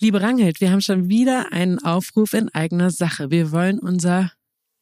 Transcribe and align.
Liebe 0.00 0.22
Rangelt, 0.22 0.60
wir 0.60 0.70
haben 0.70 0.80
schon 0.80 1.08
wieder 1.08 1.50
einen 1.50 1.80
Aufruf 1.80 2.32
in 2.32 2.48
eigener 2.54 2.92
Sache. 2.92 3.32
Wir 3.32 3.50
wollen 3.50 3.80
unser 3.80 4.30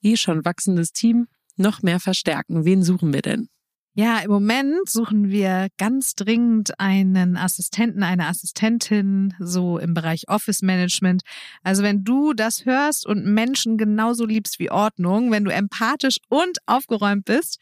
eh 0.03 0.15
schon 0.17 0.45
wachsendes 0.45 0.93
Team 0.93 1.27
noch 1.57 1.83
mehr 1.83 2.01
verstärken. 2.01 2.67
Wen 2.67 2.83
suchen 2.83 3.15
wir 3.15 3.23
denn? 3.23 3.49
Ja, 3.95 4.19
im 4.19 4.31
Moment 4.31 4.91
suchen 4.91 5.31
wir 5.31 5.69
ganz 5.79 6.17
dringend 6.17 6.79
einen 6.79 7.39
Assistenten, 7.39 8.03
eine 8.03 8.27
Assistentin, 8.27 9.33
so 9.39 9.79
im 9.79 9.95
Bereich 9.95 10.29
Office 10.29 10.61
Management. 10.61 11.23
Also 11.63 11.83
wenn 11.83 12.05
du 12.05 12.35
das 12.35 12.67
hörst 12.67 13.07
und 13.07 13.25
Menschen 13.25 13.79
genauso 13.79 14.27
liebst 14.27 14.59
wie 14.59 14.71
Ordnung, 14.71 15.31
wenn 15.31 15.45
du 15.45 15.51
empathisch 15.51 16.19
und 16.29 16.59
aufgeräumt 16.67 17.25
bist 17.25 17.59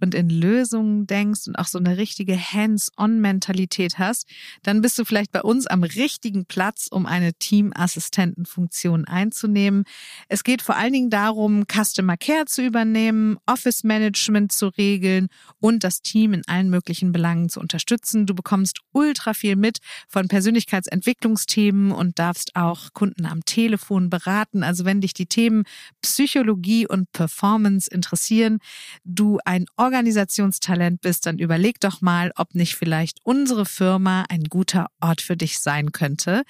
und 0.00 0.14
in 0.14 0.30
Lösungen 0.30 1.06
denkst 1.06 1.46
und 1.46 1.56
auch 1.56 1.66
so 1.66 1.78
eine 1.78 1.96
richtige 1.96 2.36
Hands-on-Mentalität 2.36 3.98
hast, 3.98 4.28
dann 4.62 4.80
bist 4.80 4.98
du 4.98 5.04
vielleicht 5.04 5.32
bei 5.32 5.42
uns 5.42 5.66
am 5.66 5.82
richtigen 5.82 6.46
Platz, 6.46 6.88
um 6.90 7.06
eine 7.06 7.34
Teamassistentenfunktion 7.34 9.06
einzunehmen. 9.06 9.84
Es 10.28 10.44
geht 10.44 10.62
vor 10.62 10.76
allen 10.76 10.92
Dingen 10.92 11.10
darum, 11.10 11.64
Customer 11.66 12.16
Care 12.16 12.46
zu 12.46 12.64
übernehmen, 12.64 13.38
Office 13.46 13.84
Management 13.84 14.52
zu 14.52 14.68
regeln 14.68 15.28
und 15.60 15.84
das 15.84 16.02
Team 16.02 16.32
in 16.32 16.42
allen 16.46 16.70
möglichen 16.70 17.12
Belangen 17.12 17.48
zu 17.48 17.60
unterstützen. 17.60 18.26
Du 18.26 18.34
bekommst 18.34 18.80
ultra 18.92 19.34
viel 19.34 19.56
mit 19.56 19.78
von 20.08 20.28
Persönlichkeitsentwicklungsthemen 20.28 21.92
und 21.92 22.18
darfst 22.18 22.54
auch 22.56 22.92
Kunden 22.92 23.26
am 23.26 23.44
Telefon 23.44 24.10
beraten. 24.10 24.62
Also 24.62 24.84
wenn 24.84 25.00
dich 25.00 25.14
die 25.14 25.26
Themen 25.26 25.64
Psychologie 26.02 26.86
und 26.86 27.10
Performance 27.12 27.90
interessieren, 27.90 28.58
du 29.04 29.38
ein 29.44 29.66
Organisationstalent 29.88 31.00
bist, 31.00 31.24
dann 31.24 31.38
überleg 31.38 31.80
doch 31.80 32.02
mal, 32.02 32.30
ob 32.36 32.54
nicht 32.54 32.76
vielleicht 32.76 33.20
unsere 33.24 33.64
Firma 33.64 34.24
ein 34.28 34.44
guter 34.44 34.88
Ort 35.00 35.22
für 35.22 35.34
dich 35.34 35.60
sein 35.60 35.92
könnte, 35.92 36.42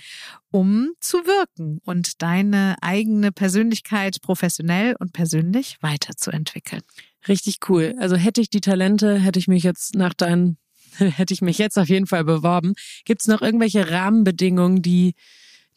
um 0.51 0.91
zu 0.99 1.19
wirken 1.19 1.79
und 1.85 2.21
deine 2.21 2.75
eigene 2.81 3.31
Persönlichkeit 3.31 4.21
professionell 4.23 4.97
und 4.99 5.13
persönlich 5.13 5.77
weiterzuentwickeln. 5.83 6.83
Richtig 7.29 7.59
cool. 7.69 7.95
Also 8.01 8.17
hätte 8.17 8.41
ich 8.41 8.51
die 8.51 8.61
Talente, 8.61 9.21
hätte 9.21 9.39
ich 9.39 9.47
mich 9.47 9.63
jetzt 9.63 9.95
nach 9.95 10.15
deinen, 10.15 10.59
hätte 10.99 11.33
ich 11.33 11.41
mich 11.41 11.59
jetzt 11.59 11.79
auf 11.79 11.89
jeden 11.89 12.09
Fall 12.09 12.25
beworben. 12.25 12.75
Gibt 13.05 13.21
es 13.21 13.29
noch 13.29 13.41
irgendwelche 13.41 13.89
Rahmenbedingungen, 13.89 14.83
die, 14.83 15.15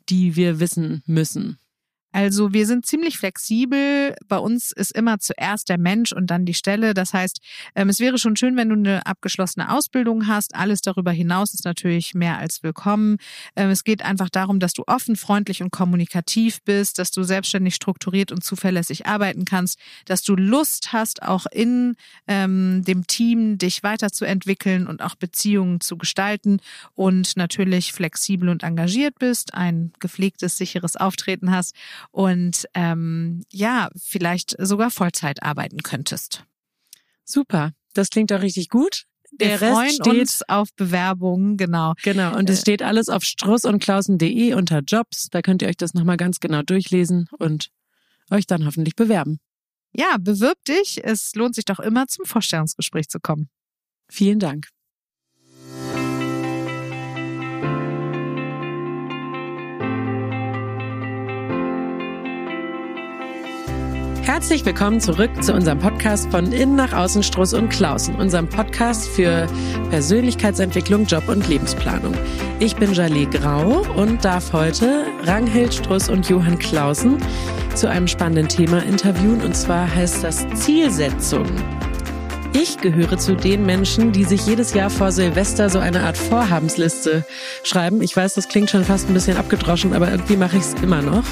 die 0.10 0.36
wir 0.36 0.60
wissen 0.60 1.04
müssen? 1.06 1.61
Also 2.12 2.54
wir 2.54 2.66
sind 2.66 2.86
ziemlich 2.86 3.18
flexibel. 3.18 4.16
Bei 4.28 4.38
uns 4.38 4.72
ist 4.72 4.92
immer 4.92 5.20
zuerst 5.20 5.70
der 5.70 5.78
Mensch 5.78 6.12
und 6.12 6.28
dann 6.28 6.46
die 6.46 6.54
Stelle. 6.54 6.94
Das 6.94 7.14
heißt, 7.14 7.40
ähm, 7.76 7.90
es 7.90 8.00
wäre 8.00 8.18
schon 8.18 8.36
schön, 8.36 8.58
wenn 8.58 8.70
du 8.70 8.76
eine 8.76 9.06
abgeschlossene 9.06 9.72
Ausbildung 9.72 10.28
hast. 10.28 10.56
Alles 10.56 10.82
darüber 10.82 11.12
hinaus 11.12 11.54
ist 11.54 11.64
natürlich 11.64 12.14
mehr 12.14 12.38
als 12.38 12.64
willkommen. 12.64 13.18
Ähm, 13.56 13.70
es 13.70 13.84
geht 13.84 14.04
einfach 14.04 14.30
darum, 14.30 14.60
dass 14.60 14.74
du 14.74 14.84
offen, 14.88 15.16
freundlich 15.16 15.64
und 15.64 15.72
kommunikativ 15.72 16.62
bist, 16.64 17.00
dass 17.00 17.12
du 17.12 17.24
selbstständig 17.24 17.76
strukturiert 17.76 18.32
und 18.32 18.44
zuverlässig 18.44 19.06
arbeiten 19.06 19.46
kannst, 19.46 19.80
dass 20.06 20.22
du 20.22 20.36
Lust 20.36 20.92
hast, 20.92 21.24
auch 21.24 21.46
in 21.52 21.96
ähm, 22.28 22.84
dem 22.86 23.08
Team 23.08 23.58
dich 23.58 23.84
weiterzuentwickeln 23.84 24.86
und 24.88 25.02
auch 25.02 25.16
Beziehungen 25.16 25.80
zu 25.80 25.98
gestalten 25.98 26.60
und 26.96 27.38
natürlich 27.38 27.94
flexibel 27.94 28.50
und 28.50 28.64
engagiert 28.64 29.18
bist, 29.18 29.54
ein 29.54 29.94
gepflegtes, 30.00 30.58
sicheres 30.58 30.98
Auftreten 30.98 31.52
hast 31.52 31.74
und 32.12 32.66
ähm, 32.74 33.44
ja, 33.52 33.90
vielleicht 33.96 34.56
sogar 34.60 34.92
Vollzeit 34.92 35.44
arbeiten 35.44 35.84
könntest. 35.84 36.46
Super, 37.24 37.74
das 37.94 38.10
klingt 38.10 38.32
doch 38.32 38.42
richtig 38.42 38.70
gut. 38.70 39.06
Der 39.32 39.60
Wir 39.60 39.62
Rest 39.62 40.02
freuen 40.04 40.20
uns 40.20 40.50
auf 40.50 40.74
Bewerbungen, 40.76 41.56
genau. 41.56 41.94
Genau, 42.04 42.36
und 42.36 42.50
es 42.50 42.60
äh, 42.60 42.62
steht 42.62 42.82
alles 42.84 43.08
auf 43.08 43.24
struss 43.24 43.64
und 43.64 43.82
klausen.de 43.82 44.54
unter 44.54 44.80
Jobs. 44.80 45.30
Da 45.32 45.42
könnt 45.42 45.62
ihr 45.62 45.70
euch 45.70 45.78
das 45.78 45.94
nochmal 45.94 46.18
ganz 46.18 46.40
genau 46.40 46.62
durchlesen 46.64 47.28
und 47.40 47.70
euch 48.30 48.46
dann 48.46 48.66
hoffentlich 48.66 48.96
bewerben. 48.96 49.40
Ja, 49.94 50.18
bewirb 50.20 50.64
dich. 50.66 51.04
Es 51.04 51.34
lohnt 51.36 51.56
sich 51.56 51.66
doch 51.66 51.80
immer, 51.80 52.08
zum 52.08 52.26
Vorstellungsgespräch 52.26 53.08
zu 53.08 53.20
kommen. 53.20 53.50
Vielen 54.10 54.40
Dank. 54.40 54.68
Herzlich 64.32 64.66
willkommen 64.66 65.02
zurück 65.02 65.44
zu 65.44 65.54
unserem 65.54 65.80
Podcast 65.80 66.32
von 66.32 66.54
Innen 66.54 66.78
nach 66.78 66.94
Außen 66.94 67.22
Struss 67.22 67.54
und 67.54 67.68
Klausen, 67.68 68.16
unserem 68.16 68.48
Podcast 68.48 69.10
für 69.10 69.46
Persönlichkeitsentwicklung, 69.90 71.04
Job 71.04 71.28
und 71.28 71.50
Lebensplanung. 71.50 72.14
Ich 72.62 72.78
bin 72.78 72.94
Jalee 72.94 73.26
Grau 73.26 73.82
und 73.98 74.24
darf 74.24 74.54
heute 74.54 75.06
Ranghild 75.26 75.74
Struss 75.74 76.08
und 76.08 76.30
Johann 76.30 76.58
Klausen 76.58 77.18
zu 77.76 77.90
einem 77.90 78.08
spannenden 78.08 78.48
Thema 78.48 78.82
interviewen 78.86 79.42
und 79.42 79.54
zwar 79.54 79.94
heißt 79.94 80.24
das 80.24 80.48
Zielsetzung. 80.54 81.48
Ich 82.54 82.78
gehöre 82.80 83.18
zu 83.18 83.36
den 83.36 83.66
Menschen, 83.66 84.12
die 84.12 84.26
sich 84.26 84.46
jedes 84.46 84.74
Jahr 84.74 84.90
vor 84.90 85.14
Silvester 85.14 85.70
so 85.70 85.80
eine 85.80 86.02
Art 86.02 86.18
Vorhabensliste 86.18 87.24
schreiben. 87.64 88.02
Ich 88.02 88.16
weiß, 88.16 88.34
das 88.34 88.50
klingt 88.50 88.70
schon 88.70 88.84
fast 88.84 89.10
ein 89.10 89.14
bisschen 89.14 89.38
abgedroschen, 89.38 89.94
aber 89.94 90.12
irgendwie 90.12 90.36
mache 90.36 90.58
ich 90.58 90.64
es 90.64 90.74
immer 90.84 91.02
noch, 91.02 91.24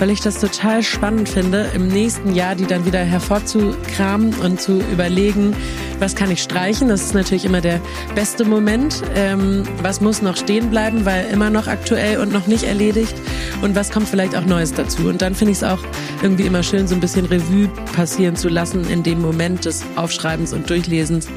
weil 0.00 0.10
ich 0.10 0.20
das 0.20 0.40
total 0.40 0.82
spannend 0.82 1.28
finde, 1.28 1.70
im 1.74 1.86
nächsten 1.86 2.34
Jahr 2.34 2.56
die 2.56 2.66
dann 2.66 2.84
wieder 2.86 2.98
hervorzukramen 2.98 4.34
und 4.40 4.60
zu 4.60 4.80
überlegen, 4.92 5.54
was 6.00 6.16
kann 6.16 6.30
ich 6.30 6.42
streichen. 6.42 6.88
Das 6.88 7.02
ist 7.02 7.14
natürlich 7.14 7.44
immer 7.44 7.60
der 7.60 7.80
beste 8.16 8.44
Moment. 8.44 9.02
Ähm, 9.14 9.62
was 9.80 10.00
muss 10.00 10.22
noch 10.22 10.36
stehen 10.36 10.70
bleiben, 10.70 11.04
weil 11.04 11.26
immer 11.26 11.50
noch 11.50 11.68
aktuell 11.68 12.18
und 12.18 12.32
noch 12.32 12.48
nicht 12.48 12.64
erledigt. 12.64 13.14
Und 13.62 13.76
was 13.76 13.90
kommt 13.90 14.08
vielleicht 14.08 14.36
auch 14.36 14.44
Neues 14.44 14.74
dazu. 14.74 15.08
Und 15.08 15.22
dann 15.22 15.34
finde 15.34 15.52
ich 15.52 15.58
es 15.58 15.64
auch 15.64 15.78
irgendwie 16.22 16.44
immer 16.44 16.62
schön, 16.62 16.88
so 16.88 16.94
ein 16.94 17.00
bisschen 17.00 17.26
Revue 17.26 17.68
passieren 17.94 18.34
zu 18.34 18.48
lassen 18.48 18.88
in 18.90 19.02
dem 19.02 19.20
Moment 19.20 19.64
des 19.64 19.84
Aufschreibens 19.96 20.52
und 20.52 20.63
Durchlesens, 20.66 21.28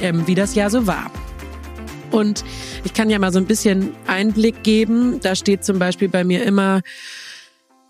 ähm, 0.00 0.26
wie 0.26 0.34
das 0.34 0.54
Jahr 0.54 0.70
so 0.70 0.86
war. 0.86 1.10
Und 2.10 2.44
ich 2.84 2.94
kann 2.94 3.10
ja 3.10 3.18
mal 3.18 3.32
so 3.32 3.38
ein 3.38 3.46
bisschen 3.46 3.92
Einblick 4.06 4.62
geben. 4.62 5.20
Da 5.20 5.34
steht 5.34 5.64
zum 5.64 5.78
Beispiel 5.78 6.08
bei 6.08 6.22
mir 6.22 6.44
immer 6.44 6.80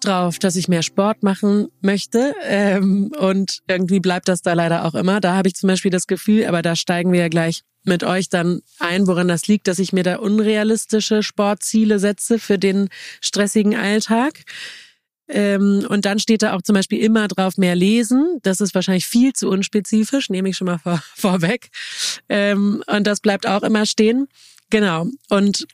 drauf, 0.00 0.38
dass 0.38 0.56
ich 0.56 0.69
mehr 0.69 0.82
Sport 0.82 1.22
machen 1.22 1.69
möchte. 1.81 2.34
Ähm, 2.43 3.12
und 3.19 3.60
irgendwie 3.69 4.00
bleibt 4.00 4.28
das 4.28 4.43
da 4.43 4.53
leider 4.53 4.84
auch 4.84 4.94
immer. 4.94 5.21
Da 5.21 5.34
habe 5.34 5.49
ich 5.49 5.55
zum 5.55 5.69
Beispiel 5.69 5.91
das 5.91 6.06
Gefühl, 6.06 6.47
aber 6.47 6.62
da 6.62 6.77
steigen 6.77 7.12
wir 7.12 7.21
ja 7.21 7.28
gleich 7.28 7.62
mit 7.84 8.03
euch 8.03 8.28
dann 8.31 8.62
ein, 8.78 9.06
woran 9.06 9.28
das 9.28 9.47
liegt, 9.47 9.69
dass 9.69 9.78
ich 9.78 9.93
mir 9.93 10.05
da 10.05 10.16
unrealistische 10.16 11.22
Sportziele 11.22 11.99
setze 11.99 12.38
für 12.38 12.59
den 12.59 12.88
stressigen 13.21 13.76
Alltag. 13.76 14.44
Ähm, 15.29 15.87
und 15.89 16.05
dann 16.05 16.19
steht 16.19 16.43
da 16.43 16.55
auch 16.55 16.62
zum 16.62 16.75
Beispiel 16.75 17.03
immer 17.03 17.29
drauf 17.29 17.57
mehr 17.57 17.75
lesen. 17.75 18.39
Das 18.43 18.61
ist 18.61 18.75
wahrscheinlich 18.75 19.07
viel 19.07 19.33
zu 19.33 19.49
unspezifisch, 19.49 20.29
nehme 20.29 20.51
ich 20.51 20.57
schon 20.57 20.67
mal 20.67 20.79
vor, 20.79 21.03
vorweg. 21.15 21.71
Ähm, 22.29 22.83
und 22.87 23.07
das 23.07 23.21
bleibt 23.21 23.47
auch 23.47 23.62
immer 23.62 23.87
stehen. 23.87 24.29
Genau. 24.71 25.07
Und 25.29 25.67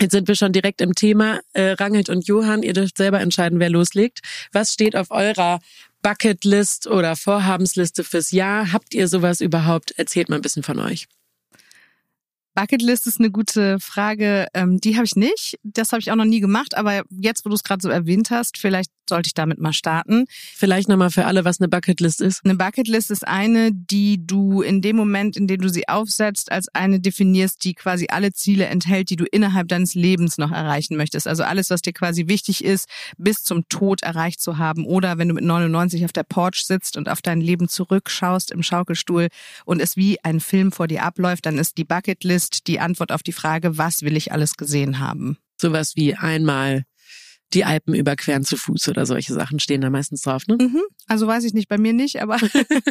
jetzt 0.00 0.12
sind 0.12 0.28
wir 0.28 0.34
schon 0.34 0.52
direkt 0.52 0.80
im 0.80 0.94
Thema. 0.94 1.40
Äh, 1.52 1.72
Rangelt 1.72 2.08
und 2.08 2.26
Johann, 2.26 2.62
ihr 2.62 2.74
dürft 2.74 2.96
selber 2.98 3.20
entscheiden, 3.20 3.58
wer 3.58 3.70
loslegt. 3.70 4.20
Was 4.52 4.72
steht 4.72 4.96
auf 4.96 5.10
eurer 5.10 5.60
Bucketlist 6.02 6.86
oder 6.86 7.16
Vorhabensliste 7.16 8.04
fürs 8.04 8.30
Jahr? 8.30 8.72
Habt 8.72 8.94
ihr 8.94 9.08
sowas 9.08 9.40
überhaupt? 9.40 9.92
Erzählt 9.92 10.28
mal 10.28 10.36
ein 10.36 10.42
bisschen 10.42 10.62
von 10.62 10.78
euch. 10.78 11.08
Bucketlist 12.58 13.06
ist 13.06 13.20
eine 13.20 13.30
gute 13.30 13.78
Frage. 13.78 14.48
Ähm, 14.52 14.80
die 14.80 14.96
habe 14.96 15.04
ich 15.04 15.14
nicht. 15.14 15.60
Das 15.62 15.92
habe 15.92 16.00
ich 16.00 16.10
auch 16.10 16.16
noch 16.16 16.24
nie 16.24 16.40
gemacht. 16.40 16.76
Aber 16.76 17.04
jetzt, 17.08 17.44
wo 17.44 17.50
du 17.50 17.54
es 17.54 17.62
gerade 17.62 17.80
so 17.80 17.88
erwähnt 17.88 18.32
hast, 18.32 18.58
vielleicht 18.58 18.90
sollte 19.08 19.28
ich 19.28 19.34
damit 19.34 19.60
mal 19.60 19.72
starten. 19.72 20.26
Vielleicht 20.28 20.88
nochmal 20.88 21.10
für 21.10 21.26
alle, 21.26 21.44
was 21.44 21.60
eine 21.60 21.68
Bucketlist 21.68 22.20
ist. 22.20 22.44
Eine 22.44 22.56
Bucketlist 22.56 23.12
ist 23.12 23.26
eine, 23.26 23.70
die 23.72 24.26
du 24.26 24.60
in 24.60 24.82
dem 24.82 24.96
Moment, 24.96 25.36
in 25.36 25.46
dem 25.46 25.60
du 25.60 25.68
sie 25.68 25.88
aufsetzt, 25.88 26.50
als 26.50 26.66
eine 26.74 27.00
definierst, 27.00 27.64
die 27.64 27.74
quasi 27.74 28.08
alle 28.10 28.32
Ziele 28.32 28.66
enthält, 28.66 29.10
die 29.10 29.16
du 29.16 29.24
innerhalb 29.24 29.68
deines 29.68 29.94
Lebens 29.94 30.36
noch 30.36 30.50
erreichen 30.50 30.96
möchtest. 30.96 31.28
Also 31.28 31.44
alles, 31.44 31.70
was 31.70 31.80
dir 31.80 31.92
quasi 31.92 32.26
wichtig 32.26 32.64
ist, 32.64 32.88
bis 33.16 33.44
zum 33.44 33.68
Tod 33.68 34.02
erreicht 34.02 34.40
zu 34.40 34.58
haben. 34.58 34.84
Oder 34.84 35.16
wenn 35.16 35.28
du 35.28 35.34
mit 35.34 35.44
99 35.44 36.04
auf 36.04 36.12
der 36.12 36.24
Porch 36.24 36.64
sitzt 36.66 36.96
und 36.96 37.08
auf 37.08 37.22
dein 37.22 37.40
Leben 37.40 37.68
zurückschaust 37.68 38.50
im 38.50 38.64
Schaukelstuhl 38.64 39.28
und 39.64 39.80
es 39.80 39.96
wie 39.96 40.22
ein 40.24 40.40
Film 40.40 40.72
vor 40.72 40.88
dir 40.88 41.04
abläuft, 41.04 41.46
dann 41.46 41.56
ist 41.56 41.78
die 41.78 41.84
Bucketlist 41.84 42.47
ist 42.54 42.66
die 42.66 42.80
Antwort 42.80 43.12
auf 43.12 43.22
die 43.22 43.32
Frage, 43.32 43.78
was 43.78 44.02
will 44.02 44.16
ich 44.16 44.32
alles 44.32 44.56
gesehen 44.56 44.98
haben? 44.98 45.38
Sowas 45.60 45.96
wie 45.96 46.14
einmal 46.14 46.84
die 47.54 47.64
Alpen 47.64 47.94
überqueren 47.94 48.44
zu 48.44 48.56
Fuß 48.56 48.88
oder 48.88 49.06
solche 49.06 49.32
Sachen 49.32 49.58
stehen 49.58 49.80
da 49.80 49.90
meistens 49.90 50.22
drauf, 50.22 50.46
ne? 50.46 50.58
Mhm. 50.60 50.82
Also 51.06 51.26
weiß 51.26 51.44
ich 51.44 51.54
nicht, 51.54 51.68
bei 51.68 51.78
mir 51.78 51.92
nicht, 51.92 52.20
aber 52.20 52.38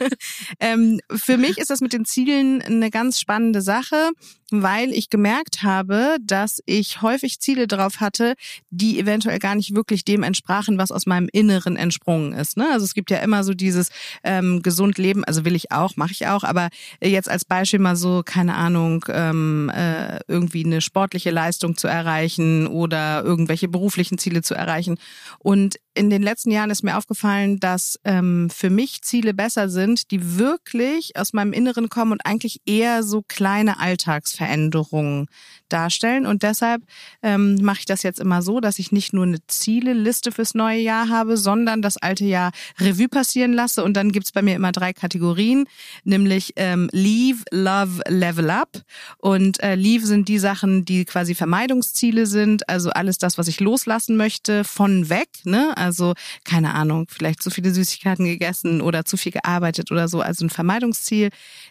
ähm, 0.60 1.00
für 1.12 1.38
mich 1.38 1.58
ist 1.58 1.70
das 1.70 1.82
mit 1.82 1.94
den 1.94 2.06
Zielen 2.06 2.62
eine 2.62 2.90
ganz 2.90 3.20
spannende 3.20 3.62
Sache, 3.62 4.12
weil 4.50 4.92
ich 4.92 5.10
gemerkt 5.10 5.64
habe, 5.64 6.18
dass 6.24 6.62
ich 6.66 7.02
häufig 7.02 7.40
Ziele 7.40 7.68
drauf 7.68 8.00
hatte, 8.00 8.36
die 8.70 9.00
eventuell 9.00 9.40
gar 9.40 9.56
nicht 9.56 9.76
wirklich 9.76 10.06
dem 10.06 10.24
entsprachen, 10.24 10.78
was 10.78 10.92
aus 10.92 11.06
meinem 11.06 11.28
Inneren 11.32 11.76
entsprungen 11.76 12.34
ist. 12.34 12.58
Ne? 12.58 12.68
Also 12.72 12.86
es 12.86 12.94
gibt 12.94 13.12
ja 13.12 13.18
immer 13.18 13.44
so 13.44 13.54
dieses 13.54 13.90
ähm, 14.24 14.62
gesund 14.62 14.98
Leben, 14.98 15.26
also 15.26 15.44
will 15.44 15.56
ich 15.56 15.72
auch, 15.72 15.98
mache 15.98 16.14
ich 16.14 16.28
auch, 16.28 16.44
aber 16.44 16.70
jetzt 17.02 17.30
als 17.30 17.46
Beispiel 17.46 17.80
mal 17.80 17.96
so, 17.96 18.24
keine 18.26 18.56
Ahnung, 18.56 19.06
ähm, 19.10 19.70
äh, 19.74 20.20
irgendwie 20.28 20.66
eine 20.66 20.82
sportliche 20.82 21.32
Leistung 21.32 21.76
zu 21.76 21.88
erreichen 21.88 22.68
oder 22.68 23.24
irgendwelche 23.24 23.68
beruflichen 23.68 24.18
Ziele 24.18 24.42
zu 24.48 24.56
erreichen. 24.56 24.98
Und 25.40 25.78
in 25.98 26.10
den 26.10 26.22
letzten 26.22 26.52
Jahren 26.52 26.70
ist 26.70 26.84
mir 26.84 26.98
aufgefallen, 26.98 27.60
dass 27.60 28.00
ähm, 28.04 28.50
für 28.50 28.70
mich 28.70 29.02
Ziele 29.02 29.34
besser 29.34 29.68
sind, 29.68 30.12
die 30.12 30.38
wirklich 30.38 31.18
aus 31.18 31.34
meinem 31.34 31.54
Inneren 31.54 31.90
kommen 31.90 32.12
und 32.12 32.26
eigentlich 32.26 32.62
eher 32.66 33.04
so 33.04 33.24
kleine 33.28 33.80
Alltagsveränderungen 33.80 35.28
darstellen. 35.70 36.26
Und 36.26 36.44
deshalb 36.44 36.84
ähm, 37.24 37.56
mache 37.62 37.80
ich 37.80 37.86
das 37.86 38.04
jetzt 38.04 38.20
immer 38.20 38.42
so, 38.42 38.60
dass 38.60 38.80
ich 38.80 38.92
nicht 38.92 39.12
nur 39.14 39.26
eine 39.26 39.40
Zieleliste 39.48 40.32
fürs 40.32 40.54
neue 40.54 40.80
Jahr 40.80 41.10
habe, 41.10 41.36
sondern 41.36 41.82
das 41.82 41.98
alte 41.98 42.26
Jahr 42.26 42.52
Revue 42.80 43.10
passieren 43.10 43.54
lasse. 43.54 43.84
Und 43.84 43.96
dann 43.96 44.12
gibt's 44.12 44.32
bei 44.32 44.42
mir 44.42 44.56
immer 44.56 44.72
drei 44.72 44.94
Kategorien, 44.94 45.66
nämlich 46.04 46.54
ähm, 46.58 46.90
Leave, 46.92 47.44
Love, 47.52 48.02
Level 48.08 48.50
Up. 48.52 48.84
Und 49.18 49.62
äh, 49.64 49.76
Leave 49.76 50.06
sind 50.06 50.30
die 50.30 50.40
Sachen, 50.40 50.86
die 50.86 51.06
quasi 51.06 51.34
Vermeidungsziele 51.34 52.28
sind, 52.28 52.70
also 52.70 52.92
alles 52.92 53.18
das, 53.18 53.38
was 53.38 53.48
ich 53.48 53.60
loslassen 53.60 54.16
möchte, 54.16 54.37
von 54.64 55.10
weg. 55.10 55.30
Ne? 55.44 55.76
Also 55.76 56.14
keine 56.44 56.74
Ahnung, 56.74 57.08
vielleicht 57.10 57.42
zu 57.42 57.50
viele 57.50 57.74
Süßigkeiten 57.74 58.26
gegessen 58.26 58.82
oder 58.82 59.06
zu 59.06 59.18
viel 59.18 59.32
gearbeitet 59.32 59.92
oder 59.92 60.08
so, 60.08 60.22
also 60.22 60.46
ein 60.46 60.50
Vermeidungsziel. 60.50 61.30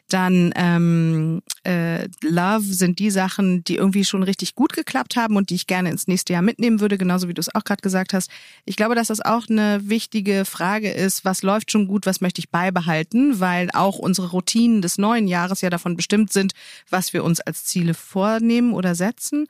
Dann 0.09 0.53
ähm, 0.57 1.43
äh, 1.65 2.09
Love 2.23 2.63
sind 2.63 2.99
die 2.99 3.11
Sachen, 3.11 3.65
die 3.65 3.77
irgendwie 3.77 4.05
schon 4.05 4.23
richtig 4.23 4.55
gut 4.55 4.73
geklappt 4.73 5.17
haben 5.17 5.37
und 5.37 5.51
die 5.51 5.55
ich 5.55 5.67
gerne 5.67 5.91
ins 5.91 6.07
nächste 6.07 6.33
Jahr 6.33 6.43
mitnehmen 6.43 6.81
würde, 6.81 6.99
genauso 6.99 7.29
wie 7.29 7.35
du 7.35 7.41
es 7.41 7.55
auch 7.55 7.65
gerade 7.65 7.83
gesagt 7.83 8.13
hast. 8.13 8.31
Ich 8.65 8.77
glaube, 8.77 8.95
dass 8.95 9.09
das 9.09 9.21
auch 9.21 9.49
eine 9.49 9.81
wichtige 9.89 10.45
Frage 10.45 10.91
ist, 10.91 11.25
was 11.25 11.43
läuft 11.43 11.71
schon 11.71 11.87
gut, 11.87 12.07
was 12.07 12.21
möchte 12.21 12.41
ich 12.41 12.51
beibehalten, 12.51 13.41
weil 13.41 13.71
auch 13.73 13.99
unsere 13.99 14.31
Routinen 14.31 14.83
des 14.83 14.99
neuen 14.99 15.29
Jahres 15.29 15.61
ja 15.61 15.71
davon 15.71 15.97
bestimmt 15.97 16.33
sind, 16.33 16.53
was 16.91 17.13
wir 17.13 17.25
uns 17.25 17.41
als 17.41 17.65
Ziele 17.65 17.95
vornehmen 17.95 18.73
oder 18.73 18.95
setzen. 18.95 19.47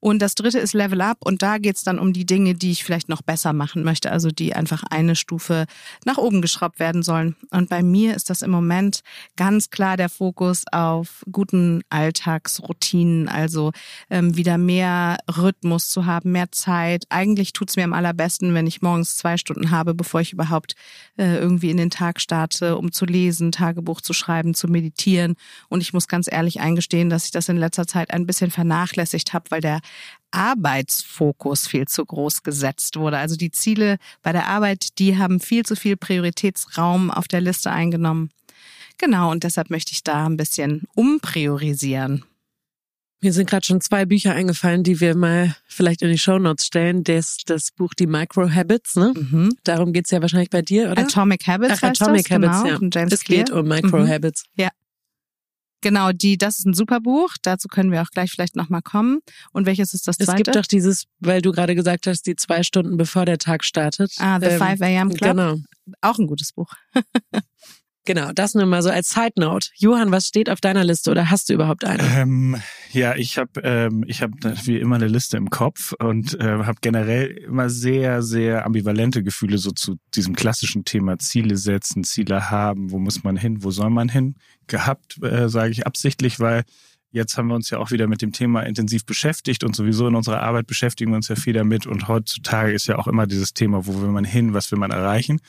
Und 0.00 0.20
das 0.20 0.36
dritte 0.36 0.58
ist 0.58 0.74
Level 0.74 1.00
Up 1.00 1.18
und 1.24 1.42
da 1.42 1.58
geht's 1.58 1.82
dann 1.82 1.98
um 1.98 2.12
die 2.12 2.24
Dinge, 2.24 2.54
die 2.54 2.70
ich 2.70 2.84
vielleicht 2.84 3.08
noch 3.08 3.22
besser 3.22 3.52
machen 3.52 3.82
möchte, 3.82 4.12
also 4.12 4.30
die 4.30 4.54
einfach 4.54 4.84
eine 4.88 5.16
Stufe 5.16 5.66
nach 6.04 6.18
oben 6.18 6.40
geschraubt 6.40 6.78
werden 6.78 7.02
sollen. 7.02 7.34
Und 7.50 7.68
bei 7.68 7.82
mir 7.82 8.14
ist 8.14 8.30
das 8.30 8.42
im 8.42 8.50
Moment 8.52 9.00
ganz 9.36 9.70
klar 9.70 9.96
der 9.96 10.08
Fokus 10.08 10.64
auf 10.70 11.24
guten 11.30 11.82
Alltagsroutinen, 11.90 13.28
also 13.28 13.72
ähm, 14.08 14.36
wieder 14.36 14.56
mehr 14.56 15.18
Rhythmus 15.36 15.88
zu 15.88 16.06
haben, 16.06 16.30
mehr 16.30 16.52
Zeit. 16.52 17.04
Eigentlich 17.08 17.52
tut's 17.52 17.76
mir 17.76 17.84
am 17.84 17.92
allerbesten, 17.92 18.54
wenn 18.54 18.68
ich 18.68 18.82
morgens 18.82 19.16
zwei 19.16 19.36
Stunden 19.36 19.72
habe, 19.72 19.94
bevor 19.94 20.20
ich 20.20 20.32
überhaupt 20.32 20.74
äh, 21.16 21.38
irgendwie 21.38 21.70
in 21.70 21.76
den 21.76 21.90
Tag 21.90 22.20
starte, 22.20 22.76
um 22.76 22.92
zu 22.92 23.04
lesen, 23.04 23.50
Tagebuch 23.50 24.00
zu 24.00 24.12
schreiben, 24.12 24.54
zu 24.54 24.68
meditieren. 24.68 25.34
Und 25.68 25.80
ich 25.80 25.92
muss 25.92 26.06
ganz 26.06 26.28
ehrlich 26.30 26.60
eingestehen, 26.60 27.10
dass 27.10 27.24
ich 27.24 27.32
das 27.32 27.48
in 27.48 27.56
letzter 27.56 27.88
Zeit 27.88 28.12
ein 28.12 28.26
bisschen 28.26 28.52
vernachlässigt 28.52 29.32
habe, 29.32 29.50
weil 29.50 29.60
der 29.60 29.80
Arbeitsfokus 30.30 31.66
viel 31.66 31.86
zu 31.86 32.04
groß 32.04 32.42
gesetzt 32.42 32.96
wurde. 32.96 33.18
Also 33.18 33.36
die 33.36 33.50
Ziele 33.50 33.96
bei 34.22 34.32
der 34.32 34.46
Arbeit, 34.46 34.98
die 34.98 35.16
haben 35.16 35.40
viel 35.40 35.64
zu 35.64 35.76
viel 35.76 35.96
Prioritätsraum 35.96 37.10
auf 37.10 37.28
der 37.28 37.40
Liste 37.40 37.70
eingenommen. 37.70 38.30
Genau, 38.98 39.30
und 39.30 39.44
deshalb 39.44 39.70
möchte 39.70 39.92
ich 39.92 40.02
da 40.02 40.26
ein 40.26 40.36
bisschen 40.36 40.82
umpriorisieren. 40.94 42.24
Mir 43.20 43.32
sind 43.32 43.50
gerade 43.50 43.66
schon 43.66 43.80
zwei 43.80 44.06
Bücher 44.06 44.32
eingefallen, 44.32 44.84
die 44.84 45.00
wir 45.00 45.16
mal 45.16 45.56
vielleicht 45.66 46.02
in 46.02 46.10
die 46.10 46.18
Shownotes 46.18 46.66
stellen. 46.66 47.02
Das, 47.02 47.38
das 47.46 47.72
Buch 47.72 47.94
Die 47.94 48.06
Micro 48.06 48.48
Habits, 48.48 48.94
ne? 48.94 49.12
Mhm. 49.16 49.56
Darum 49.64 49.92
geht's 49.92 50.12
ja 50.12 50.22
wahrscheinlich 50.22 50.50
bei 50.50 50.62
dir, 50.62 50.92
oder? 50.92 51.02
Atomic 51.02 51.46
Habits. 51.48 51.74
Ach, 51.78 51.82
Atomic 51.82 52.30
Habits, 52.30 52.62
genau, 52.62 52.78
ja. 52.94 53.06
Es 53.10 53.24
geht 53.24 53.50
um 53.50 53.66
Micro 53.66 53.98
mhm. 53.98 54.08
Habits. 54.08 54.44
Ja. 54.54 54.68
Genau, 55.80 56.12
die, 56.12 56.36
das 56.36 56.58
ist 56.58 56.66
ein 56.66 56.74
super 56.74 57.00
Buch. 57.00 57.34
Dazu 57.42 57.68
können 57.68 57.92
wir 57.92 58.02
auch 58.02 58.10
gleich 58.10 58.30
vielleicht 58.32 58.56
nochmal 58.56 58.82
kommen. 58.82 59.20
Und 59.52 59.66
welches 59.66 59.94
ist 59.94 60.08
das 60.08 60.16
zweite? 60.16 60.32
Es 60.32 60.36
gibt 60.36 60.56
doch 60.56 60.66
dieses, 60.66 61.04
weil 61.20 61.40
du 61.40 61.52
gerade 61.52 61.74
gesagt 61.74 62.06
hast, 62.06 62.22
die 62.22 62.34
zwei 62.36 62.62
Stunden 62.62 62.96
bevor 62.96 63.24
der 63.24 63.38
Tag 63.38 63.64
startet. 63.64 64.12
Ah, 64.18 64.40
The 64.40 64.46
ähm, 64.46 64.58
5 64.58 64.82
a.m. 64.82 65.08
Club. 65.10 65.30
Genau. 65.30 65.56
Auch 66.00 66.18
ein 66.18 66.26
gutes 66.26 66.52
Buch. 66.52 66.72
Genau, 68.08 68.32
das 68.32 68.54
nur 68.54 68.64
mal 68.64 68.80
so 68.80 68.88
als 68.88 69.10
Side 69.10 69.34
Note. 69.36 69.68
Johann, 69.74 70.10
was 70.10 70.28
steht 70.28 70.48
auf 70.48 70.62
deiner 70.62 70.82
Liste 70.82 71.10
oder 71.10 71.28
hast 71.28 71.50
du 71.50 71.52
überhaupt 71.52 71.84
eine? 71.84 72.02
Ähm, 72.16 72.56
ja, 72.90 73.14
ich 73.14 73.36
habe 73.36 73.60
ähm, 73.62 74.02
ich 74.06 74.22
hab 74.22 74.30
wie 74.64 74.78
immer 74.78 74.96
eine 74.96 75.08
Liste 75.08 75.36
im 75.36 75.50
Kopf 75.50 75.92
und 75.98 76.32
äh, 76.40 76.64
habe 76.64 76.78
generell 76.80 77.26
immer 77.26 77.68
sehr, 77.68 78.22
sehr 78.22 78.64
ambivalente 78.64 79.22
Gefühle 79.22 79.58
so 79.58 79.72
zu 79.72 79.96
diesem 80.14 80.34
klassischen 80.34 80.86
Thema 80.86 81.18
Ziele 81.18 81.58
setzen, 81.58 82.02
Ziele 82.02 82.50
haben, 82.50 82.92
wo 82.92 82.98
muss 82.98 83.24
man 83.24 83.36
hin, 83.36 83.62
wo 83.62 83.70
soll 83.70 83.90
man 83.90 84.08
hin, 84.08 84.36
gehabt, 84.68 85.22
äh, 85.22 85.50
sage 85.50 85.72
ich 85.72 85.86
absichtlich, 85.86 86.40
weil 86.40 86.64
Jetzt 87.10 87.38
haben 87.38 87.48
wir 87.48 87.54
uns 87.54 87.70
ja 87.70 87.78
auch 87.78 87.90
wieder 87.90 88.06
mit 88.06 88.20
dem 88.20 88.32
Thema 88.32 88.62
intensiv 88.62 89.06
beschäftigt 89.06 89.64
und 89.64 89.74
sowieso 89.74 90.06
in 90.08 90.14
unserer 90.14 90.42
Arbeit 90.42 90.66
beschäftigen 90.66 91.10
wir 91.10 91.16
uns 91.16 91.28
ja 91.28 91.36
viel 91.36 91.54
damit. 91.54 91.86
Und 91.86 92.06
heutzutage 92.06 92.72
ist 92.72 92.86
ja 92.86 92.98
auch 92.98 93.06
immer 93.06 93.26
dieses 93.26 93.54
Thema, 93.54 93.86
wo 93.86 94.02
will 94.02 94.10
man 94.10 94.24
hin, 94.24 94.52
was 94.52 94.70
will 94.70 94.78
man 94.78 94.90
erreichen. 94.90 95.40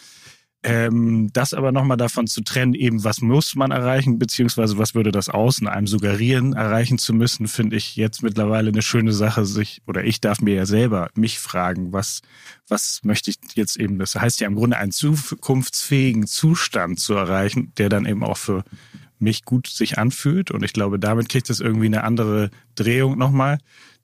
Ähm, 0.61 1.29
das 1.31 1.53
aber 1.53 1.71
nochmal 1.71 1.95
davon 1.95 2.27
zu 2.27 2.41
trennen, 2.41 2.73
eben 2.73 3.05
was 3.05 3.21
muss 3.21 3.55
man 3.55 3.71
erreichen, 3.71 4.19
beziehungsweise 4.19 4.77
was 4.77 4.93
würde 4.93 5.13
das 5.13 5.29
Außen 5.29 5.67
einem 5.67 5.87
suggerieren, 5.87 6.51
erreichen 6.51 6.97
zu 6.97 7.13
müssen, 7.13 7.47
finde 7.47 7.77
ich 7.77 7.95
jetzt 7.95 8.23
mittlerweile 8.23 8.67
eine 8.67 8.81
schöne 8.81 9.13
Sache, 9.13 9.45
sich, 9.45 9.81
oder 9.87 10.03
ich 10.03 10.19
darf 10.19 10.41
mir 10.41 10.55
ja 10.55 10.65
selber 10.65 11.11
mich 11.15 11.39
fragen, 11.39 11.93
was, 11.93 12.21
was 12.67 13.05
möchte 13.05 13.31
ich 13.31 13.37
jetzt 13.55 13.77
eben, 13.77 13.99
das 13.99 14.15
heißt 14.15 14.41
ja 14.41 14.47
im 14.47 14.55
Grunde 14.55 14.75
einen 14.75 14.91
zukunftsfähigen 14.91 16.27
Zustand 16.27 16.99
zu 16.99 17.13
erreichen, 17.13 17.71
der 17.77 17.87
dann 17.87 18.05
eben 18.05 18.25
auch 18.25 18.37
für 18.37 18.65
mich 19.17 19.45
gut 19.45 19.67
sich 19.67 19.97
anfühlt. 19.97 20.51
Und 20.51 20.63
ich 20.63 20.73
glaube, 20.73 20.99
damit 20.99 21.29
kriegt 21.29 21.49
es 21.49 21.61
irgendwie 21.61 21.85
eine 21.85 22.03
andere 22.03 22.49
Drehung 22.75 23.17
nochmal 23.17 23.59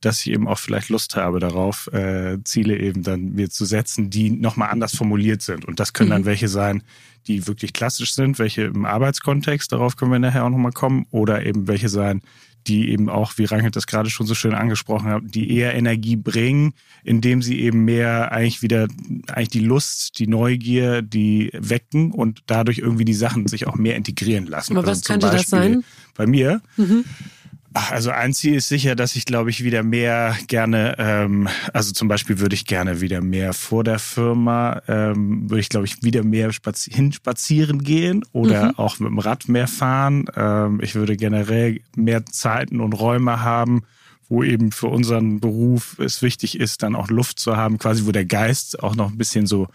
dass 0.06 0.22
ich 0.22 0.32
eben 0.32 0.48
auch 0.48 0.60
vielleicht 0.60 0.90
Lust 0.90 1.16
habe 1.16 1.40
darauf, 1.40 1.88
äh, 1.92 2.38
Ziele 2.44 2.78
eben 2.78 3.02
dann 3.02 3.34
mir 3.34 3.50
zu 3.50 3.66
setzen, 3.66 4.12
die 4.12 4.30
nochmal 4.30 4.70
anders 4.70 4.96
formuliert 4.96 5.42
sind. 5.42 5.66
Und 5.66 5.80
das 5.80 5.94
können 5.94 6.12
dann 6.12 6.22
mhm. 6.22 6.26
welche 6.26 6.48
sein, 6.48 6.84
die 7.28 7.48
wirklich 7.48 7.74
klassisch 7.74 8.14
sind, 8.14 8.38
welche 8.38 8.64
im 8.64 8.86
Arbeitskontext, 8.86 9.72
darauf 9.72 9.96
können 9.96 10.12
wir 10.12 10.20
nachher 10.20 10.46
auch 10.46 10.50
nochmal 10.50 10.74
kommen, 10.74 11.08
oder 11.10 11.44
eben 11.44 11.68
welche 11.68 11.90
sein, 11.90 12.22
die 12.68 12.90
eben 12.92 13.10
auch, 13.10 13.34
wie 13.38 13.46
Rangelt 13.46 13.76
das 13.76 13.88
gerade 13.88 14.10
schon 14.10 14.28
so 14.28 14.36
schön 14.36 14.54
angesprochen 14.54 15.10
hat, 15.10 15.24
die 15.26 15.56
eher 15.56 15.74
Energie 15.74 16.16
bringen, 16.16 16.74
indem 17.04 17.42
sie 17.42 17.60
eben 17.62 17.86
mehr 17.86 18.32
eigentlich 18.32 18.62
wieder, 18.62 18.88
eigentlich 19.28 19.50
die 19.50 19.60
Lust, 19.60 20.20
die 20.20 20.28
Neugier, 20.28 21.02
die 21.02 21.50
wecken 21.54 22.12
und 22.12 22.44
dadurch 22.48 22.80
irgendwie 22.80 23.06
die 23.06 23.14
Sachen 23.14 23.48
sich 23.48 23.68
auch 23.68 23.76
mehr 23.76 23.96
integrieren 23.96 24.46
lassen. 24.46 24.78
Aber 24.78 24.88
also 24.88 25.00
was 25.00 25.06
könnte 25.06 25.28
Beispiel 25.28 25.42
das 25.42 25.50
sein? 25.50 25.84
Bei 26.16 26.26
mir. 26.26 26.62
Mhm. 26.78 27.06
Also 27.76 28.10
ein 28.10 28.34
Ziel 28.34 28.56
ist 28.56 28.70
sicher, 28.70 28.96
dass 28.96 29.18
ich, 29.18 29.26
glaube 29.26 29.50
ich, 29.50 29.66
wieder 29.66 29.84
mehr 29.84 30.38
gerne, 30.48 30.96
ähm, 30.98 31.50
also 31.74 31.92
zum 31.92 32.08
Beispiel 32.08 32.40
würde 32.40 32.56
ich 32.56 32.66
gerne 32.66 33.02
wieder 33.02 33.20
mehr 33.20 33.52
vor 33.52 33.84
der 33.84 34.00
Firma, 34.00 34.82
ähm, 34.88 35.50
würde 35.50 35.60
ich, 35.60 35.68
glaube 35.68 35.86
ich, 35.86 36.02
wieder 36.02 36.24
mehr 36.24 36.54
spazi 36.54 36.92
hinspazieren 36.92 37.84
gehen 37.84 38.24
oder 38.32 38.68
mhm. 38.68 38.80
auch 38.80 39.00
mit 39.00 39.10
dem 39.10 39.20
Rad 39.20 39.50
mehr 39.50 39.68
fahren. 39.68 40.26
Ähm, 40.38 40.80
ich 40.82 40.96
würde 40.96 41.18
generell 41.18 41.82
mehr 41.98 42.26
Zeiten 42.26 42.80
und 42.80 42.94
Räume 42.94 43.42
haben, 43.42 43.84
wo 44.30 44.42
eben 44.42 44.72
für 44.72 44.88
unseren 44.88 45.42
Beruf 45.42 46.00
es 46.00 46.22
wichtig 46.22 46.58
ist, 46.58 46.82
dann 46.82 46.96
auch 46.96 47.10
Luft 47.10 47.40
zu 47.40 47.58
haben, 47.58 47.78
quasi 47.78 48.06
wo 48.06 48.14
der 48.14 48.26
Geist 48.26 48.82
auch 48.82 48.96
noch 48.96 49.12
ein 49.12 49.18
bisschen 49.18 49.48
so 49.48 49.68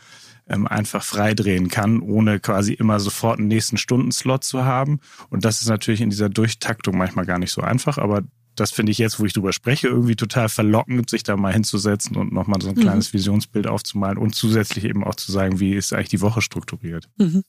ähm, 0.50 0.66
einfach 0.66 1.02
freidrehen 1.02 1.68
kann, 1.68 2.00
ohne 2.00 2.40
quasi 2.40 2.74
immer 2.74 3.00
sofort 3.00 3.38
einen 3.38 3.48
nächsten 3.48 3.78
Stundenslot 3.78 4.44
zu 4.44 4.64
haben. 4.64 5.00
Und 5.30 5.44
das 5.44 5.62
ist 5.62 5.68
natürlich 5.68 6.00
in 6.00 6.10
dieser 6.10 6.28
Durchtaktung 6.28 6.98
manchmal 6.98 7.24
gar 7.24 7.38
nicht 7.38 7.52
so 7.52 7.62
einfach, 7.62 7.96
aber 7.96 8.22
das 8.56 8.72
finde 8.72 8.92
ich 8.92 8.98
jetzt, 8.98 9.18
wo 9.20 9.24
ich 9.24 9.32
drüber 9.32 9.52
spreche, 9.52 9.88
irgendwie 9.88 10.16
total 10.16 10.48
verlockend, 10.48 11.08
sich 11.08 11.22
da 11.22 11.36
mal 11.36 11.52
hinzusetzen 11.52 12.16
und 12.16 12.32
nochmal 12.32 12.60
so 12.60 12.68
ein 12.68 12.74
mhm. 12.74 12.80
kleines 12.80 13.12
Visionsbild 13.14 13.66
aufzumalen 13.66 14.18
und 14.18 14.34
zusätzlich 14.34 14.84
eben 14.84 15.04
auch 15.04 15.14
zu 15.14 15.32
sagen, 15.32 15.60
wie 15.60 15.74
ist 15.74 15.92
eigentlich 15.92 16.08
die 16.08 16.20
Woche 16.20 16.42
strukturiert. 16.42 17.08
Mhm. 17.16 17.42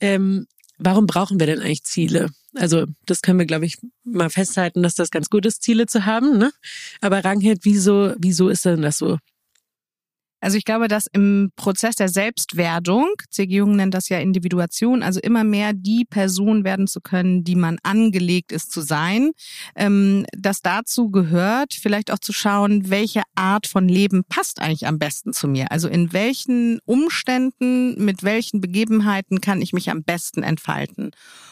Ähm, 0.00 0.46
warum 0.76 1.06
brauchen 1.06 1.38
wir 1.40 1.46
denn 1.46 1.60
eigentlich 1.60 1.84
Ziele? 1.84 2.30
Also 2.54 2.86
das 3.06 3.22
können 3.22 3.38
wir, 3.38 3.46
glaube 3.46 3.64
ich, 3.64 3.78
mal 4.04 4.28
festhalten, 4.28 4.82
dass 4.82 4.94
das 4.94 5.10
ganz 5.10 5.30
gut 5.30 5.46
ist, 5.46 5.62
Ziele 5.62 5.86
zu 5.86 6.04
haben. 6.04 6.36
Ne? 6.36 6.50
Aber 7.00 7.24
Ranghild, 7.24 7.60
wieso, 7.62 8.14
wieso 8.18 8.48
ist 8.48 8.64
denn 8.64 8.82
das 8.82 8.98
so? 8.98 9.18
Also 10.40 10.56
ich 10.56 10.64
glaube, 10.64 10.88
dass 10.88 11.06
im 11.12 11.50
Prozess 11.56 11.96
der 11.96 12.08
Selbstwerdung, 12.08 13.08
C.G. 13.30 13.56
Jung 13.56 13.76
nennt 13.76 13.94
das 13.94 14.08
ja 14.08 14.18
Individuation, 14.18 15.02
also 15.02 15.20
immer 15.20 15.42
mehr 15.42 15.72
die 15.72 16.04
Person 16.04 16.64
werden 16.64 16.86
zu 16.86 17.00
können, 17.00 17.42
die 17.42 17.56
man 17.56 17.78
angelegt 17.82 18.52
ist 18.52 18.70
zu 18.70 18.80
sein, 18.80 19.32
ähm, 19.74 20.26
dass 20.36 20.62
dazu 20.62 21.10
gehört, 21.10 21.74
vielleicht 21.74 22.12
auch 22.12 22.18
zu 22.18 22.32
schauen, 22.32 22.88
welche 22.90 23.22
Art 23.34 23.66
von 23.66 23.88
Leben 23.88 24.22
passt 24.28 24.60
eigentlich 24.60 24.86
am 24.86 24.98
besten 24.98 25.32
zu 25.32 25.48
mir. 25.48 25.72
Also 25.72 25.88
in 25.88 26.12
welchen 26.12 26.78
Umständen, 26.84 28.04
mit 28.04 28.22
welchen 28.22 28.60
Begebenheiten 28.60 29.40
kann 29.40 29.60
ich 29.60 29.72
mich 29.72 29.90
am 29.90 30.04
besten 30.04 30.42
entfalten. 30.42 31.10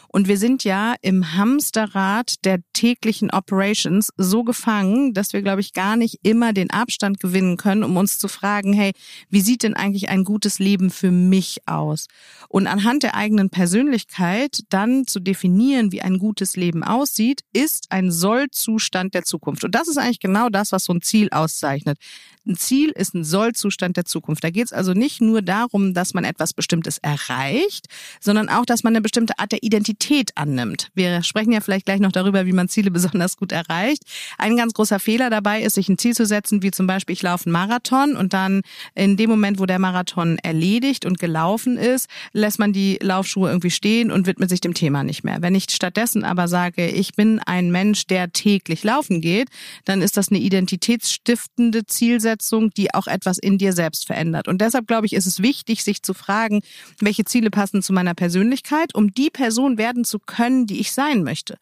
Und 0.09 0.29
wir 0.29 0.39
sind 0.39 0.65
ja 0.65 0.95
im 1.03 1.35
Hamsterrad 1.35 2.37
der 2.45 2.61
täglichen 2.73 3.31
Operations 3.31 4.11
so 4.17 4.45
gefangen, 4.45 5.13
dass 5.13 5.33
wir, 5.33 5.43
glaube 5.43 5.61
ich, 5.61 5.73
gar 5.73 5.97
nicht 5.97 6.21
immer 6.23 6.53
den 6.53 6.71
Abstand 6.71 7.21
gewinnen 7.21 7.57
können, 7.57 7.85
um 7.85 7.97
uns 7.97 8.17
zu 8.17 8.29
fragen, 8.29 8.73
hey, 8.77 8.93
wie 9.31 9.41
sieht 9.41 9.63
denn 9.63 9.75
eigentlich 9.75 10.09
ein 10.09 10.25
gutes 10.25 10.59
Leben 10.59 10.91
für 10.91 11.11
mich 11.11 11.61
aus? 11.67 12.07
Und 12.49 12.67
anhand 12.67 13.03
der 13.03 13.15
eigenen 13.15 13.51
Persönlichkeit 13.51 14.61
dann 14.69 15.07
zu 15.07 15.21
definieren, 15.21 15.93
wie 15.93 16.03
ein 16.03 16.19
gutes 16.19 16.57
Leben 16.57 16.85
aussieht, 16.85 17.41
ist 17.53 17.87
ein 17.91 18.11
Sollzustand 18.11 19.15
der 19.15 19.25
Zukunft. 19.25 19.65
Und 19.65 19.75
das 19.75 19.89
ist 19.89 19.99
eigentlich 19.99 20.21
genau 20.21 20.49
das, 20.49 20.73
was 20.73 20.85
so 20.85 20.93
ein 20.93 21.03
Ziel 21.03 21.29
auszeichnet. 21.31 21.99
Ein 22.47 22.57
Ziel 22.57 22.91
ist 22.91 23.15
ein 23.15 23.25
Sollzustand 23.25 23.97
der 23.97 24.05
Zukunft. 24.05 24.45
Da 24.45 24.51
geht 24.51 24.67
es 24.67 24.73
also 24.73 24.93
nicht 24.93 25.21
nur 25.21 25.43
darum, 25.43 25.95
dass 25.95 26.15
man 26.15 26.23
etwas 26.23 26.53
Bestimmtes 26.53 26.99
erreicht, 26.99 27.87
sondern 28.21 28.49
auch, 28.49 28.65
dass 28.65 28.85
man 28.85 28.93
eine 28.93 29.01
bestimmte 29.01 29.39
Art 29.39 29.51
der 29.51 29.65
Identität 29.65 30.31
annimmt. 30.37 30.91
Wir 30.95 31.25
sprechen 31.25 31.51
ja 31.51 31.61
vielleicht 31.61 31.87
gleich 31.87 31.99
noch 31.99 32.13
darüber, 32.13 32.47
wie 32.47 32.53
man 32.53 32.69
Ziele 32.69 32.91
besonders 32.97 33.37
gut 33.37 33.51
erreicht. 33.51 34.05
Ein 34.39 34.57
ganz 34.57 34.75
großer 34.75 35.01
Fehler 35.01 35.29
dabei 35.29 35.63
ist, 35.63 35.75
sich 35.75 35.89
ein 35.89 35.99
Ziel 35.99 36.15
zu 36.15 36.25
setzen, 36.25 36.63
wie 36.63 36.71
zum 36.71 36.87
Beispiel, 36.87 37.15
ich 37.15 37.23
laufe 37.23 37.47
einen 37.47 37.53
Marathon 37.53 38.17
und 38.17 38.33
dann 38.33 38.63
in 38.95 39.17
dem 39.17 39.31
Moment, 39.31 39.59
wo 39.59 39.67
der 39.67 39.79
Marathon 39.79 40.39
erledigt 40.43 41.05
und 41.05 41.19
gelaufen 41.19 41.77
ist, 41.77 42.09
lässt 42.33 42.59
man 42.59 42.73
die 42.73 42.99
Laufschuhe 43.03 43.49
irgendwie 43.49 43.71
stehen 43.71 44.11
und 44.11 44.27
widmet 44.27 44.51
sich 44.51 44.61
dem 44.61 44.75
Thema 44.75 45.03
nicht 45.03 45.25
mehr. 45.25 45.43
Wenn 45.43 45.55
ich 45.55 45.67
stattdessen 45.71 46.25
aber 46.25 46.49
sage, 46.49 46.89
ich 46.89 47.15
bin 47.15 47.41
ein 47.41 47.71
Mensch, 47.71 48.07
der 48.07 48.33
täglich 48.33 48.85
laufen 48.85 49.21
geht, 49.21 49.49
dann 49.85 50.03
ist 50.03 50.17
das 50.17 50.29
eine 50.29 50.39
identitätsstiftende 50.39 51.87
Zielsetzung 51.87 52.71
die 52.77 52.95
auch 52.95 53.07
etwas 53.07 53.39
in 53.39 53.59
dir 53.59 53.73
selbst 53.73 54.07
verändert. 54.07 54.49
Und 54.49 54.61
deshalb 54.61 54.87
glaube 54.87 55.07
ich, 55.07 55.13
ist 55.13 55.27
es 55.27 55.43
wichtig, 55.43 55.83
sich 55.83 56.03
zu 56.03 56.15
fragen, 56.15 56.63
welche 57.01 57.25
Ziele 57.25 57.51
passen 57.51 57.83
zu 57.83 57.93
meiner 57.93 58.15
Persönlichkeit, 58.15 58.95
um 58.95 59.13
die 59.13 59.31
Person 59.31 59.79
werden 59.79 60.05
zu 60.05 60.19
können, 60.19 60.67
die 60.67 60.81
ich 60.81 60.93
sein 60.93 61.23
möchte. 61.23 61.55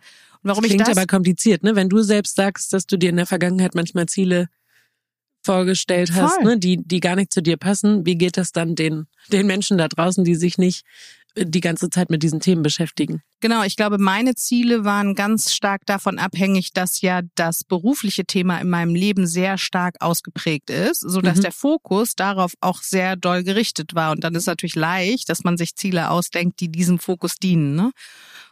Und 0.42 0.50
warum 0.50 0.62
das 0.62 0.68
klingt 0.68 0.82
ich 0.82 0.88
das 0.88 0.96
aber 0.96 1.06
kompliziert, 1.06 1.62
ne? 1.62 1.74
Wenn 1.74 1.88
du 1.88 2.02
selbst 2.02 2.36
sagst, 2.36 2.72
dass 2.72 2.86
du 2.86 2.98
dir 2.98 3.10
in 3.10 3.16
der 3.16 3.26
Vergangenheit 3.26 3.74
manchmal 3.74 4.06
Ziele 4.06 4.48
vorgestellt 5.44 6.12
hast, 6.14 6.42
ne, 6.42 6.58
die, 6.58 6.78
die 6.82 7.00
gar 7.00 7.16
nicht 7.16 7.32
zu 7.32 7.42
dir 7.42 7.56
passen, 7.56 8.06
wie 8.06 8.16
geht 8.16 8.36
das 8.36 8.52
dann 8.52 8.74
den, 8.74 9.06
den 9.30 9.46
Menschen 9.46 9.78
da 9.78 9.88
draußen, 9.88 10.24
die 10.24 10.34
sich 10.34 10.58
nicht 10.58 10.84
die 11.36 11.60
ganze 11.60 11.90
Zeit 11.90 12.10
mit 12.10 12.22
diesen 12.22 12.40
Themen 12.40 12.62
beschäftigen. 12.62 13.22
Genau, 13.40 13.64
ich 13.64 13.76
glaube, 13.76 13.98
meine 13.98 14.34
Ziele 14.34 14.84
waren 14.84 15.14
ganz 15.14 15.52
stark 15.52 15.84
davon 15.84 16.18
abhängig, 16.18 16.72
dass 16.72 17.00
ja 17.00 17.22
das 17.34 17.64
berufliche 17.64 18.24
Thema 18.24 18.58
in 18.60 18.70
meinem 18.70 18.94
Leben 18.94 19.26
sehr 19.26 19.58
stark 19.58 19.96
ausgeprägt 20.00 20.70
ist, 20.70 21.00
so 21.00 21.20
dass 21.20 21.38
mhm. 21.38 21.42
der 21.42 21.52
Fokus 21.52 22.14
darauf 22.14 22.54
auch 22.60 22.82
sehr 22.82 23.16
doll 23.16 23.42
gerichtet 23.42 23.94
war. 23.94 24.12
Und 24.12 24.22
dann 24.22 24.34
ist 24.34 24.46
natürlich 24.46 24.76
leicht, 24.76 25.28
dass 25.28 25.44
man 25.44 25.56
sich 25.56 25.74
Ziele 25.74 26.10
ausdenkt, 26.10 26.60
die 26.60 26.70
diesem 26.70 26.98
Fokus 26.98 27.36
dienen. 27.36 27.74
Ne? 27.74 27.90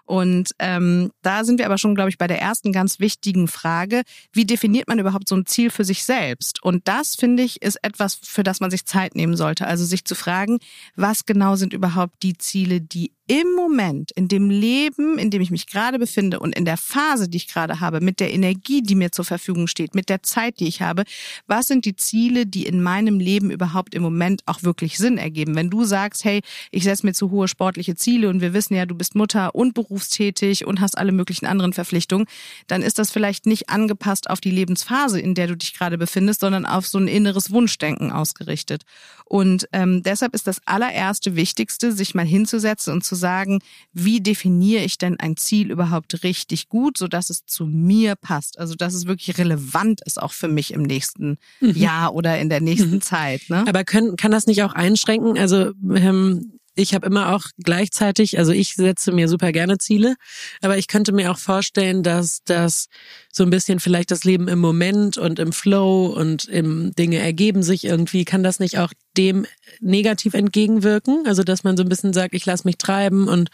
Und 0.04 0.50
ähm, 0.58 1.10
da 1.22 1.44
sind 1.44 1.58
wir 1.58 1.66
aber 1.66 1.78
schon, 1.78 1.94
glaube 1.94 2.10
ich, 2.10 2.18
bei 2.18 2.26
der 2.26 2.40
ersten 2.40 2.72
ganz 2.72 2.98
wichtigen 2.98 3.48
Frage, 3.48 4.02
wie 4.32 4.44
definiert 4.44 4.88
man 4.88 4.98
überhaupt 4.98 5.28
so 5.28 5.36
ein 5.36 5.46
Ziel 5.46 5.70
für 5.70 5.84
sich 5.84 6.04
selbst? 6.04 6.62
Und 6.62 6.88
das, 6.88 7.14
finde 7.14 7.42
ich, 7.42 7.62
ist 7.62 7.78
etwas, 7.82 8.14
für 8.14 8.42
das 8.42 8.60
man 8.60 8.70
sich 8.70 8.84
Zeit 8.84 9.14
nehmen 9.14 9.36
sollte. 9.36 9.66
Also 9.66 9.84
sich 9.84 10.04
zu 10.04 10.14
fragen, 10.14 10.58
was 10.96 11.24
genau 11.24 11.56
sind 11.56 11.72
überhaupt 11.72 12.22
die 12.22 12.36
Ziele, 12.36 12.80
die 12.80 13.12
im 13.32 13.54
Moment, 13.56 14.10
in 14.12 14.28
dem 14.28 14.50
Leben, 14.50 15.16
in 15.16 15.30
dem 15.30 15.40
ich 15.40 15.50
mich 15.50 15.66
gerade 15.66 15.98
befinde 15.98 16.38
und 16.38 16.54
in 16.54 16.66
der 16.66 16.76
Phase, 16.76 17.30
die 17.30 17.38
ich 17.38 17.48
gerade 17.48 17.80
habe, 17.80 18.02
mit 18.02 18.20
der 18.20 18.30
Energie, 18.30 18.82
die 18.82 18.94
mir 18.94 19.10
zur 19.10 19.24
Verfügung 19.24 19.68
steht, 19.68 19.94
mit 19.94 20.10
der 20.10 20.22
Zeit, 20.22 20.60
die 20.60 20.68
ich 20.68 20.82
habe, 20.82 21.04
was 21.46 21.66
sind 21.66 21.86
die 21.86 21.96
Ziele, 21.96 22.44
die 22.44 22.66
in 22.66 22.82
meinem 22.82 23.18
Leben 23.18 23.50
überhaupt 23.50 23.94
im 23.94 24.02
Moment 24.02 24.42
auch 24.44 24.64
wirklich 24.64 24.98
Sinn 24.98 25.16
ergeben? 25.16 25.54
Wenn 25.54 25.70
du 25.70 25.84
sagst, 25.84 26.26
hey, 26.26 26.42
ich 26.70 26.84
setze 26.84 27.06
mir 27.06 27.14
zu 27.14 27.30
hohe 27.30 27.48
sportliche 27.48 27.94
Ziele 27.94 28.28
und 28.28 28.42
wir 28.42 28.52
wissen 28.52 28.74
ja, 28.74 28.84
du 28.84 28.94
bist 28.94 29.14
Mutter 29.14 29.54
und 29.54 29.72
berufstätig 29.72 30.66
und 30.66 30.82
hast 30.82 30.98
alle 30.98 31.12
möglichen 31.12 31.46
anderen 31.46 31.72
Verpflichtungen, 31.72 32.26
dann 32.66 32.82
ist 32.82 32.98
das 32.98 33.10
vielleicht 33.10 33.46
nicht 33.46 33.70
angepasst 33.70 34.28
auf 34.28 34.42
die 34.42 34.50
Lebensphase, 34.50 35.18
in 35.18 35.34
der 35.34 35.46
du 35.46 35.56
dich 35.56 35.72
gerade 35.72 35.96
befindest, 35.96 36.40
sondern 36.40 36.66
auf 36.66 36.86
so 36.86 36.98
ein 36.98 37.08
inneres 37.08 37.50
Wunschdenken 37.50 38.12
ausgerichtet. 38.12 38.82
Und 39.24 39.66
ähm, 39.72 40.02
deshalb 40.02 40.34
ist 40.34 40.46
das 40.46 40.60
allererste 40.66 41.34
Wichtigste, 41.34 41.92
sich 41.92 42.14
mal 42.14 42.26
hinzusetzen 42.26 42.92
und 42.92 43.02
zu 43.02 43.21
sagen, 43.22 43.60
wie 43.94 44.20
definiere 44.20 44.84
ich 44.84 44.98
denn 44.98 45.18
ein 45.18 45.38
Ziel 45.38 45.70
überhaupt 45.70 46.22
richtig 46.22 46.68
gut, 46.68 46.98
so 46.98 47.08
dass 47.08 47.30
es 47.30 47.46
zu 47.46 47.64
mir 47.64 48.16
passt. 48.16 48.58
Also 48.58 48.74
dass 48.74 48.92
es 48.92 49.06
wirklich 49.06 49.38
relevant 49.38 50.02
ist 50.04 50.20
auch 50.20 50.32
für 50.32 50.48
mich 50.48 50.74
im 50.74 50.82
nächsten 50.82 51.38
mhm. 51.60 51.70
Jahr 51.70 52.14
oder 52.14 52.38
in 52.38 52.50
der 52.50 52.60
nächsten 52.60 52.96
mhm. 52.96 53.00
Zeit. 53.00 53.48
Ne? 53.48 53.64
Aber 53.66 53.84
können, 53.84 54.16
kann 54.16 54.32
das 54.32 54.46
nicht 54.46 54.62
auch 54.62 54.74
einschränken? 54.74 55.38
Also 55.38 55.72
ähm, 55.94 56.58
ich 56.74 56.94
habe 56.94 57.06
immer 57.06 57.34
auch 57.34 57.44
gleichzeitig, 57.62 58.38
also 58.38 58.52
ich 58.52 58.74
setze 58.74 59.12
mir 59.12 59.28
super 59.28 59.52
gerne 59.52 59.78
Ziele, 59.78 60.16
aber 60.62 60.78
ich 60.78 60.88
könnte 60.88 61.12
mir 61.12 61.30
auch 61.30 61.38
vorstellen, 61.38 62.02
dass 62.02 62.42
das 62.44 62.88
so 63.30 63.44
ein 63.44 63.50
bisschen 63.50 63.80
vielleicht 63.80 64.10
das 64.10 64.24
Leben 64.24 64.48
im 64.48 64.58
Moment 64.58 65.18
und 65.18 65.38
im 65.38 65.52
Flow 65.52 66.06
und 66.06 66.44
im 66.46 66.94
Dinge 66.94 67.18
ergeben 67.18 67.62
sich 67.62 67.84
irgendwie, 67.84 68.24
kann 68.24 68.42
das 68.42 68.58
nicht 68.58 68.78
auch 68.78 68.92
dem 69.16 69.46
negativ 69.80 70.34
entgegenwirken? 70.34 71.26
Also 71.26 71.42
dass 71.42 71.64
man 71.64 71.76
so 71.76 71.82
ein 71.82 71.88
bisschen 71.88 72.12
sagt, 72.12 72.34
ich 72.34 72.46
lasse 72.46 72.66
mich 72.66 72.78
treiben 72.78 73.28
und 73.28 73.50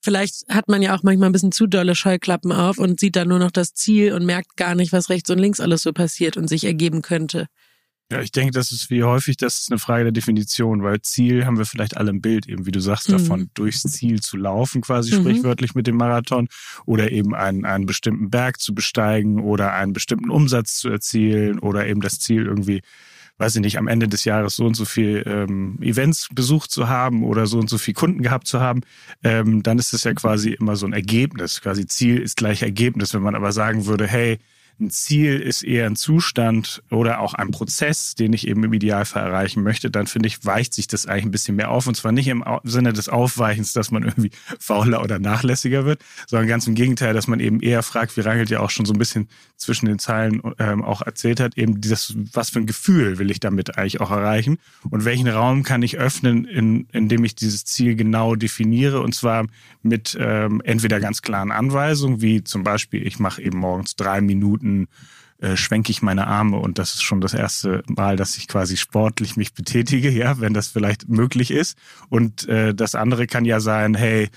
vielleicht 0.00 0.48
hat 0.48 0.68
man 0.68 0.80
ja 0.80 0.96
auch 0.96 1.02
manchmal 1.02 1.28
ein 1.28 1.32
bisschen 1.32 1.52
zu 1.52 1.66
dolle 1.66 1.94
Scheuklappen 1.94 2.52
auf 2.52 2.78
und 2.78 2.98
sieht 3.00 3.16
dann 3.16 3.28
nur 3.28 3.38
noch 3.38 3.50
das 3.50 3.74
Ziel 3.74 4.14
und 4.14 4.24
merkt 4.24 4.56
gar 4.56 4.74
nicht, 4.74 4.92
was 4.92 5.10
rechts 5.10 5.28
und 5.30 5.38
links 5.38 5.60
alles 5.60 5.82
so 5.82 5.92
passiert 5.92 6.36
und 6.36 6.48
sich 6.48 6.64
ergeben 6.64 7.02
könnte. 7.02 7.46
Ja, 8.10 8.22
ich 8.22 8.32
denke, 8.32 8.52
das 8.52 8.72
ist 8.72 8.88
wie 8.88 9.04
häufig, 9.04 9.36
das 9.36 9.60
ist 9.60 9.70
eine 9.70 9.78
Frage 9.78 10.04
der 10.04 10.12
Definition, 10.12 10.82
weil 10.82 11.02
Ziel 11.02 11.44
haben 11.44 11.58
wir 11.58 11.66
vielleicht 11.66 11.98
alle 11.98 12.08
im 12.08 12.22
Bild, 12.22 12.48
eben 12.48 12.64
wie 12.64 12.70
du 12.70 12.80
sagst, 12.80 13.10
mhm. 13.10 13.12
davon 13.12 13.50
durchs 13.52 13.82
Ziel 13.82 14.20
zu 14.20 14.38
laufen, 14.38 14.80
quasi 14.80 15.14
mhm. 15.14 15.20
sprichwörtlich 15.20 15.74
mit 15.74 15.86
dem 15.86 15.96
Marathon 15.96 16.48
oder 16.86 17.12
eben 17.12 17.34
einen, 17.34 17.66
einen 17.66 17.84
bestimmten 17.84 18.30
Berg 18.30 18.60
zu 18.60 18.74
besteigen 18.74 19.40
oder 19.40 19.74
einen 19.74 19.92
bestimmten 19.92 20.30
Umsatz 20.30 20.78
zu 20.78 20.88
erzielen 20.88 21.58
oder 21.58 21.86
eben 21.86 22.00
das 22.00 22.18
Ziel 22.18 22.46
irgendwie, 22.46 22.80
weiß 23.36 23.56
ich 23.56 23.60
nicht, 23.60 23.76
am 23.76 23.88
Ende 23.88 24.08
des 24.08 24.24
Jahres 24.24 24.56
so 24.56 24.64
und 24.64 24.74
so 24.74 24.86
viel 24.86 25.22
ähm, 25.26 25.76
Events 25.82 26.28
besucht 26.32 26.70
zu 26.70 26.88
haben 26.88 27.24
oder 27.24 27.46
so 27.46 27.58
und 27.58 27.68
so 27.68 27.76
viel 27.76 27.92
Kunden 27.92 28.22
gehabt 28.22 28.46
zu 28.46 28.58
haben, 28.58 28.80
ähm, 29.22 29.62
dann 29.62 29.78
ist 29.78 29.92
es 29.92 30.04
ja 30.04 30.14
quasi 30.14 30.52
immer 30.52 30.76
so 30.76 30.86
ein 30.86 30.94
Ergebnis. 30.94 31.60
Quasi 31.60 31.86
Ziel 31.86 32.20
ist 32.22 32.38
gleich 32.38 32.62
Ergebnis. 32.62 33.12
Wenn 33.12 33.22
man 33.22 33.34
aber 33.34 33.52
sagen 33.52 33.84
würde, 33.84 34.06
hey, 34.06 34.38
ein 34.80 34.90
Ziel 34.90 35.40
ist 35.40 35.62
eher 35.62 35.86
ein 35.86 35.96
Zustand 35.96 36.82
oder 36.90 37.20
auch 37.20 37.34
ein 37.34 37.50
Prozess, 37.50 38.14
den 38.14 38.32
ich 38.32 38.46
eben 38.46 38.62
im 38.62 38.72
Idealfall 38.72 39.24
erreichen 39.24 39.62
möchte, 39.62 39.90
dann 39.90 40.06
finde 40.06 40.28
ich, 40.28 40.44
weicht 40.44 40.72
sich 40.72 40.86
das 40.86 41.06
eigentlich 41.06 41.24
ein 41.24 41.30
bisschen 41.32 41.56
mehr 41.56 41.70
auf. 41.70 41.86
Und 41.86 41.96
zwar 41.96 42.12
nicht 42.12 42.28
im 42.28 42.44
Sinne 42.62 42.92
des 42.92 43.08
Aufweichens, 43.08 43.72
dass 43.72 43.90
man 43.90 44.04
irgendwie 44.04 44.30
fauler 44.60 45.02
oder 45.02 45.18
nachlässiger 45.18 45.84
wird, 45.84 46.02
sondern 46.26 46.48
ganz 46.48 46.66
im 46.66 46.74
Gegenteil, 46.74 47.12
dass 47.12 47.26
man 47.26 47.40
eben 47.40 47.60
eher 47.60 47.82
fragt, 47.82 48.16
wie 48.16 48.20
Rangelt 48.20 48.50
ja 48.50 48.60
auch 48.60 48.70
schon 48.70 48.86
so 48.86 48.92
ein 48.92 48.98
bisschen 48.98 49.28
zwischen 49.56 49.86
den 49.86 49.98
Zeilen 49.98 50.40
ähm, 50.58 50.84
auch 50.84 51.02
erzählt 51.02 51.40
hat, 51.40 51.58
eben 51.58 51.80
dieses, 51.80 52.14
was 52.32 52.50
für 52.50 52.60
ein 52.60 52.66
Gefühl 52.66 53.18
will 53.18 53.30
ich 53.30 53.40
damit 53.40 53.76
eigentlich 53.76 54.00
auch 54.00 54.12
erreichen 54.12 54.58
und 54.88 55.04
welchen 55.04 55.28
Raum 55.28 55.64
kann 55.64 55.82
ich 55.82 55.98
öffnen, 55.98 56.44
in, 56.44 56.86
in 56.92 57.08
dem 57.08 57.24
ich 57.24 57.34
dieses 57.34 57.64
Ziel 57.64 57.96
genau 57.96 58.36
definiere 58.36 59.00
und 59.00 59.14
zwar 59.14 59.46
mit 59.82 60.16
ähm, 60.20 60.60
entweder 60.64 61.00
ganz 61.00 61.22
klaren 61.22 61.50
Anweisungen, 61.50 62.20
wie 62.20 62.44
zum 62.44 62.62
Beispiel, 62.62 63.04
ich 63.06 63.18
mache 63.18 63.42
eben 63.42 63.58
morgens 63.58 63.96
drei 63.96 64.20
Minuten 64.20 64.67
Minuten 64.68 64.88
äh, 65.40 65.56
schwenke 65.56 65.90
ich 65.92 66.02
meine 66.02 66.26
Arme 66.26 66.58
und 66.58 66.78
das 66.78 66.94
ist 66.94 67.02
schon 67.02 67.20
das 67.20 67.34
erste 67.34 67.82
Mal, 67.86 68.16
dass 68.16 68.36
ich 68.36 68.48
quasi 68.48 68.76
sportlich 68.76 69.36
mich 69.36 69.54
betätige, 69.54 70.10
ja, 70.10 70.40
wenn 70.40 70.54
das 70.54 70.68
vielleicht 70.68 71.08
möglich 71.08 71.50
ist. 71.50 71.78
Und 72.08 72.48
äh, 72.48 72.74
das 72.74 72.94
andere 72.94 73.26
kann 73.26 73.44
ja 73.44 73.60
sein, 73.60 73.94
hey, 73.94 74.30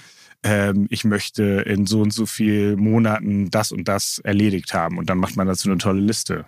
ähm, 0.43 0.87
ich 0.89 1.03
möchte 1.03 1.43
in 1.43 1.85
so 1.85 2.01
und 2.01 2.13
so 2.13 2.25
viel 2.25 2.75
Monaten 2.75 3.49
das 3.49 3.71
und 3.71 3.87
das 3.87 4.19
erledigt 4.19 4.73
haben 4.73 4.97
und 4.97 5.09
dann 5.09 5.17
macht 5.17 5.35
man 5.35 5.47
dazu 5.47 5.69
eine 5.69 5.77
tolle 5.77 6.01
Liste. 6.01 6.45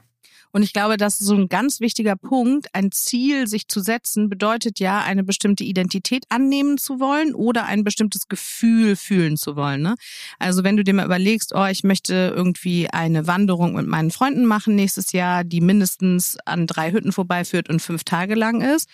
Und 0.54 0.62
ich 0.62 0.72
glaube, 0.72 0.98
das 0.98 1.20
ist 1.20 1.26
so 1.26 1.34
ein 1.34 1.50
ganz 1.50 1.80
wichtiger 1.80 2.16
Punkt. 2.16 2.68
Ein 2.74 2.92
Ziel 2.92 3.48
sich 3.48 3.68
zu 3.68 3.80
setzen 3.80 4.30
bedeutet 4.30 4.80
ja, 4.80 5.02
eine 5.02 5.24
bestimmte 5.24 5.64
Identität 5.64 6.26
annehmen 6.30 6.78
zu 6.78 7.00
wollen 7.00 7.34
oder 7.34 7.66
ein 7.66 7.84
bestimmtes 7.84 8.28
Gefühl 8.28 8.96
fühlen 8.96 9.36
zu 9.36 9.56
wollen. 9.56 9.82
Ne? 9.82 9.96
Also 10.38 10.64
wenn 10.64 10.78
du 10.78 10.84
dir 10.84 10.94
mal 10.94 11.06
überlegst, 11.06 11.54
oh, 11.56 11.66
ich 11.66 11.84
möchte 11.84 12.32
irgendwie 12.36 12.88
eine 12.88 13.26
Wanderung 13.26 13.74
mit 13.74 13.88
meinen 13.88 14.12
Freunden 14.12 14.46
machen 14.46 14.76
nächstes 14.76 15.12
Jahr, 15.12 15.44
die 15.44 15.60
mindestens 15.60 16.38
an 16.46 16.68
drei 16.68 16.92
Hütten 16.92 17.12
vorbeiführt 17.12 17.68
und 17.68 17.82
fünf 17.82 18.04
Tage 18.04 18.36
lang 18.36 18.62
ist, 18.62 18.88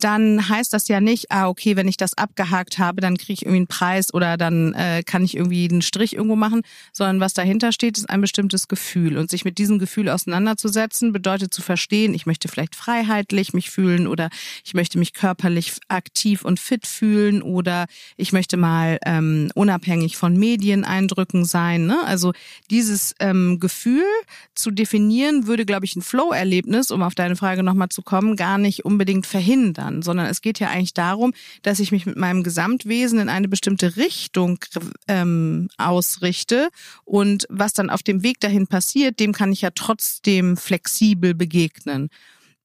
dann 0.00 0.48
heißt 0.48 0.72
das 0.72 0.88
ja 0.88 1.00
nicht, 1.00 1.30
ah, 1.30 1.48
okay, 1.48 1.76
wenn 1.76 1.88
ich 1.88 1.96
das 1.96 2.16
abgehakt 2.16 2.78
habe, 2.78 3.00
dann 3.00 3.16
kriege 3.16 3.32
ich 3.34 3.42
irgendwie 3.42 3.58
einen 3.58 3.66
Preis 3.66 4.12
oder 4.12 4.36
dann 4.36 4.74
äh, 4.74 5.02
kann 5.04 5.24
ich 5.24 5.36
irgendwie 5.36 5.68
einen 5.68 5.82
Strich 5.82 6.14
irgendwo 6.14 6.36
machen, 6.36 6.62
sondern 6.92 7.20
was 7.20 7.34
dahinter 7.34 7.72
steht, 7.72 7.98
ist 7.98 8.08
ein 8.08 8.20
bestimmtes 8.20 8.68
Gefühl. 8.68 9.18
Und 9.18 9.30
sich 9.30 9.44
mit 9.44 9.58
diesem 9.58 9.78
Gefühl 9.78 10.08
auseinanderzusetzen, 10.08 10.78
setzen 10.78 11.12
bedeutet 11.12 11.52
zu 11.52 11.60
verstehen, 11.62 12.14
ich 12.14 12.26
möchte 12.26 12.48
vielleicht 12.48 12.76
freiheitlich 12.76 13.52
mich 13.52 13.70
fühlen 13.70 14.06
oder 14.06 14.30
ich 14.64 14.74
möchte 14.74 14.98
mich 14.98 15.12
körperlich 15.12 15.72
aktiv 15.88 16.44
und 16.44 16.60
fit 16.60 16.86
fühlen 16.86 17.42
oder 17.42 17.86
ich 18.16 18.32
möchte 18.32 18.56
mal 18.56 18.98
ähm, 19.04 19.50
unabhängig 19.54 20.16
von 20.16 20.36
Medieneindrücken 20.36 21.44
sein. 21.44 21.86
Ne? 21.86 21.98
Also 22.04 22.32
dieses 22.70 23.14
ähm, 23.20 23.58
Gefühl 23.60 24.04
zu 24.54 24.70
definieren, 24.70 25.46
würde, 25.46 25.66
glaube 25.66 25.84
ich, 25.84 25.96
ein 25.96 26.02
Flow-Erlebnis, 26.02 26.90
um 26.90 27.02
auf 27.02 27.14
deine 27.14 27.36
Frage 27.36 27.62
nochmal 27.62 27.88
zu 27.88 28.02
kommen, 28.02 28.36
gar 28.36 28.58
nicht 28.58 28.84
unbedingt 28.84 29.26
verhindern, 29.26 29.87
sondern 30.02 30.26
es 30.26 30.40
geht 30.40 30.60
ja 30.60 30.68
eigentlich 30.68 30.94
darum, 30.94 31.32
dass 31.62 31.80
ich 31.80 31.92
mich 31.92 32.06
mit 32.06 32.16
meinem 32.16 32.42
Gesamtwesen 32.42 33.18
in 33.18 33.28
eine 33.28 33.48
bestimmte 33.48 33.96
Richtung 33.96 34.58
ähm, 35.06 35.68
ausrichte. 35.76 36.68
Und 37.04 37.46
was 37.48 37.72
dann 37.72 37.90
auf 37.90 38.02
dem 38.02 38.22
Weg 38.22 38.40
dahin 38.40 38.66
passiert, 38.66 39.20
dem 39.20 39.32
kann 39.32 39.52
ich 39.52 39.62
ja 39.62 39.70
trotzdem 39.74 40.56
flexibel 40.56 41.34
begegnen 41.34 42.10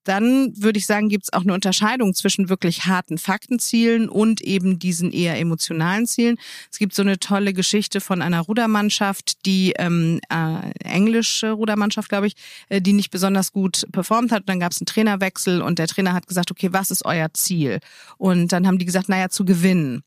dann 0.03 0.53
würde 0.55 0.79
ich 0.79 0.85
sagen, 0.85 1.09
gibt 1.09 1.25
es 1.25 1.33
auch 1.33 1.41
eine 1.41 1.53
Unterscheidung 1.53 2.13
zwischen 2.13 2.49
wirklich 2.49 2.85
harten 2.85 3.17
Faktenzielen 3.17 4.09
und 4.09 4.41
eben 4.41 4.79
diesen 4.79 5.11
eher 5.11 5.37
emotionalen 5.39 6.05
Zielen. 6.05 6.37
Es 6.71 6.77
gibt 6.77 6.93
so 6.93 7.01
eine 7.01 7.19
tolle 7.19 7.53
Geschichte 7.53 8.01
von 8.01 8.21
einer 8.21 8.41
Rudermannschaft, 8.41 9.45
die 9.45 9.73
ähm, 9.77 10.19
äh, 10.29 10.71
englische 10.83 11.51
Rudermannschaft, 11.51 12.09
glaube 12.09 12.27
ich, 12.27 12.35
äh, 12.69 12.81
die 12.81 12.93
nicht 12.93 13.11
besonders 13.11 13.51
gut 13.51 13.85
performt 13.91 14.31
hat. 14.31 14.41
Und 14.41 14.49
dann 14.49 14.59
gab 14.59 14.71
es 14.71 14.81
einen 14.81 14.87
Trainerwechsel 14.87 15.61
und 15.61 15.79
der 15.79 15.87
Trainer 15.87 16.13
hat 16.13 16.27
gesagt, 16.27 16.51
okay, 16.51 16.69
was 16.71 16.91
ist 16.91 17.05
euer 17.05 17.33
Ziel? 17.33 17.79
Und 18.17 18.51
dann 18.51 18.67
haben 18.67 18.77
die 18.77 18.85
gesagt, 18.85 19.09
naja, 19.09 19.29
zu 19.29 19.45
gewinnen. 19.45 20.03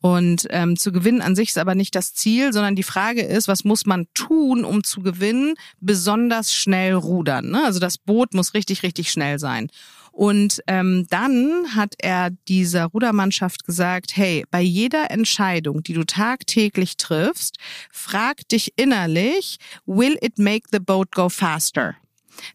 Und 0.00 0.46
ähm, 0.50 0.76
zu 0.76 0.92
gewinnen 0.92 1.22
an 1.22 1.34
sich 1.34 1.48
ist 1.48 1.58
aber 1.58 1.74
nicht 1.74 1.94
das 1.94 2.14
Ziel, 2.14 2.52
sondern 2.52 2.76
die 2.76 2.84
Frage 2.84 3.22
ist, 3.22 3.48
was 3.48 3.64
muss 3.64 3.84
man 3.84 4.06
tun, 4.14 4.64
um 4.64 4.84
zu 4.84 5.00
gewinnen? 5.00 5.54
Besonders 5.80 6.54
schnell 6.54 6.94
rudern. 6.94 7.50
Ne? 7.50 7.64
Also 7.64 7.80
das 7.80 7.98
Boot 7.98 8.32
muss 8.32 8.54
richtig, 8.54 8.82
richtig 8.82 9.10
schnell 9.10 9.38
sein. 9.38 9.68
Und 10.12 10.62
ähm, 10.66 11.06
dann 11.10 11.76
hat 11.76 11.94
er 11.98 12.30
dieser 12.48 12.86
Rudermannschaft 12.86 13.64
gesagt, 13.64 14.16
hey, 14.16 14.44
bei 14.50 14.60
jeder 14.60 15.12
Entscheidung, 15.12 15.84
die 15.84 15.92
du 15.92 16.04
tagtäglich 16.04 16.96
triffst, 16.96 17.56
frag 17.92 18.48
dich 18.48 18.72
innerlich, 18.74 19.58
will 19.86 20.18
it 20.20 20.38
make 20.38 20.66
the 20.72 20.80
boat 20.80 21.12
go 21.12 21.28
faster? 21.28 21.94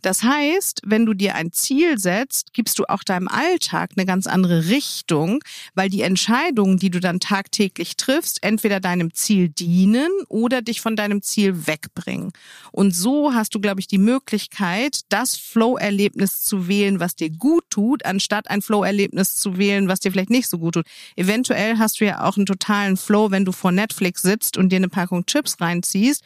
Das 0.02 0.24
heißt, 0.24 0.82
wenn 0.86 1.06
du 1.06 1.14
dir 1.14 1.36
ein 1.36 1.52
Ziel 1.52 1.98
setzt, 1.98 2.54
gibst 2.54 2.80
du 2.80 2.86
auch 2.86 3.04
deinem 3.04 3.28
Alltag 3.28 3.92
eine 3.96 4.06
ganz 4.06 4.28
andere 4.28 4.68
Richtung, 4.68 5.44
weil 5.76 5.90
die 5.90 6.02
Entscheidungen, 6.02 6.78
die 6.78 6.90
du 6.90 7.00
dann 7.00 7.20
tagtäglich 7.20 7.98
triffst, 7.98 8.44
entweder 8.44 8.80
deinem 8.80 9.14
Ziel 9.14 9.50
dienen 9.50 10.10
oder 10.28 10.62
dich 10.62 10.82
von 10.82 10.96
deinem 10.96 11.22
Ziel 11.22 11.68
wegbringen. 11.68 12.32
Und 12.72 12.96
so 12.96 13.34
hast 13.34 13.56
du, 13.56 13.60
glaube 13.60 13.80
ich, 13.80 13.88
die 13.88 13.98
Möglichkeit, 13.98 15.02
das 15.10 15.36
Flow-Erlebnis 15.38 16.42
zu 16.42 16.68
wählen, 16.68 17.00
was 17.00 17.16
dir 17.16 17.30
gut 17.30 17.64
tut, 17.70 18.06
anstatt 18.06 18.50
ein 18.50 18.62
Flow-Erlebnis 18.62 19.36
zu 19.36 19.58
wählen, 19.58 19.88
was 19.88 20.00
dir 20.00 20.12
vielleicht 20.12 20.30
nicht 20.30 20.50
so 20.50 20.58
gut 20.60 20.76
tut. 20.76 20.86
Eventuell 21.16 21.78
hast 21.78 22.00
du 22.00 22.06
ja 22.06 22.24
auch 22.24 22.38
einen 22.38 22.46
totalen 22.46 22.98
Flow, 22.98 23.32
wenn 23.32 23.46
du 23.46 23.52
vor 23.52 23.72
Netflix 23.72 24.22
sitzt 24.22 24.58
und 24.58 24.70
dir 24.70 24.78
eine 24.78 24.90
Packung 24.90 25.26
Chips 25.26 25.60
reinziehst. 25.60 26.24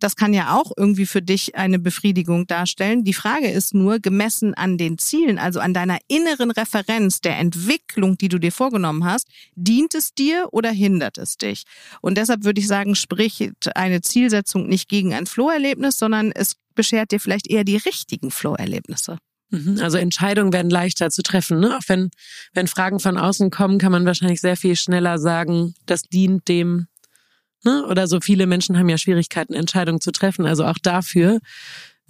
Das 0.00 0.16
kann 0.16 0.34
ja 0.34 0.56
auch 0.56 0.72
irgendwie 0.76 1.06
für 1.06 1.22
dich 1.22 1.54
eine 1.54 1.78
Befriedigung 1.78 2.46
darstellen. 2.46 3.04
Die 3.04 3.14
Frage 3.14 3.48
ist 3.48 3.74
nur, 3.74 4.00
gemessen 4.00 4.54
an 4.54 4.78
den 4.78 4.98
Zielen, 4.98 5.38
also 5.38 5.60
an 5.60 5.74
deiner 5.74 5.98
inneren 6.08 6.50
Referenz 6.50 7.20
der 7.20 7.38
Entwicklung, 7.38 8.18
die 8.18 8.28
du 8.28 8.38
dir 8.38 8.52
vorgenommen 8.52 9.04
hast, 9.04 9.28
dient 9.54 9.94
es 9.94 10.14
dir 10.14 10.48
oder 10.52 10.70
hindert 10.70 11.18
es 11.18 11.36
dich? 11.36 11.64
Und 12.00 12.18
deshalb 12.18 12.44
würde 12.44 12.60
ich 12.60 12.66
sagen, 12.66 12.94
spricht 12.94 13.76
eine 13.76 14.00
Zielsetzung 14.00 14.66
nicht 14.66 14.88
gegen 14.88 15.14
ein 15.14 15.26
Flow-Erlebnis, 15.26 15.98
sondern 15.98 16.32
es 16.32 16.56
beschert 16.74 17.12
dir 17.12 17.20
vielleicht 17.20 17.48
eher 17.48 17.64
die 17.64 17.76
richtigen 17.76 18.30
Flow-Erlebnisse. 18.30 19.18
Mhm. 19.50 19.78
Also 19.80 19.98
Entscheidungen 19.98 20.52
werden 20.52 20.70
leichter 20.70 21.10
zu 21.10 21.22
treffen. 21.22 21.60
Ne? 21.60 21.76
Auch 21.76 21.88
wenn, 21.88 22.10
wenn 22.54 22.68
Fragen 22.68 23.00
von 23.00 23.18
außen 23.18 23.50
kommen, 23.50 23.78
kann 23.78 23.92
man 23.92 24.06
wahrscheinlich 24.06 24.40
sehr 24.40 24.56
viel 24.56 24.76
schneller 24.76 25.18
sagen, 25.18 25.74
das 25.86 26.02
dient 26.02 26.48
dem, 26.48 26.86
Ne? 27.64 27.86
Oder 27.86 28.06
so 28.06 28.20
viele 28.20 28.46
Menschen 28.46 28.78
haben 28.78 28.88
ja 28.88 28.98
Schwierigkeiten, 28.98 29.54
Entscheidungen 29.54 30.00
zu 30.00 30.12
treffen. 30.12 30.46
Also 30.46 30.64
auch 30.64 30.78
dafür 30.78 31.40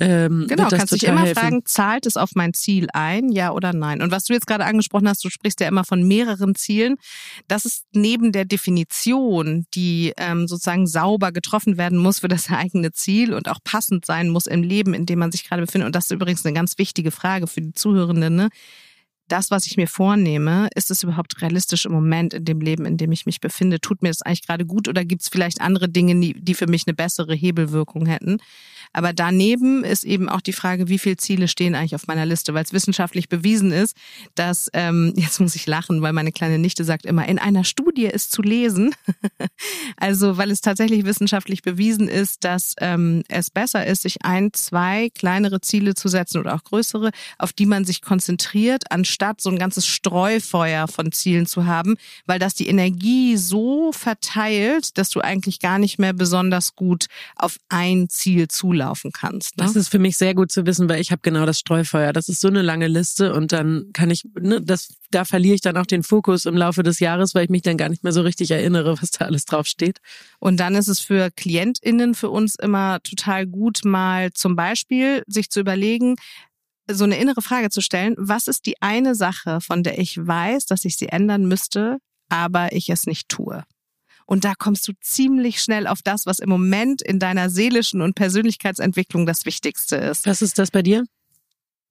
ähm, 0.00 0.47
genau, 0.49 0.69
kannst 0.69 0.95
dich 0.95 1.04
immer 1.04 1.21
helfen. 1.21 1.40
fragen, 1.40 1.62
zahlt 1.66 2.07
es 2.07 2.16
auf 2.16 2.30
mein 2.35 2.54
Ziel 2.54 2.88
ein, 2.95 3.30
ja 3.30 3.52
oder 3.52 3.75
nein? 3.75 4.00
Und 4.00 4.11
was 4.11 4.25
du 4.25 4.33
jetzt 4.33 4.47
gerade 4.47 4.64
angesprochen 4.64 5.07
hast, 5.07 5.23
du 5.25 5.28
sprichst 5.28 5.61
ja 5.61 5.69
immer 5.69 5.85
von 5.85 6.02
mehreren 6.02 6.54
Zielen. 6.54 6.97
Das 7.49 7.66
ist 7.66 7.85
neben 7.92 8.33
der 8.33 8.47
Definition, 8.47 9.66
die 9.75 10.14
ähm, 10.16 10.49
sozusagen 10.49 10.87
sauber 10.87 11.33
getroffen 11.33 11.76
werden 11.76 11.99
muss 11.99 12.21
für 12.21 12.28
das 12.28 12.49
eigene 12.50 12.92
Ziel 12.92 13.35
und 13.35 13.49
auch 13.50 13.59
passend 13.62 14.07
sein 14.07 14.30
muss 14.30 14.47
im 14.47 14.62
Leben, 14.62 14.95
in 14.95 15.04
dem 15.04 15.19
man 15.19 15.33
sich 15.33 15.47
gerade 15.47 15.62
befindet. 15.62 15.87
Und 15.87 15.95
das 15.95 16.07
ist 16.07 16.12
übrigens 16.12 16.47
eine 16.47 16.54
ganz 16.54 16.78
wichtige 16.78 17.11
Frage 17.11 17.47
für 17.47 17.61
die 17.61 17.75
Zuhörenden. 17.75 18.35
Ne? 18.35 18.49
Das, 19.30 19.50
was 19.50 19.66
ich 19.66 19.76
mir 19.76 19.87
vornehme, 19.87 20.68
ist 20.75 20.90
es 20.90 21.02
überhaupt 21.02 21.40
realistisch 21.40 21.87
im 21.87 21.92
Moment 21.92 22.34
in 22.34 22.44
dem 22.44 22.60
Leben, 22.60 22.84
in 22.84 22.96
dem 22.96 23.12
ich 23.12 23.26
mich 23.26 23.40
befinde? 23.40 23.80
Tut 23.80 24.02
mir 24.02 24.08
das 24.08 24.22
eigentlich 24.22 24.46
gerade 24.46 24.66
gut 24.66 24.88
oder 24.88 25.04
gibt 25.04 25.22
es 25.22 25.28
vielleicht 25.28 25.60
andere 25.60 25.88
Dinge, 25.88 26.34
die 26.34 26.54
für 26.54 26.66
mich 26.66 26.87
eine 26.87 26.94
bessere 26.94 27.34
Hebelwirkung 27.34 28.06
hätten? 28.06 28.38
Aber 28.92 29.12
daneben 29.12 29.84
ist 29.84 30.04
eben 30.04 30.28
auch 30.28 30.40
die 30.40 30.52
Frage, 30.52 30.88
wie 30.88 30.99
viele 30.99 31.16
Ziele 31.16 31.46
stehen 31.46 31.75
eigentlich 31.75 31.94
auf 31.94 32.08
meiner 32.08 32.26
Liste, 32.26 32.54
weil 32.54 32.64
es 32.64 32.72
wissenschaftlich 32.72 33.28
bewiesen 33.28 33.70
ist, 33.70 33.96
dass, 34.34 34.68
ähm, 34.72 35.12
jetzt 35.16 35.40
muss 35.40 35.54
ich 35.54 35.66
lachen, 35.66 36.02
weil 36.02 36.12
meine 36.12 36.32
kleine 36.32 36.59
Nichte 36.59 36.85
sagt 36.85 37.07
immer, 37.07 37.28
in 37.28 37.38
einer 37.38 37.64
Studie 37.64 38.07
ist 38.07 38.33
zu 38.33 38.42
lesen. 38.42 38.94
also 39.96 40.37
weil 40.37 40.50
es 40.50 40.61
tatsächlich 40.61 41.05
wissenschaftlich 41.05 41.62
bewiesen 41.62 42.09
ist, 42.09 42.44
dass 42.44 42.74
ähm, 42.81 43.22
es 43.28 43.50
besser 43.50 43.87
ist, 43.87 44.02
sich 44.02 44.24
ein, 44.24 44.52
zwei 44.52 45.11
kleinere 45.11 45.61
Ziele 45.61 45.94
zu 45.94 46.09
setzen 46.09 46.38
oder 46.38 46.55
auch 46.55 46.64
größere, 46.64 47.11
auf 47.38 47.52
die 47.52 47.66
man 47.66 47.85
sich 47.85 48.02
konzentriert, 48.02 48.90
anstatt 48.90 49.19
so 49.38 49.50
ein 49.50 49.59
ganzes 49.59 49.87
Streufeuer 49.87 50.88
von 50.88 51.12
Zielen 51.12 51.46
zu 51.46 51.66
haben, 51.66 51.96
weil 52.26 52.38
das 52.38 52.54
die 52.54 52.68
Energie 52.68 53.37
so 53.37 53.92
verteilt, 53.92 54.98
dass 54.98 55.11
du 55.11 55.20
eigentlich 55.20 55.61
gar 55.61 55.78
nicht 55.78 55.98
mehr 55.98 56.12
besonders 56.12 56.74
gut 56.74 57.06
auf 57.37 57.56
ein 57.68 58.09
Ziel 58.09 58.48
zulaufen 58.48 59.12
kannst. 59.12 59.56
Ne? 59.56 59.64
Das 59.64 59.76
ist 59.76 59.88
für 59.88 59.98
mich 59.98 60.16
sehr 60.16 60.35
gut 60.35 60.50
zu 60.50 60.66
wissen, 60.66 60.88
weil 60.88 61.00
ich 61.00 61.11
habe 61.11 61.20
genau 61.22 61.46
das 61.46 61.59
Streufeuer. 61.59 62.12
Das 62.12 62.28
ist 62.28 62.40
so 62.40 62.48
eine 62.48 62.62
lange 62.62 62.88
Liste 62.88 63.35
und 63.35 63.52
dann 63.52 63.90
kann 63.92 64.11
ich, 64.11 64.24
ne, 64.38 64.61
das, 64.61 64.94
da 65.11 65.24
verliere 65.24 65.54
ich 65.54 65.61
dann 65.61 65.76
auch 65.76 65.87
den 65.87 66.02
Fokus 66.02 66.44
im 66.44 66.56
Laufe 66.56 66.83
des 66.83 67.00
Jahres, 67.00 67.35
weil 67.35 67.44
ich 67.44 67.50
mich 67.50 67.62
dann 67.62 67.76
gar 67.76 67.88
nicht 67.88 68.04
mehr 68.04 68.12
so 68.12 68.22
richtig 68.22 68.50
erinnere, 68.50 69.00
was 69.00 69.11
da 69.11 69.26
alles 69.26 69.44
drauf 69.44 69.66
steht. 69.66 69.98
Und 70.38 70.59
dann 70.59 70.74
ist 70.74 70.88
es 70.88 71.00
für 71.00 71.30
KlientInnen 71.30 72.14
für 72.14 72.30
uns 72.30 72.54
immer 72.56 73.00
total 73.02 73.46
gut, 73.46 73.80
mal 73.85 74.33
zum 74.33 74.56
Beispiel 74.56 75.22
sich 75.26 75.50
zu 75.50 75.61
überlegen, 75.61 76.16
so 76.94 77.05
eine 77.05 77.18
innere 77.18 77.42
Frage 77.42 77.70
zu 77.70 77.81
stellen, 77.81 78.14
was 78.18 78.48
ist 78.48 78.66
die 78.66 78.81
eine 78.83 79.14
Sache, 79.14 79.61
von 79.61 79.83
der 79.83 79.98
ich 79.98 80.18
weiß, 80.18 80.66
dass 80.66 80.85
ich 80.85 80.96
sie 80.96 81.09
ändern 81.09 81.46
müsste, 81.46 81.98
aber 82.29 82.72
ich 82.72 82.90
es 82.90 83.07
nicht 83.07 83.29
tue? 83.29 83.64
Und 84.26 84.44
da 84.44 84.55
kommst 84.55 84.87
du 84.87 84.92
ziemlich 85.00 85.61
schnell 85.61 85.88
auf 85.88 86.03
das, 86.03 86.24
was 86.24 86.38
im 86.38 86.48
Moment 86.48 87.03
in 87.03 87.18
deiner 87.18 87.50
seelischen 87.50 88.00
und 88.00 88.14
Persönlichkeitsentwicklung 88.14 89.26
das 89.26 89.44
Wichtigste 89.44 89.96
ist. 89.96 90.24
Was 90.24 90.40
ist 90.40 90.59
das 90.59 90.70
bei 90.70 90.83
dir? 90.83 91.05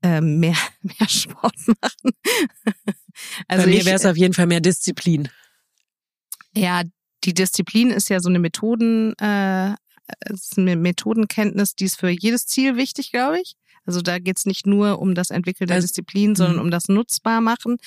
Ähm, 0.01 0.39
mehr, 0.39 0.55
mehr 0.81 1.09
Sport 1.09 1.57
machen. 1.67 2.13
also 3.49 3.65
bei 3.65 3.71
mir 3.71 3.85
wäre 3.85 3.97
es 3.97 4.05
auf 4.05 4.15
jeden 4.15 4.33
Fall 4.33 4.47
mehr 4.47 4.61
Disziplin. 4.61 5.27
Ja, 6.55 6.83
die 7.25 7.33
Disziplin 7.33 7.89
ist 7.89 8.09
ja 8.09 8.21
so 8.21 8.29
eine 8.29 8.39
Methoden, 8.39 9.13
äh, 9.19 9.75
eine 10.55 10.75
Methodenkenntnis, 10.75 11.75
die 11.75 11.85
ist 11.85 11.99
für 11.99 12.09
jedes 12.09 12.47
Ziel 12.47 12.77
wichtig, 12.77 13.11
glaube 13.11 13.41
ich. 13.41 13.55
Also 13.85 14.01
da 14.01 14.19
geht 14.19 14.37
es 14.37 14.45
nicht 14.45 14.65
nur 14.65 14.99
um 14.99 15.15
das 15.15 15.29
Entwickeln 15.29 15.67
der 15.67 15.81
Disziplin, 15.81 16.35
sondern 16.35 16.57
mhm. 16.57 16.63
um 16.63 16.71
das 16.71 16.87
Nutzbarmachen 16.87 17.77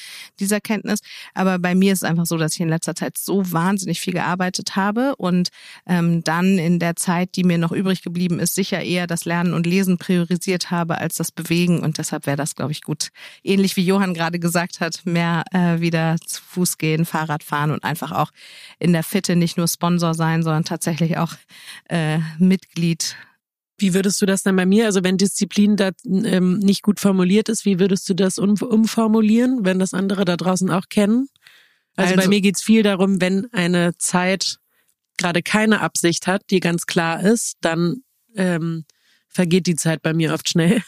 dieser 0.40 0.60
Kenntnis. 0.60 1.00
Aber 1.34 1.58
bei 1.58 1.74
mir 1.74 1.92
ist 1.92 2.02
es 2.02 2.08
einfach 2.08 2.26
so, 2.26 2.36
dass 2.36 2.54
ich 2.54 2.60
in 2.60 2.68
letzter 2.68 2.94
Zeit 2.94 3.18
so 3.18 3.50
wahnsinnig 3.52 4.00
viel 4.00 4.12
gearbeitet 4.12 4.76
habe 4.76 5.16
und 5.16 5.48
ähm, 5.86 6.24
dann 6.24 6.58
in 6.58 6.78
der 6.78 6.96
Zeit, 6.96 7.36
die 7.36 7.44
mir 7.44 7.58
noch 7.58 7.72
übrig 7.72 8.02
geblieben 8.02 8.38
ist, 8.38 8.54
sicher 8.54 8.82
eher 8.82 9.06
das 9.06 9.24
Lernen 9.24 9.54
und 9.54 9.66
Lesen 9.66 9.98
priorisiert 9.98 10.70
habe 10.70 10.98
als 10.98 11.16
das 11.16 11.32
Bewegen. 11.32 11.80
Und 11.80 11.98
deshalb 11.98 12.26
wäre 12.26 12.36
das, 12.36 12.54
glaube 12.54 12.72
ich, 12.72 12.82
gut. 12.82 13.08
Ähnlich 13.42 13.76
wie 13.76 13.84
Johann 13.84 14.14
gerade 14.14 14.38
gesagt 14.38 14.80
hat, 14.80 15.04
mehr 15.04 15.44
äh, 15.52 15.80
wieder 15.80 16.16
zu 16.24 16.42
Fuß 16.42 16.78
gehen, 16.78 17.04
Fahrrad 17.04 17.42
fahren 17.42 17.70
und 17.70 17.84
einfach 17.84 18.12
auch 18.12 18.30
in 18.78 18.92
der 18.92 19.02
Fitte 19.02 19.36
nicht 19.36 19.56
nur 19.56 19.68
Sponsor 19.68 20.14
sein, 20.14 20.42
sondern 20.42 20.64
tatsächlich 20.64 21.18
auch 21.18 21.34
äh, 21.88 22.18
Mitglied 22.38 23.16
wie 23.82 23.94
würdest 23.94 24.22
du 24.22 24.26
das 24.26 24.42
dann 24.42 24.56
bei 24.56 24.64
mir, 24.64 24.86
also 24.86 25.04
wenn 25.04 25.18
Disziplin 25.18 25.76
da 25.76 25.90
ähm, 26.04 26.58
nicht 26.58 26.82
gut 26.82 27.00
formuliert 27.00 27.48
ist, 27.48 27.64
wie 27.64 27.78
würdest 27.78 28.08
du 28.08 28.14
das 28.14 28.38
um, 28.38 28.54
umformulieren, 28.54 29.64
wenn 29.64 29.78
das 29.78 29.92
andere 29.92 30.24
da 30.24 30.36
draußen 30.36 30.70
auch 30.70 30.88
kennen? 30.88 31.28
Also, 31.96 32.14
also 32.14 32.22
bei 32.22 32.28
mir 32.28 32.40
geht's 32.40 32.62
viel 32.62 32.82
darum, 32.82 33.20
wenn 33.20 33.52
eine 33.52 33.96
Zeit 33.98 34.56
gerade 35.18 35.42
keine 35.42 35.80
Absicht 35.80 36.26
hat, 36.26 36.42
die 36.50 36.60
ganz 36.60 36.86
klar 36.86 37.22
ist, 37.22 37.56
dann 37.60 38.02
ähm, 38.34 38.84
vergeht 39.28 39.66
die 39.66 39.76
Zeit 39.76 40.02
bei 40.02 40.14
mir 40.14 40.32
oft 40.32 40.48
schnell 40.48 40.82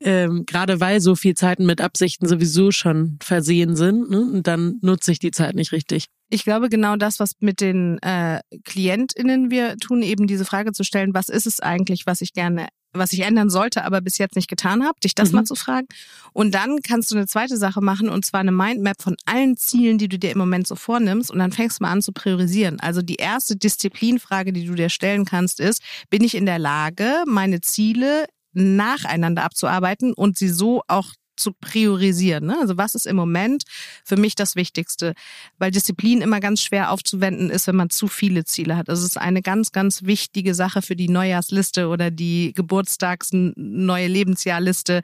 ähm, 0.00 0.44
gerade 0.46 0.80
weil 0.80 1.00
so 1.00 1.14
viel 1.14 1.34
Zeiten 1.34 1.66
mit 1.66 1.80
Absichten 1.80 2.26
sowieso 2.26 2.70
schon 2.70 3.18
versehen 3.22 3.76
sind, 3.76 4.10
ne? 4.10 4.20
und 4.20 4.46
dann 4.46 4.78
nutze 4.82 5.12
ich 5.12 5.18
die 5.18 5.30
Zeit 5.30 5.54
nicht 5.54 5.72
richtig. 5.72 6.06
Ich 6.30 6.44
glaube, 6.44 6.68
genau 6.68 6.96
das, 6.96 7.20
was 7.20 7.32
mit 7.40 7.60
den 7.60 7.98
äh, 8.02 8.40
KlientInnen 8.64 9.50
wir 9.50 9.76
tun, 9.76 10.02
eben 10.02 10.26
diese 10.26 10.44
Frage 10.44 10.72
zu 10.72 10.82
stellen, 10.84 11.14
was 11.14 11.28
ist 11.28 11.46
es 11.46 11.60
eigentlich, 11.60 12.06
was 12.06 12.20
ich 12.20 12.32
gerne 12.32 12.68
was 12.96 13.12
ich 13.12 13.20
ändern 13.22 13.50
sollte, 13.50 13.84
aber 13.84 14.00
bis 14.00 14.18
jetzt 14.18 14.36
nicht 14.36 14.48
getan 14.48 14.84
habe, 14.84 14.94
dich 15.02 15.16
das 15.16 15.30
Mhm. 15.30 15.34
mal 15.38 15.44
zu 15.44 15.56
fragen. 15.56 15.88
Und 16.32 16.54
dann 16.54 16.78
kannst 16.80 17.10
du 17.10 17.16
eine 17.16 17.26
zweite 17.26 17.56
Sache 17.56 17.80
machen 17.80 18.08
und 18.08 18.24
zwar 18.24 18.38
eine 18.38 18.52
Mindmap 18.52 19.02
von 19.02 19.16
allen 19.26 19.56
Zielen, 19.56 19.98
die 19.98 20.06
du 20.06 20.16
dir 20.16 20.30
im 20.30 20.38
Moment 20.38 20.68
so 20.68 20.76
vornimmst 20.76 21.28
und 21.30 21.40
dann 21.40 21.50
fängst 21.50 21.80
du 21.80 21.82
mal 21.82 21.90
an 21.90 22.02
zu 22.02 22.12
priorisieren. 22.12 22.78
Also 22.78 23.02
die 23.02 23.16
erste 23.16 23.56
Disziplinfrage, 23.56 24.52
die 24.52 24.64
du 24.64 24.74
dir 24.74 24.90
stellen 24.90 25.24
kannst, 25.24 25.58
ist, 25.58 25.82
bin 26.08 26.22
ich 26.22 26.36
in 26.36 26.46
der 26.46 26.60
Lage, 26.60 27.24
meine 27.26 27.60
Ziele 27.60 28.26
nacheinander 28.54 29.44
abzuarbeiten 29.44 30.12
und 30.12 30.38
sie 30.38 30.48
so 30.48 30.82
auch 30.88 31.12
zu 31.36 31.52
priorisieren. 31.52 32.46
Ne? 32.46 32.56
Also 32.60 32.76
was 32.76 32.94
ist 32.94 33.06
im 33.06 33.16
Moment 33.16 33.64
für 34.04 34.16
mich 34.16 34.34
das 34.34 34.56
Wichtigste? 34.56 35.14
Weil 35.58 35.70
Disziplin 35.70 36.22
immer 36.22 36.40
ganz 36.40 36.62
schwer 36.62 36.90
aufzuwenden 36.90 37.50
ist, 37.50 37.66
wenn 37.66 37.76
man 37.76 37.90
zu 37.90 38.08
viele 38.08 38.44
Ziele 38.44 38.76
hat. 38.76 38.88
Also 38.88 39.02
es 39.02 39.10
ist 39.10 39.18
eine 39.18 39.42
ganz, 39.42 39.72
ganz 39.72 40.04
wichtige 40.04 40.54
Sache 40.54 40.82
für 40.82 40.96
die 40.96 41.08
Neujahrsliste 41.08 41.88
oder 41.88 42.10
die 42.10 42.52
Geburtstags-, 42.54 43.30
neue 43.32 44.06
Lebensjahrliste. 44.06 45.02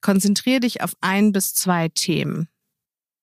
Konzentrier 0.00 0.60
dich 0.60 0.82
auf 0.82 0.94
ein 1.00 1.32
bis 1.32 1.54
zwei 1.54 1.88
Themen. 1.88 2.48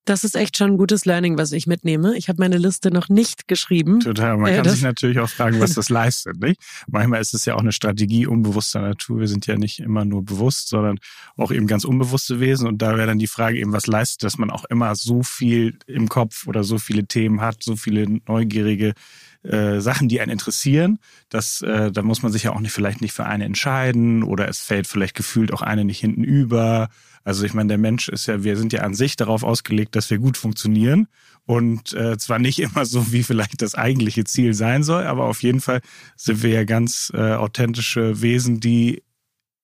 Das 0.04 0.22
ist 0.22 0.36
echt 0.36 0.56
schon 0.58 0.72
ein 0.72 0.76
gutes 0.76 1.06
Learning, 1.06 1.38
was 1.38 1.52
ich 1.52 1.66
mitnehme. 1.66 2.16
Ich 2.16 2.28
habe 2.28 2.40
meine 2.42 2.58
Liste 2.58 2.90
noch 2.90 3.08
nicht 3.08 3.48
geschrieben. 3.48 4.00
Total. 4.00 4.36
Man 4.36 4.52
Äh, 4.52 4.56
kann 4.56 4.68
sich 4.68 4.82
natürlich 4.82 5.18
auch 5.18 5.28
fragen, 5.30 5.60
was 5.60 5.74
das 5.74 5.88
leistet. 5.90 6.40
Nicht? 6.40 6.60
Manchmal 6.86 7.20
ist 7.20 7.32
es 7.32 7.44
ja 7.46 7.54
auch 7.54 7.60
eine 7.60 7.72
Strategie 7.72 8.26
unbewusster 8.26 8.82
Natur. 8.82 9.20
Wir 9.20 9.28
sind 9.28 9.46
ja 9.46 9.56
nicht 9.56 9.80
immer 9.80 10.04
nur 10.04 10.22
bewusst, 10.24 10.68
sondern 10.68 10.98
auch 11.36 11.50
eben 11.50 11.66
ganz 11.66 11.84
unbewusste 11.84 12.38
Wesen. 12.40 12.68
Und 12.68 12.82
da 12.82 12.96
wäre 12.96 13.06
dann 13.06 13.18
die 13.18 13.26
Frage 13.26 13.58
eben, 13.58 13.72
was 13.72 13.86
leistet, 13.86 14.24
dass 14.24 14.36
man 14.36 14.50
auch 14.50 14.64
immer 14.66 14.94
so 14.94 15.22
viel 15.22 15.78
im 15.86 16.08
Kopf 16.08 16.46
oder 16.46 16.64
so 16.64 16.78
viele 16.78 17.06
Themen 17.06 17.40
hat, 17.40 17.62
so 17.62 17.74
viele 17.76 18.06
neugierige 18.26 18.92
äh, 19.44 19.80
Sachen, 19.80 20.08
die 20.08 20.20
einen 20.20 20.32
interessieren. 20.32 20.98
Das, 21.28 21.62
äh, 21.62 21.92
da 21.92 22.02
muss 22.02 22.22
man 22.22 22.32
sich 22.32 22.44
ja 22.44 22.52
auch 22.52 22.60
nicht 22.60 22.72
vielleicht 22.72 23.00
nicht 23.00 23.12
für 23.12 23.26
eine 23.26 23.44
entscheiden 23.44 24.22
oder 24.22 24.48
es 24.48 24.60
fällt 24.60 24.86
vielleicht 24.86 25.14
gefühlt 25.14 25.52
auch 25.52 25.62
eine 25.62 25.84
nicht 25.84 26.00
hinten 26.00 26.24
über. 26.24 26.88
Also 27.24 27.44
ich 27.44 27.54
meine, 27.54 27.68
der 27.68 27.78
Mensch 27.78 28.08
ist 28.08 28.26
ja, 28.26 28.42
wir 28.42 28.56
sind 28.56 28.72
ja 28.72 28.82
an 28.82 28.94
sich 28.94 29.16
darauf 29.16 29.42
ausgelegt, 29.42 29.96
dass 29.96 30.10
wir 30.10 30.18
gut 30.18 30.36
funktionieren. 30.36 31.08
Und 31.46 31.92
äh, 31.92 32.16
zwar 32.16 32.38
nicht 32.38 32.58
immer 32.60 32.86
so, 32.86 33.12
wie 33.12 33.22
vielleicht 33.22 33.62
das 33.62 33.74
eigentliche 33.74 34.24
Ziel 34.24 34.54
sein 34.54 34.82
soll, 34.82 35.04
aber 35.04 35.24
auf 35.24 35.42
jeden 35.42 35.60
Fall 35.60 35.80
sind 36.16 36.42
wir 36.42 36.50
ja 36.50 36.64
ganz 36.64 37.12
äh, 37.14 37.34
authentische 37.34 38.22
Wesen, 38.22 38.60
die 38.60 39.02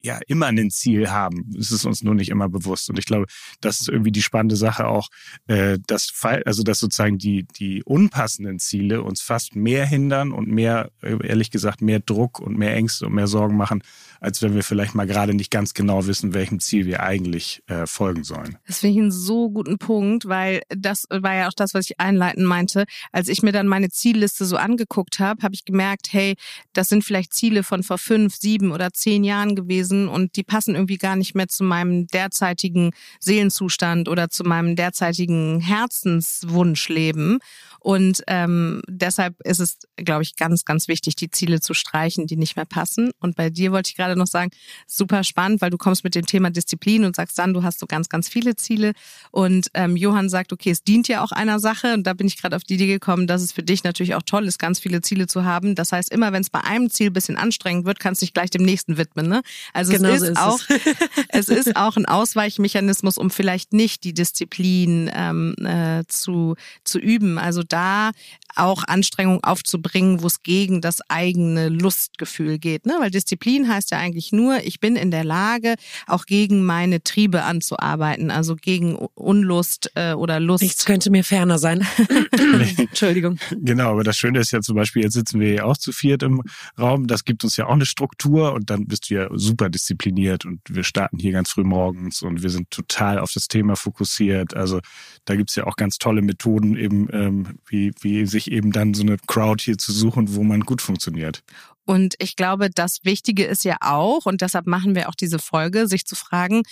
ja 0.03 0.19
immer 0.27 0.47
ein 0.47 0.71
Ziel 0.71 1.11
haben. 1.11 1.51
Es 1.59 1.71
ist 1.71 1.85
uns 1.85 2.03
nur 2.03 2.15
nicht 2.15 2.31
immer 2.31 2.49
bewusst. 2.49 2.91
Und 2.91 2.99
ich 2.99 3.05
glaube, 3.05 3.27
das 3.61 3.81
ist 3.81 3.89
irgendwie 3.89 4.13
die 4.13 4.23
spannende 4.23 4.57
Sache 4.57 4.87
auch, 4.87 5.09
äh, 5.47 5.79
dass 5.87 6.13
also 6.45 6.63
dass 6.63 6.81
sozusagen 6.81 7.19
die 7.19 7.45
die 7.59 7.83
unpassenden 7.85 8.59
Ziele 8.59 9.03
uns 9.03 9.21
fast 9.21 9.57
mehr 9.57 9.87
hindern 9.87 10.33
und 10.33 10.49
mehr 10.49 10.91
äh, 11.03 11.17
ehrlich 11.27 11.51
gesagt 11.51 11.83
mehr 11.83 12.01
Druck 12.01 12.41
und 12.41 12.57
mehr 12.57 12.75
Ängste 12.75 13.07
und 13.07 13.15
mehr 13.15 13.27
Sorgen 13.27 13.57
machen, 13.57 13.83
als 14.21 14.43
wenn 14.43 14.55
wir 14.55 14.63
vielleicht 14.63 14.95
mal 14.95 15.07
gerade 15.07 15.35
nicht 15.35 15.51
ganz 15.51 15.75
genau 15.75 16.07
wissen, 16.07 16.35
welchem 16.35 16.61
Ziel 16.61 16.87
wir 16.87 17.03
eigentlich 17.03 17.63
äh, 17.67 17.87
folgen 17.87 18.23
sollen. 18.23 18.59
Das 18.67 18.81
finde 18.81 18.95
ich 18.95 19.03
einen 19.03 19.13
so 19.13 19.51
guten 19.51 19.79
Punkt, 19.79 20.29
weil 20.29 20.63
das 20.69 21.07
war 21.11 21.35
ja 21.35 21.49
auch 21.49 21.55
das, 21.55 21.75
was 21.75 21.87
ich 21.87 21.99
einleiten 21.99 22.45
meinte. 22.45 22.85
Als 23.13 23.29
ich 23.29 23.43
mir 23.43 23.53
dann 23.53 23.67
meine 23.67 23.89
Zielliste 23.89 24.45
so 24.45 24.57
angeguckt 24.57 25.19
habe, 25.19 25.43
habe 25.43 25.55
ich 25.55 25.65
gemerkt, 25.65 26.09
hey, 26.13 26.35
das 26.73 26.89
sind 26.89 27.05
vielleicht 27.05 27.33
Ziele 27.33 27.63
von 27.63 27.83
vor 27.83 27.99
fünf, 27.99 28.37
sieben 28.37 28.73
oder 28.73 28.93
zehn 28.93 29.25
Jahren 29.25 29.57
gewesen 29.57 30.09
und 30.09 30.37
die 30.37 30.43
passen 30.43 30.75
irgendwie 30.75 30.99
gar 30.99 31.17
nicht 31.17 31.35
mehr 31.35 31.49
zu 31.49 31.65
meinem 31.65 32.07
derzeitigen 32.07 32.91
Seelenzustand 33.21 34.09
oder 34.09 34.29
zu 34.29 34.45
meinem 34.45 34.77
derzeitigen 34.77 35.61
Herzenswunschleben. 35.61 37.39
Und 37.81 38.23
ähm, 38.27 38.83
deshalb 38.87 39.41
ist 39.41 39.59
es, 39.59 39.79
glaube 39.97 40.23
ich, 40.23 40.37
ganz, 40.37 40.67
ganz 40.67 40.87
wichtig, 40.87 41.17
die 41.17 41.31
Ziele 41.31 41.61
zu 41.61 41.73
streichen, 41.73 42.27
die 42.27 42.37
nicht 42.37 42.57
mehr 42.57 42.67
passen. 42.67 43.11
Und 43.21 43.37
bei 43.37 43.49
dir 43.49 43.73
wollte 43.73 43.89
ich 43.89 43.97
gerade 43.97 44.10
noch 44.17 44.27
sagen, 44.27 44.51
super 44.87 45.25
spannend, 45.25 45.61
weil 45.61 45.71
du 45.71 45.79
kommst 45.79 46.05
mit 46.05 46.15
dem 46.15 46.27
Thema 46.27 46.51
Disziplin 46.51 47.05
und 47.05 47.17
sagst 47.17 47.39
dann, 47.39 47.55
du 47.55 47.63
hast 47.63 47.79
so 47.79 47.87
ganz, 47.87 48.09
ganz 48.09 48.29
viele 48.29 48.57
Ziele. 48.57 48.93
Und 49.31 49.69
ähm, 49.75 49.97
Johann 49.97 50.29
sagt, 50.29 50.53
okay, 50.53 50.71
es 50.71 50.83
dient 50.83 51.09
ja 51.09 51.23
auch 51.23 51.33
einer 51.33 51.61
Sache. 51.61 51.95
Und 51.95 52.07
da 52.07 52.15
bin 52.15 52.27
ich 52.27 52.41
gerade 52.41 52.57
auf 52.57 52.65
die 52.65 52.75
Idee 52.75 52.87
gekommen, 52.87 53.27
dass 53.27 53.43
es 53.43 53.53
für 53.53 53.63
dich 53.63 53.85
natürlich 53.85 54.15
auch 54.15 54.23
toll 54.23 54.47
ist, 54.47 54.59
ganz 54.59 54.79
viele 54.79 55.01
Ziele 55.01 55.27
zu 55.27 55.45
haben. 55.45 55.75
Das 55.75 55.93
heißt, 55.93 56.13
immer 56.13 56.33
wenn 56.33 56.43
es 56.43 56.51
bei 56.51 56.61
einem 56.61 56.91
Ziel 56.91 57.09
ein 57.11 57.13
bisschen 57.13 57.37
anstrengend 57.37 57.87
wird, 57.87 58.01
kannst 58.01 58.23
du 58.23 58.27
dich 58.27 58.35
gleich 58.35 58.51
dem 58.51 58.63
nächsten 58.63 58.97
widmen. 58.97 59.29
Ne? 59.29 59.43
Also 59.73 59.93
Genau 59.93 60.09
es 60.11 60.21
so 60.21 60.27
ist, 60.27 60.33
ist 60.33 60.39
es. 60.39 60.45
auch, 60.45 60.61
es 61.29 61.49
ist 61.49 61.77
auch 61.77 61.97
ein 61.97 62.07
Ausweichmechanismus, 62.07 63.19
um 63.19 63.31
vielleicht 63.31 63.73
nicht 63.73 64.05
die 64.05 64.15
Disziplin 64.15 65.11
ähm, 65.15 65.55
äh, 65.65 66.05
zu, 66.09 66.57
zu 66.85 66.99
üben. 66.99 67.39
Also 67.39 67.63
da 67.63 68.11
auch 68.57 68.85
Anstrengung 68.85 69.43
aufzubringen, 69.45 70.23
wo 70.23 70.27
es 70.27 70.43
gegen 70.43 70.81
das 70.81 71.01
eigene 71.09 71.69
Lustgefühl 71.69 72.59
geht. 72.59 72.87
Ne? 72.87 72.97
Weil 72.99 73.11
Disziplin 73.11 73.69
heißt 73.69 73.91
ja 73.91 73.99
eigentlich 74.01 74.33
nur, 74.33 74.59
ich 74.65 74.81
bin 74.81 74.97
in 74.97 75.11
der 75.11 75.25
Lage, 75.25 75.77
auch 76.07 76.27
gegen 76.27 76.65
meine 76.65 77.03
Triebe 77.03 77.45
anzuarbeiten, 77.45 78.31
also 78.31 78.57
gegen 78.57 78.97
Unlust 78.97 79.93
äh, 79.95 80.15
oder 80.15 80.41
Lust. 80.41 80.63
Nichts 80.63 80.85
könnte 80.85 81.11
mir 81.11 81.23
ferner 81.23 81.59
sein. 81.59 81.87
Entschuldigung. 82.77 83.39
Genau, 83.61 83.93
aber 83.93 84.05
das 84.05 84.17
Schöne 84.17 84.41
ist 84.41 84.51
ja 84.51 84.61
zum 84.61 84.75
Beispiel, 84.75 85.03
jetzt 85.03 85.15
sitzen 85.15 85.39
wir 85.39 85.53
ja 85.53 85.65
auch 85.65 85.77
zu 85.77 85.93
viert 85.93 86.23
im 86.23 86.43
Raum, 86.79 87.07
das 87.07 87.25
gibt 87.25 87.45
uns 87.45 87.57
ja 87.57 87.67
auch 87.67 87.75
eine 87.75 87.87
Struktur 87.87 88.53
und 88.53 88.71
dann 88.71 88.87
bist 88.87 89.11
du 89.11 89.15
ja 89.15 89.29
super 89.33 89.69
diszipliniert 89.69 90.45
und 90.45 90.61
wir 90.69 90.85
starten 90.85 91.19
hier 91.19 91.33
ganz 91.33 91.51
früh 91.51 91.65
morgens 91.65 92.23
und 92.23 92.43
wir 92.43 92.51
sind 92.51 92.71
total 92.71 93.19
auf 93.19 93.33
das 93.33 93.49
Thema 93.49 93.77
fokussiert. 93.77 94.55
Also 94.55 94.81
da 95.25 95.37
gibt's 95.37 95.57
ja 95.57 95.67
auch 95.67 95.77
ganz 95.77 95.99
tolle 95.99 96.23
Methoden, 96.23 96.77
eben 96.77 97.09
ähm, 97.13 97.59
wie, 97.67 97.93
wie 98.01 98.27
sich 98.27 98.51
eben 98.51 98.73
dann 98.73 98.95
so 98.95 99.03
eine 99.03 99.17
Crowd 99.27 99.63
hier 99.63 99.79
zu 99.79 99.93
suchen, 99.93 100.35
wo 100.35 100.43
man 100.43 100.61
gut 100.61 100.83
funktioniert. 100.83 101.43
Und 101.85 102.15
ich 102.19 102.37
glaube, 102.37 102.71
das 102.71 102.99
Wichtige 103.05 103.45
ist 103.45 103.65
ja 103.65 103.77
auch, 103.81 104.27
und 104.27 104.43
deshalb 104.43 104.67
machen 104.67 104.95
wir 104.95 105.09
auch 105.09 105.15
diese 105.15 105.39
Folge, 105.39 105.89
sich 105.89 106.07
zu 106.07 106.15
fragen, 106.15 106.63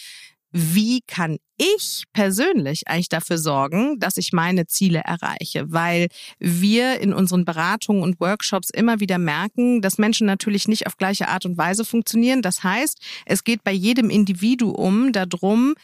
wie 0.50 1.02
kann 1.06 1.38
ich 1.58 2.04
persönlich 2.14 2.88
eigentlich 2.88 3.10
dafür 3.10 3.36
sorgen, 3.36 3.98
dass 3.98 4.16
ich 4.16 4.32
meine 4.32 4.66
Ziele 4.66 5.00
erreiche? 5.00 5.70
Weil 5.70 6.08
wir 6.38 7.00
in 7.00 7.12
unseren 7.12 7.44
Beratungen 7.44 8.02
und 8.02 8.18
Workshops 8.20 8.70
immer 8.70 9.00
wieder 9.00 9.18
merken, 9.18 9.82
dass 9.82 9.98
Menschen 9.98 10.26
natürlich 10.26 10.66
nicht 10.66 10.86
auf 10.86 10.96
gleiche 10.96 11.28
Art 11.28 11.44
und 11.44 11.58
Weise 11.58 11.84
funktionieren. 11.84 12.40
Das 12.40 12.62
heißt, 12.62 12.98
es 13.26 13.44
geht 13.44 13.62
bei 13.62 13.72
jedem 13.72 14.08
Individuum 14.08 15.12
darum, 15.12 15.74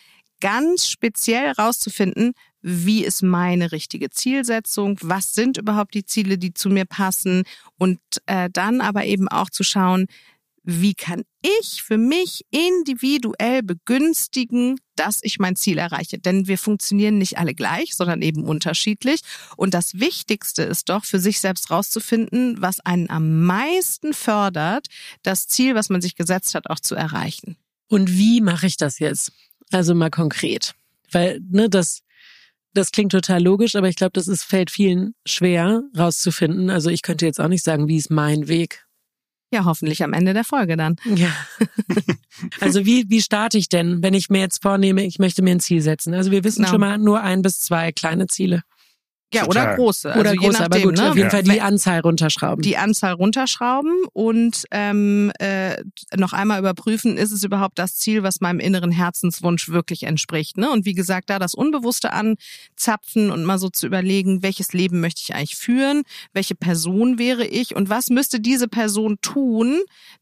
ganz 0.40 0.88
speziell 0.88 1.54
herauszufinden, 1.54 2.32
wie 2.66 3.04
ist 3.04 3.22
meine 3.22 3.72
richtige 3.72 4.08
Zielsetzung, 4.08 4.98
was 5.02 5.34
sind 5.34 5.58
überhaupt 5.58 5.92
die 5.92 6.06
Ziele, 6.06 6.38
die 6.38 6.54
zu 6.54 6.70
mir 6.70 6.86
passen 6.86 7.42
und 7.78 8.00
äh, 8.24 8.48
dann 8.50 8.80
aber 8.80 9.04
eben 9.04 9.28
auch 9.28 9.50
zu 9.50 9.62
schauen, 9.62 10.06
wie 10.62 10.94
kann 10.94 11.24
ich 11.42 11.82
für 11.82 11.98
mich 11.98 12.46
individuell 12.50 13.62
begünstigen, 13.62 14.80
dass 14.96 15.18
ich 15.20 15.38
mein 15.38 15.56
Ziel 15.56 15.76
erreiche. 15.76 16.18
Denn 16.18 16.48
wir 16.48 16.56
funktionieren 16.56 17.18
nicht 17.18 17.36
alle 17.36 17.54
gleich, 17.54 17.94
sondern 17.94 18.22
eben 18.22 18.44
unterschiedlich. 18.44 19.20
Und 19.58 19.74
das 19.74 20.00
Wichtigste 20.00 20.62
ist 20.62 20.88
doch, 20.88 21.04
für 21.04 21.20
sich 21.20 21.40
selbst 21.40 21.70
rauszufinden, 21.70 22.62
was 22.62 22.80
einen 22.80 23.10
am 23.10 23.44
meisten 23.44 24.14
fördert, 24.14 24.86
das 25.22 25.48
Ziel, 25.48 25.74
was 25.74 25.90
man 25.90 26.00
sich 26.00 26.16
gesetzt 26.16 26.54
hat, 26.54 26.70
auch 26.70 26.80
zu 26.80 26.94
erreichen. 26.94 27.56
Und 27.88 28.16
wie 28.16 28.40
mache 28.40 28.66
ich 28.66 28.78
das 28.78 28.98
jetzt? 28.98 29.32
Also 29.70 29.94
mal 29.94 30.10
konkret. 30.10 30.74
Weil, 31.12 31.40
ne, 31.50 31.68
das, 31.68 32.03
das 32.74 32.90
klingt 32.92 33.12
total 33.12 33.42
logisch, 33.42 33.74
aber 33.76 33.88
ich 33.88 33.96
glaube, 33.96 34.12
das 34.12 34.28
ist, 34.28 34.42
fällt 34.44 34.70
vielen 34.70 35.14
schwer 35.24 35.82
rauszufinden. 35.96 36.70
Also 36.70 36.90
ich 36.90 37.02
könnte 37.02 37.24
jetzt 37.26 37.40
auch 37.40 37.48
nicht 37.48 37.64
sagen, 37.64 37.88
wie 37.88 37.96
ist 37.96 38.10
mein 38.10 38.48
Weg. 38.48 38.84
Ja, 39.52 39.64
hoffentlich 39.64 40.02
am 40.02 40.12
Ende 40.12 40.34
der 40.34 40.42
Folge 40.44 40.76
dann. 40.76 40.96
Ja. 41.14 41.30
also 42.60 42.84
wie, 42.84 43.04
wie 43.08 43.22
starte 43.22 43.56
ich 43.56 43.68
denn, 43.68 44.02
wenn 44.02 44.12
ich 44.12 44.28
mir 44.28 44.40
jetzt 44.40 44.60
vornehme, 44.62 45.04
ich 45.04 45.20
möchte 45.20 45.42
mir 45.42 45.52
ein 45.52 45.60
Ziel 45.60 45.80
setzen? 45.80 46.12
Also 46.12 46.32
wir 46.32 46.42
wissen 46.42 46.62
Genau. 46.62 46.70
schon 46.72 46.80
mal 46.80 46.98
nur 46.98 47.20
ein 47.20 47.42
bis 47.42 47.60
zwei 47.60 47.92
kleine 47.92 48.26
Ziele. 48.26 48.62
Ja, 49.34 49.44
Total. 49.44 49.66
oder 49.66 49.76
große. 49.76 50.08
Oder 50.10 50.30
also 50.30 50.32
je 50.32 50.38
große, 50.48 50.58
aber 50.64 50.68
nachdem, 50.68 50.88
gut, 50.90 50.98
ne? 50.98 51.10
auf 51.10 51.16
jeden 51.16 51.26
Ja. 51.26 51.30
Fall 51.30 51.42
die 51.42 51.60
Anzahl 51.60 52.00
runterschrauben. 52.00 52.62
die 52.62 52.76
Anzahl 52.76 53.12
runterschrauben 53.12 53.92
und 54.12 54.64
ähm, 54.70 55.32
äh, 55.38 55.76
noch 56.16 56.32
einmal 56.32 56.58
überprüfen, 56.58 57.16
ist 57.16 57.32
es 57.32 57.42
überhaupt 57.42 57.78
das 57.78 57.96
Ziel, 57.96 58.22
was 58.22 58.40
meinem 58.40 58.60
inneren 58.60 58.90
Herzenswunsch 58.90 59.68
wirklich 59.68 60.04
entspricht. 60.04 60.56
Ne? 60.56 60.70
Und 60.70 60.84
wie 60.84 60.94
gesagt, 60.94 61.30
da 61.30 61.38
das 61.38 61.54
Unbewusste 61.54 62.12
anzapfen 62.12 63.30
und 63.30 63.44
mal 63.44 63.58
so 63.58 63.68
zu 63.68 63.86
überlegen, 63.86 64.42
welches 64.42 64.72
Leben 64.72 65.00
möchte 65.00 65.22
ich 65.22 65.34
eigentlich 65.34 65.56
führen, 65.56 66.02
welche 66.32 66.54
Person 66.54 67.18
wäre 67.18 67.46
ich 67.46 67.74
und 67.74 67.88
was 67.88 68.10
müsste 68.10 68.40
diese 68.40 68.68
Person 68.68 69.18
tun, 69.22 69.80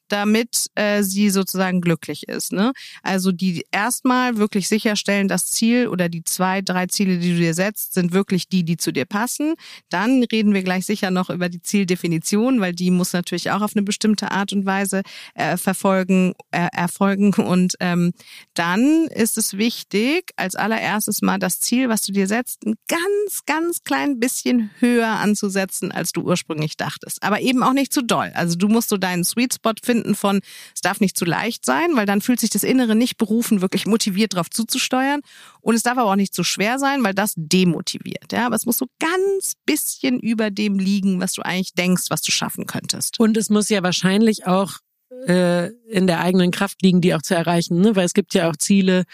damit 0.09 0.67
äh, 0.75 1.03
sie 1.03 1.31
sozusagen 1.31 1.81
glücklich 1.81 2.29
ist. 2.29 2.53
Ne? 2.53 2.73
Also 3.03 3.33
die 3.33 3.65
erstmal 3.73 4.37
wirklich 4.37 4.69
sicherstellen, 4.69 5.27
das 5.27 5.47
Ziel 5.51 5.89
oder 5.89 6.11
die 6.11 6.23
zwei, 6.23 6.61
drei 6.61 6.87
Ziele, 6.87 7.19
die 7.19 7.31
du 7.33 7.39
dir 7.39 7.55
setzt, 7.55 7.95
sind 7.95 8.13
wirklich 8.13 8.47
die, 8.49 8.63
die 8.63 8.77
zu 8.77 8.93
dir 8.93 9.02
passen. 9.07 9.55
Dann 9.89 10.23
reden 10.25 10.55
wir 10.55 10.63
gleich 10.63 10.87
sicher 10.87 11.11
noch 11.11 11.31
über 11.31 11.49
die 11.49 11.63
Zieldefinition, 11.63 12.61
weil 12.61 12.73
die 12.73 12.91
muss 12.91 13.13
natürlich 13.13 13.51
auch 13.51 13.61
auf 13.61 13.75
eine 13.75 13.83
bestimmte 13.83 14.31
Art 14.31 14.53
und 14.53 14.67
Weise 14.67 15.03
äh, 15.35 15.57
verfolgen, 15.57 16.35
äh, 16.51 16.69
erfolgen. 16.73 17.35
Und 17.35 17.75
ähm, 17.81 18.13
dann 18.55 19.07
ist 19.09 19.39
es 19.39 19.57
wichtig, 19.57 20.33
als 20.37 20.55
allererstes 20.55 21.23
mal 21.23 21.39
das 21.39 21.61
Ziel, 21.61 21.89
was 21.89 22.03
du 22.03 22.13
dir 22.13 22.27
setzt, 22.27 22.65
ein 22.65 22.75
ganz, 22.89 23.45
ganz 23.47 23.83
klein 23.85 24.19
bisschen 24.19 24.71
höher 24.79 25.09
anzusetzen, 25.09 25.93
als 25.93 26.13
du 26.13 26.23
ursprünglich 26.23 26.77
dachtest. 26.77 27.23
Aber 27.23 27.41
eben 27.41 27.63
auch 27.63 27.73
nicht 27.73 27.93
zu 27.93 28.03
doll. 28.03 28.31
Also 28.35 28.57
du 28.57 28.69
musst 28.69 28.89
so 28.89 28.97
deinen 28.97 29.25
Sweet 29.25 29.55
Spot 29.55 29.73
finden, 29.83 30.15
von, 30.15 30.41
es 30.75 30.81
darf 30.81 31.01
nicht 31.01 31.17
zu 31.17 31.25
leicht 31.25 31.65
sein, 31.65 31.95
weil 31.95 32.07
dann 32.07 32.21
fühlt 32.21 32.41
sich 32.41 32.51
das 32.51 32.63
Innere 32.63 32.95
nicht 32.95 33.17
berufen, 33.17 33.61
wirklich 33.61 33.87
motiviert 33.87 34.35
darauf 34.35 34.51
zuzusteuern. 34.51 35.21
Und 35.61 35.75
es 35.75 35.83
darf 35.83 35.99
aber 35.99 36.11
auch 36.11 36.17
nicht 36.17 36.35
zu 36.35 36.45
schwer 36.45 36.79
sein, 36.79 37.05
weil 37.05 37.15
das 37.15 37.35
demotiviert. 37.37 38.33
Ja, 38.33 38.47
aber 38.47 38.57
es 38.57 38.67
muss 38.67 38.79
so 38.79 38.87
ganz 38.99 39.55
bisschen 39.67 40.21
über 40.21 40.51
dem 40.51 40.79
liegen, 40.79 41.21
was 41.21 41.33
du 41.33 41.43
eigentlich 41.43 41.75
denkst, 41.75 42.05
was 42.09 42.23
du 42.23 42.31
schaffen 42.31 42.67
könntest. 42.67 43.19
Und 43.19 43.37
es 43.37 43.51
muss 43.51 43.69
ja 43.69 43.83
wahrscheinlich 43.83 44.47
auch 44.47 44.79
äh, 45.27 45.69
in 45.89 46.07
der 46.07 46.21
eigenen 46.21 46.51
Kraft 46.51 46.83
liegen, 46.83 47.01
die 47.01 47.15
auch 47.15 47.23
zu 47.23 47.35
erreichen, 47.35 47.81
ne? 47.81 47.97
weil 47.97 48.07
es 48.07 48.15
gibt 48.15 48.35
ja 48.35 48.51
auch 48.51 48.57
Ziele, 48.57 49.05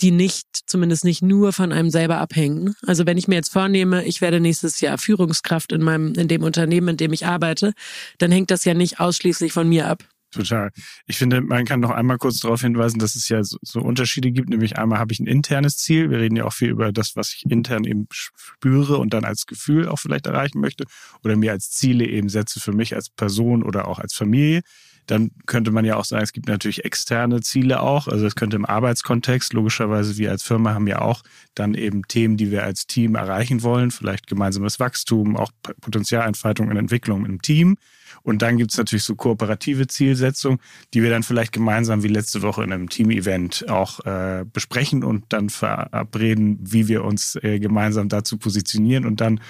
die 0.00 0.10
nicht, 0.10 0.46
zumindest 0.66 1.04
nicht 1.04 1.22
nur 1.22 1.52
von 1.52 1.72
einem 1.72 1.90
selber 1.90 2.18
abhängen. 2.18 2.74
Also 2.86 3.04
wenn 3.06 3.18
ich 3.18 3.26
mir 3.26 3.34
jetzt 3.34 3.52
vornehme, 3.52 4.04
ich 4.04 4.20
werde 4.20 4.38
nächstes 4.40 4.80
Jahr 4.80 4.96
Führungskraft 4.96 5.72
in 5.72 5.82
meinem, 5.82 6.14
in 6.14 6.28
dem 6.28 6.42
Unternehmen, 6.42 6.88
in 6.88 6.96
dem 6.96 7.12
ich 7.12 7.26
arbeite, 7.26 7.72
dann 8.18 8.30
hängt 8.30 8.50
das 8.50 8.64
ja 8.64 8.74
nicht 8.74 9.00
ausschließlich 9.00 9.52
von 9.52 9.68
mir 9.68 9.88
ab. 9.88 10.04
Total. 10.30 10.70
Ich 11.06 11.16
finde, 11.16 11.40
man 11.40 11.64
kann 11.64 11.80
noch 11.80 11.90
einmal 11.90 12.18
kurz 12.18 12.40
darauf 12.40 12.60
hinweisen, 12.60 12.98
dass 12.98 13.14
es 13.16 13.30
ja 13.30 13.42
so, 13.42 13.56
so 13.62 13.80
Unterschiede 13.80 14.30
gibt. 14.30 14.50
Nämlich 14.50 14.76
einmal 14.76 14.98
habe 14.98 15.12
ich 15.12 15.20
ein 15.20 15.26
internes 15.26 15.78
Ziel. 15.78 16.10
Wir 16.10 16.18
reden 16.18 16.36
ja 16.36 16.44
auch 16.44 16.52
viel 16.52 16.68
über 16.68 16.92
das, 16.92 17.16
was 17.16 17.32
ich 17.32 17.50
intern 17.50 17.84
eben 17.84 18.06
spüre 18.10 18.98
und 18.98 19.14
dann 19.14 19.24
als 19.24 19.46
Gefühl 19.46 19.88
auch 19.88 19.98
vielleicht 19.98 20.26
erreichen 20.26 20.60
möchte 20.60 20.84
oder 21.24 21.34
mir 21.36 21.52
als 21.52 21.70
Ziele 21.70 22.06
eben 22.06 22.28
setze 22.28 22.60
für 22.60 22.72
mich 22.72 22.94
als 22.94 23.08
Person 23.08 23.62
oder 23.62 23.88
auch 23.88 23.98
als 23.98 24.14
Familie. 24.14 24.60
Dann 25.08 25.30
könnte 25.46 25.70
man 25.70 25.86
ja 25.86 25.96
auch 25.96 26.04
sagen, 26.04 26.22
es 26.22 26.34
gibt 26.34 26.48
natürlich 26.48 26.84
externe 26.84 27.40
Ziele 27.40 27.80
auch. 27.80 28.08
Also 28.08 28.26
es 28.26 28.36
könnte 28.36 28.56
im 28.56 28.66
Arbeitskontext, 28.66 29.54
logischerweise 29.54 30.18
wir 30.18 30.30
als 30.30 30.42
Firma 30.42 30.74
haben 30.74 30.86
ja 30.86 31.00
auch 31.00 31.22
dann 31.54 31.72
eben 31.74 32.06
Themen, 32.06 32.36
die 32.36 32.50
wir 32.50 32.62
als 32.62 32.86
Team 32.86 33.14
erreichen 33.14 33.62
wollen. 33.62 33.90
Vielleicht 33.90 34.26
gemeinsames 34.26 34.78
Wachstum, 34.78 35.36
auch 35.36 35.50
Potenzialentfaltung 35.80 36.68
und 36.68 36.76
Entwicklung 36.76 37.24
im 37.24 37.40
Team. 37.40 37.78
Und 38.22 38.42
dann 38.42 38.58
gibt 38.58 38.72
es 38.72 38.76
natürlich 38.76 39.04
so 39.04 39.16
kooperative 39.16 39.86
Zielsetzungen, 39.86 40.60
die 40.92 41.02
wir 41.02 41.08
dann 41.08 41.22
vielleicht 41.22 41.52
gemeinsam 41.52 42.02
wie 42.02 42.08
letzte 42.08 42.42
Woche 42.42 42.62
in 42.62 42.72
einem 42.72 42.90
Team-Event 42.90 43.66
auch 43.70 44.04
äh, 44.04 44.44
besprechen 44.52 45.04
und 45.04 45.24
dann 45.30 45.48
verabreden, 45.48 46.58
wie 46.60 46.86
wir 46.86 47.04
uns 47.04 47.36
äh, 47.36 47.58
gemeinsam 47.58 48.10
dazu 48.10 48.36
positionieren 48.36 49.06
und 49.06 49.22
dann 49.22 49.40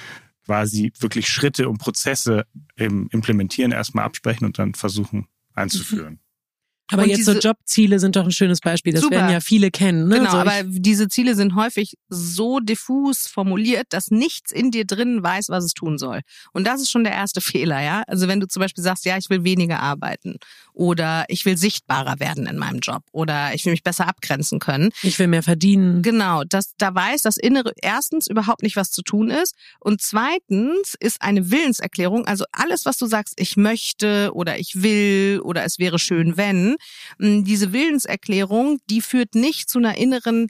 quasi 0.46 0.92
wirklich 1.00 1.28
Schritte 1.28 1.68
und 1.68 1.78
Prozesse 1.78 2.46
im 2.76 3.08
Implementieren 3.10 3.72
erstmal 3.72 4.04
absprechen 4.04 4.46
und 4.46 4.58
dann 4.58 4.74
versuchen, 4.74 5.26
einzuführen. 5.58 6.20
Aber 6.90 7.02
und 7.02 7.10
jetzt 7.10 7.24
so 7.24 7.32
Jobziele 7.32 7.98
sind 7.98 8.16
doch 8.16 8.24
ein 8.24 8.32
schönes 8.32 8.60
Beispiel. 8.60 8.94
Das 8.94 9.02
super. 9.02 9.16
werden 9.16 9.30
ja 9.30 9.40
viele 9.40 9.70
kennen. 9.70 10.08
Ne? 10.08 10.18
Genau, 10.18 10.30
so 10.30 10.36
aber 10.38 10.62
diese 10.64 11.08
Ziele 11.08 11.34
sind 11.34 11.54
häufig 11.54 11.98
so 12.08 12.60
diffus 12.60 13.26
formuliert, 13.26 13.86
dass 13.90 14.10
nichts 14.10 14.52
in 14.52 14.70
dir 14.70 14.86
drin 14.86 15.22
weiß, 15.22 15.50
was 15.50 15.64
es 15.64 15.74
tun 15.74 15.98
soll. 15.98 16.20
Und 16.52 16.66
das 16.66 16.80
ist 16.80 16.90
schon 16.90 17.04
der 17.04 17.12
erste 17.12 17.40
Fehler, 17.48 17.82
ja. 17.82 18.02
Also 18.06 18.26
wenn 18.28 18.40
du 18.40 18.48
zum 18.48 18.60
Beispiel 18.60 18.82
sagst, 18.82 19.04
ja, 19.04 19.18
ich 19.18 19.28
will 19.28 19.44
weniger 19.44 19.80
arbeiten 19.80 20.38
oder 20.72 21.24
ich 21.28 21.44
will 21.44 21.56
sichtbarer 21.56 22.20
werden 22.20 22.46
in 22.46 22.56
meinem 22.56 22.78
Job 22.78 23.02
oder 23.12 23.52
ich 23.52 23.64
will 23.64 23.72
mich 23.72 23.82
besser 23.82 24.08
abgrenzen 24.08 24.58
können. 24.58 24.90
Ich 25.02 25.18
will 25.18 25.26
mehr 25.26 25.42
verdienen. 25.42 26.02
Genau, 26.02 26.44
das, 26.44 26.74
da 26.78 26.94
weiß 26.94 27.22
das 27.22 27.36
Innere 27.36 27.72
erstens 27.82 28.28
überhaupt 28.28 28.62
nicht, 28.62 28.76
was 28.76 28.90
zu 28.90 29.02
tun 29.02 29.30
ist. 29.30 29.54
Und 29.80 30.00
zweitens 30.00 30.94
ist 31.00 31.20
eine 31.20 31.50
Willenserklärung, 31.50 32.26
also 32.26 32.44
alles, 32.52 32.86
was 32.86 32.96
du 32.96 33.06
sagst, 33.06 33.34
ich 33.36 33.56
möchte 33.56 34.30
oder 34.32 34.58
ich 34.58 34.82
will 34.82 35.40
oder 35.42 35.64
es 35.64 35.78
wäre 35.78 35.98
schön, 35.98 36.36
wenn, 36.36 36.77
diese 37.18 37.72
Willenserklärung, 37.72 38.78
die 38.90 39.00
führt 39.00 39.34
nicht 39.34 39.70
zu 39.70 39.78
einer 39.78 39.96
inneren 39.96 40.48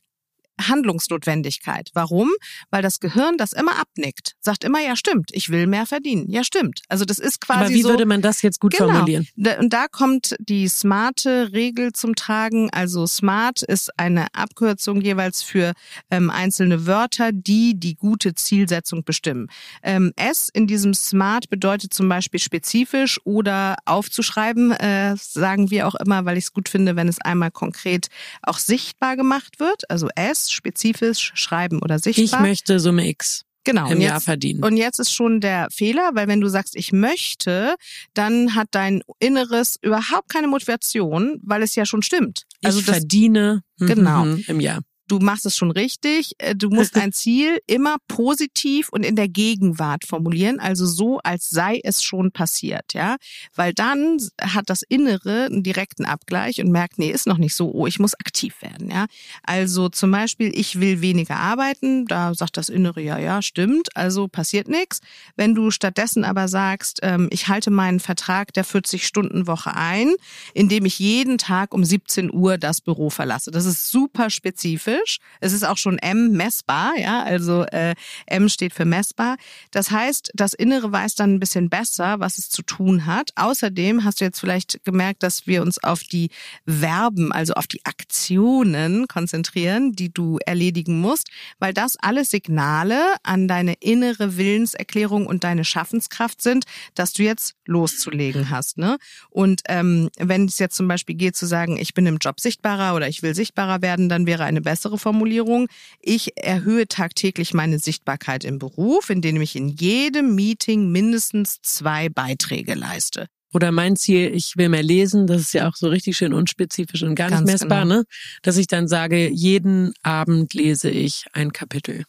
Handlungsnotwendigkeit. 0.60 1.90
Warum? 1.94 2.30
Weil 2.70 2.82
das 2.82 3.00
Gehirn 3.00 3.36
das 3.38 3.52
immer 3.52 3.78
abnickt, 3.78 4.32
sagt 4.40 4.64
immer, 4.64 4.80
ja 4.80 4.96
stimmt, 4.96 5.30
ich 5.32 5.50
will 5.50 5.66
mehr 5.66 5.86
verdienen. 5.86 6.28
Ja 6.28 6.44
stimmt. 6.44 6.82
Also 6.88 7.04
das 7.04 7.18
ist 7.18 7.40
quasi 7.40 7.60
Aber 7.60 7.70
wie 7.70 7.82
so, 7.82 7.90
würde 7.90 8.06
man 8.06 8.22
das 8.22 8.42
jetzt 8.42 8.60
gut 8.60 8.72
genau, 8.72 8.90
formulieren? 8.90 9.26
Und 9.58 9.72
da 9.72 9.86
kommt 9.88 10.36
die 10.40 10.68
smarte 10.68 11.52
Regel 11.52 11.92
zum 11.92 12.14
Tragen. 12.14 12.70
Also 12.70 13.06
smart 13.06 13.62
ist 13.62 13.90
eine 13.98 14.26
Abkürzung 14.34 15.00
jeweils 15.00 15.42
für 15.42 15.72
ähm, 16.10 16.30
einzelne 16.30 16.86
Wörter, 16.86 17.30
die 17.32 17.78
die 17.78 17.94
gute 17.94 18.34
Zielsetzung 18.34 19.04
bestimmen. 19.04 19.48
Ähm, 19.82 20.12
S 20.16 20.48
in 20.52 20.66
diesem 20.66 20.94
smart 20.94 21.50
bedeutet 21.50 21.94
zum 21.94 22.08
Beispiel 22.08 22.40
spezifisch 22.40 23.20
oder 23.24 23.76
aufzuschreiben, 23.84 24.72
äh, 24.72 25.16
sagen 25.16 25.70
wir 25.70 25.86
auch 25.86 25.94
immer, 25.94 26.24
weil 26.24 26.36
ich 26.36 26.44
es 26.44 26.52
gut 26.52 26.68
finde, 26.68 26.96
wenn 26.96 27.08
es 27.08 27.20
einmal 27.20 27.50
konkret 27.50 28.08
auch 28.42 28.58
sichtbar 28.58 29.16
gemacht 29.16 29.60
wird. 29.60 29.88
Also 29.90 30.08
S 30.14 30.47
spezifisch 30.52 31.32
schreiben 31.34 31.80
oder 31.82 31.98
sichtbar. 31.98 32.24
Ich 32.24 32.38
möchte 32.46 32.80
Summe 32.80 33.08
X. 33.08 33.44
Genau, 33.64 33.90
im 33.90 34.00
jetzt, 34.00 34.08
Jahr 34.08 34.20
verdienen. 34.20 34.64
Und 34.64 34.78
jetzt 34.78 34.98
ist 34.98 35.12
schon 35.12 35.40
der 35.42 35.68
Fehler, 35.70 36.12
weil 36.14 36.26
wenn 36.26 36.40
du 36.40 36.48
sagst, 36.48 36.74
ich 36.74 36.90
möchte, 36.92 37.74
dann 38.14 38.54
hat 38.54 38.68
dein 38.70 39.02
Inneres 39.18 39.76
überhaupt 39.82 40.30
keine 40.30 40.46
Motivation, 40.46 41.38
weil 41.42 41.62
es 41.62 41.74
ja 41.74 41.84
schon 41.84 42.00
stimmt. 42.00 42.44
Also 42.64 42.78
ich 42.78 42.86
das, 42.86 42.96
verdiene 42.96 43.62
genau. 43.78 44.24
Mhm, 44.24 44.44
im 44.46 44.60
Jahr 44.60 44.80
du 45.08 45.18
machst 45.18 45.46
es 45.46 45.56
schon 45.56 45.70
richtig. 45.70 46.32
Äh, 46.38 46.54
du 46.54 46.68
musst 46.70 46.96
ein 46.96 47.12
Ziel 47.12 47.58
immer 47.66 47.96
positiv 48.06 48.88
und 48.90 49.04
in 49.04 49.16
der 49.16 49.28
Gegenwart 49.28 50.04
formulieren, 50.04 50.60
also 50.60 50.86
so, 50.86 51.18
als 51.24 51.50
sei 51.50 51.80
es 51.82 52.02
schon 52.02 52.30
passiert, 52.30 52.94
ja. 52.94 53.16
Weil 53.54 53.72
dann 53.72 54.18
hat 54.40 54.70
das 54.70 54.82
Innere 54.82 55.46
einen 55.46 55.62
direkten 55.62 56.04
Abgleich 56.04 56.60
und 56.60 56.70
merkt, 56.70 56.98
nee, 56.98 57.10
ist 57.10 57.26
noch 57.26 57.38
nicht 57.38 57.54
so, 57.54 57.72
oh, 57.72 57.86
ich 57.86 57.98
muss 57.98 58.14
aktiv 58.14 58.54
werden, 58.60 58.90
ja. 58.90 59.06
Also 59.42 59.88
zum 59.88 60.10
Beispiel, 60.10 60.52
ich 60.54 60.80
will 60.80 61.00
weniger 61.00 61.36
arbeiten, 61.36 62.06
da 62.06 62.34
sagt 62.34 62.56
das 62.56 62.68
Innere, 62.68 63.00
ja, 63.00 63.18
ja, 63.18 63.42
stimmt, 63.42 63.96
also 63.96 64.28
passiert 64.28 64.68
nichts. 64.68 65.00
Wenn 65.36 65.54
du 65.54 65.70
stattdessen 65.70 66.24
aber 66.24 66.48
sagst, 66.48 67.00
ähm, 67.02 67.28
ich 67.32 67.48
halte 67.48 67.70
meinen 67.70 68.00
Vertrag 68.00 68.52
der 68.52 68.64
40-Stunden-Woche 68.64 69.74
ein, 69.74 70.14
indem 70.54 70.84
ich 70.84 70.98
jeden 70.98 71.38
Tag 71.38 71.72
um 71.72 71.84
17 71.84 72.32
Uhr 72.32 72.58
das 72.58 72.80
Büro 72.80 73.10
verlasse. 73.10 73.50
Das 73.50 73.64
ist 73.64 73.90
super 73.90 74.30
spezifisch 74.30 74.97
spezifisch. 74.98 75.18
Es 75.40 75.52
ist 75.52 75.64
auch 75.64 75.76
schon 75.76 75.98
M 75.98 76.32
messbar, 76.32 76.92
ja, 76.98 77.22
also 77.22 77.64
äh, 77.64 77.94
M 78.26 78.48
steht 78.48 78.72
für 78.72 78.84
messbar. 78.84 79.36
Das 79.70 79.90
heißt, 79.90 80.30
das 80.34 80.52
Innere 80.52 80.90
weiß 80.90 81.14
dann 81.14 81.34
ein 81.34 81.40
bisschen 81.40 81.68
besser, 81.68 82.20
was 82.20 82.38
es 82.38 82.50
zu 82.50 82.62
tun 82.62 83.06
hat. 83.06 83.30
Außerdem 83.36 84.04
hast 84.04 84.20
du 84.20 84.24
jetzt 84.24 84.40
vielleicht 84.40 84.84
gemerkt, 84.84 85.22
dass 85.22 85.46
wir 85.46 85.62
uns 85.62 85.82
auf 85.82 86.02
die 86.02 86.30
Verben, 86.66 87.32
also 87.32 87.54
auf 87.54 87.66
die 87.66 87.84
Aktionen 87.84 89.06
konzentrieren, 89.08 89.92
die 89.92 90.12
du 90.12 90.38
erledigen 90.44 91.00
musst, 91.00 91.28
weil 91.58 91.72
das 91.72 91.96
alles 91.96 92.30
Signale 92.30 92.98
an 93.22 93.48
deine 93.48 93.74
innere 93.80 94.36
Willenserklärung 94.36 95.26
und 95.26 95.44
deine 95.44 95.64
Schaffenskraft 95.64 96.42
sind, 96.42 96.64
dass 96.94 97.12
du 97.12 97.22
jetzt 97.22 97.54
loszulegen 97.66 98.50
hast. 98.50 98.78
Ne? 98.78 98.98
Und 99.30 99.62
ähm, 99.68 100.10
wenn 100.18 100.46
es 100.46 100.58
jetzt 100.58 100.76
zum 100.76 100.88
Beispiel 100.88 101.14
geht 101.14 101.36
zu 101.36 101.46
sagen, 101.46 101.76
ich 101.76 101.94
bin 101.94 102.06
im 102.06 102.18
Job 102.18 102.40
sichtbarer 102.40 102.94
oder 102.94 103.08
ich 103.08 103.22
will 103.22 103.34
sichtbarer 103.34 103.82
werden, 103.82 104.08
dann 104.08 104.26
wäre 104.26 104.44
eine 104.44 104.60
bessere 104.60 104.87
bessere 104.88 104.98
Formulierung. 104.98 105.68
Ich 106.00 106.36
erhöhe 106.36 106.88
tagtäglich 106.88 107.54
meine 107.54 107.78
Sichtbarkeit 107.78 108.44
im 108.44 108.58
Beruf, 108.58 109.10
indem 109.10 109.40
ich 109.40 109.56
in 109.56 109.68
jedem 109.68 110.34
Meeting 110.34 110.90
mindestens 110.90 111.60
zwei 111.62 112.08
Beiträge 112.08 112.74
leiste. 112.74 113.26
Oder 113.54 113.72
mein 113.72 113.96
Ziel, 113.96 114.30
ich 114.34 114.56
will 114.56 114.68
mehr 114.68 114.82
lesen, 114.82 115.26
das 115.26 115.40
ist 115.40 115.54
ja 115.54 115.68
auch 115.68 115.74
so 115.74 115.88
richtig 115.88 116.16
schön 116.16 116.34
unspezifisch 116.34 117.02
und 117.02 117.14
gar 117.14 117.26
nicht 117.26 117.38
Ganz 117.38 117.50
messbar, 117.50 117.82
genau. 117.82 117.96
ne? 117.96 118.04
Dass 118.42 118.58
ich 118.58 118.66
dann 118.66 118.88
sage, 118.88 119.30
jeden 119.30 119.94
Abend 120.02 120.52
lese 120.52 120.90
ich 120.90 121.24
ein 121.32 121.52
Kapitel. 121.52 122.04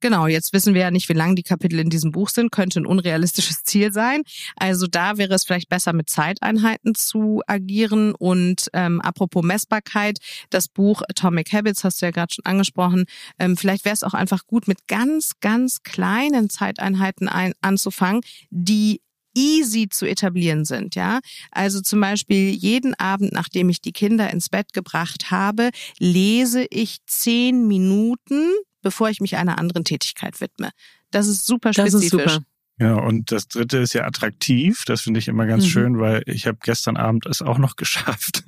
Genau, 0.00 0.28
jetzt 0.28 0.52
wissen 0.52 0.74
wir 0.74 0.82
ja 0.82 0.90
nicht, 0.92 1.08
wie 1.08 1.14
lang 1.14 1.34
die 1.34 1.42
Kapitel 1.42 1.80
in 1.80 1.90
diesem 1.90 2.12
Buch 2.12 2.28
sind, 2.28 2.52
könnte 2.52 2.80
ein 2.80 2.86
unrealistisches 2.86 3.64
Ziel 3.64 3.92
sein. 3.92 4.22
Also 4.56 4.86
da 4.86 5.18
wäre 5.18 5.34
es 5.34 5.44
vielleicht 5.44 5.68
besser, 5.68 5.92
mit 5.92 6.08
Zeiteinheiten 6.08 6.94
zu 6.94 7.42
agieren. 7.48 8.14
Und 8.14 8.68
ähm, 8.74 9.00
apropos 9.00 9.42
Messbarkeit, 9.42 10.18
das 10.50 10.68
Buch 10.68 11.02
Atomic 11.08 11.52
Habits 11.52 11.82
hast 11.82 12.00
du 12.00 12.06
ja 12.06 12.12
gerade 12.12 12.32
schon 12.32 12.44
angesprochen. 12.44 13.06
Ähm, 13.40 13.56
vielleicht 13.56 13.84
wäre 13.84 13.94
es 13.94 14.04
auch 14.04 14.14
einfach 14.14 14.46
gut, 14.46 14.68
mit 14.68 14.86
ganz, 14.86 15.32
ganz 15.40 15.82
kleinen 15.82 16.48
Zeiteinheiten 16.48 17.28
ein, 17.28 17.52
anzufangen, 17.60 18.20
die 18.50 19.00
easy 19.34 19.88
zu 19.88 20.06
etablieren 20.06 20.64
sind, 20.64 20.94
ja. 20.94 21.20
Also 21.50 21.80
zum 21.80 22.00
Beispiel 22.00 22.50
jeden 22.50 22.94
Abend, 22.94 23.32
nachdem 23.32 23.68
ich 23.68 23.80
die 23.80 23.92
Kinder 23.92 24.30
ins 24.30 24.48
Bett 24.48 24.72
gebracht 24.72 25.30
habe, 25.30 25.70
lese 25.98 26.66
ich 26.70 26.98
zehn 27.06 27.68
Minuten 27.68 28.52
bevor 28.88 29.10
ich 29.10 29.20
mich 29.20 29.36
einer 29.36 29.58
anderen 29.58 29.84
Tätigkeit 29.84 30.40
widme. 30.40 30.70
Das 31.10 31.26
ist 31.26 31.44
super 31.44 31.74
spezifisch. 31.74 31.92
Das 31.92 32.02
ist 32.04 32.10
super. 32.10 32.44
Ja, 32.78 32.94
und 32.94 33.32
das 33.32 33.48
dritte 33.48 33.78
ist 33.78 33.92
ja 33.94 34.04
attraktiv. 34.04 34.84
Das 34.86 35.00
finde 35.00 35.18
ich 35.18 35.26
immer 35.26 35.46
ganz 35.46 35.64
mhm. 35.64 35.68
schön, 35.68 35.98
weil 35.98 36.22
ich 36.26 36.46
habe 36.46 36.58
gestern 36.62 36.96
Abend 36.96 37.26
es 37.26 37.42
auch 37.42 37.58
noch 37.58 37.76
geschafft, 37.76 38.44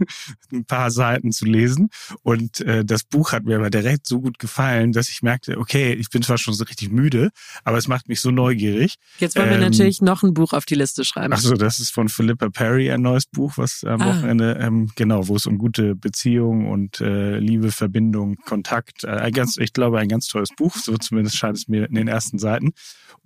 ein 0.52 0.64
paar 0.64 0.90
Seiten 0.90 1.32
zu 1.32 1.46
lesen. 1.46 1.90
Und 2.22 2.60
äh, 2.60 2.84
das 2.84 3.02
Buch 3.02 3.32
hat 3.32 3.44
mir 3.44 3.56
aber 3.56 3.70
direkt 3.70 4.06
so 4.06 4.20
gut 4.20 4.38
gefallen, 4.38 4.92
dass 4.92 5.08
ich 5.08 5.22
merkte, 5.22 5.58
okay, 5.58 5.92
ich 5.94 6.10
bin 6.10 6.22
zwar 6.22 6.38
schon 6.38 6.54
so 6.54 6.64
richtig 6.64 6.90
müde, 6.90 7.30
aber 7.64 7.78
es 7.78 7.88
macht 7.88 8.08
mich 8.08 8.20
so 8.20 8.30
neugierig. 8.30 8.96
Jetzt 9.18 9.36
wollen 9.36 9.48
ähm, 9.48 9.60
wir 9.60 9.68
natürlich 9.68 10.00
noch 10.00 10.22
ein 10.22 10.32
Buch 10.32 10.52
auf 10.52 10.64
die 10.64 10.76
Liste 10.76 11.04
schreiben. 11.04 11.32
Achso, 11.32 11.54
das 11.54 11.80
ist 11.80 11.90
von 11.90 12.08
Philippa 12.08 12.50
Perry 12.50 12.90
ein 12.90 13.02
neues 13.02 13.26
Buch, 13.26 13.54
was 13.56 13.82
am 13.84 14.00
ah. 14.00 14.06
Wochenende, 14.06 14.58
ähm, 14.60 14.90
genau, 14.94 15.26
wo 15.26 15.36
es 15.36 15.46
um 15.46 15.58
gute 15.58 15.96
Beziehungen 15.96 16.66
und 16.66 17.00
äh, 17.00 17.38
Liebe, 17.38 17.72
Verbindung, 17.72 18.36
Kontakt, 18.46 19.04
äh, 19.04 19.08
ein 19.08 19.32
ganz, 19.32 19.56
ich 19.56 19.72
glaube, 19.72 19.98
ein 19.98 20.08
ganz 20.08 20.28
tolles 20.28 20.50
Buch, 20.56 20.76
so 20.76 20.96
zumindest 20.96 21.36
scheint 21.36 21.56
es 21.56 21.66
mir 21.66 21.86
in 21.88 21.94
den 21.94 22.08
ersten 22.08 22.38
Seiten. 22.38 22.72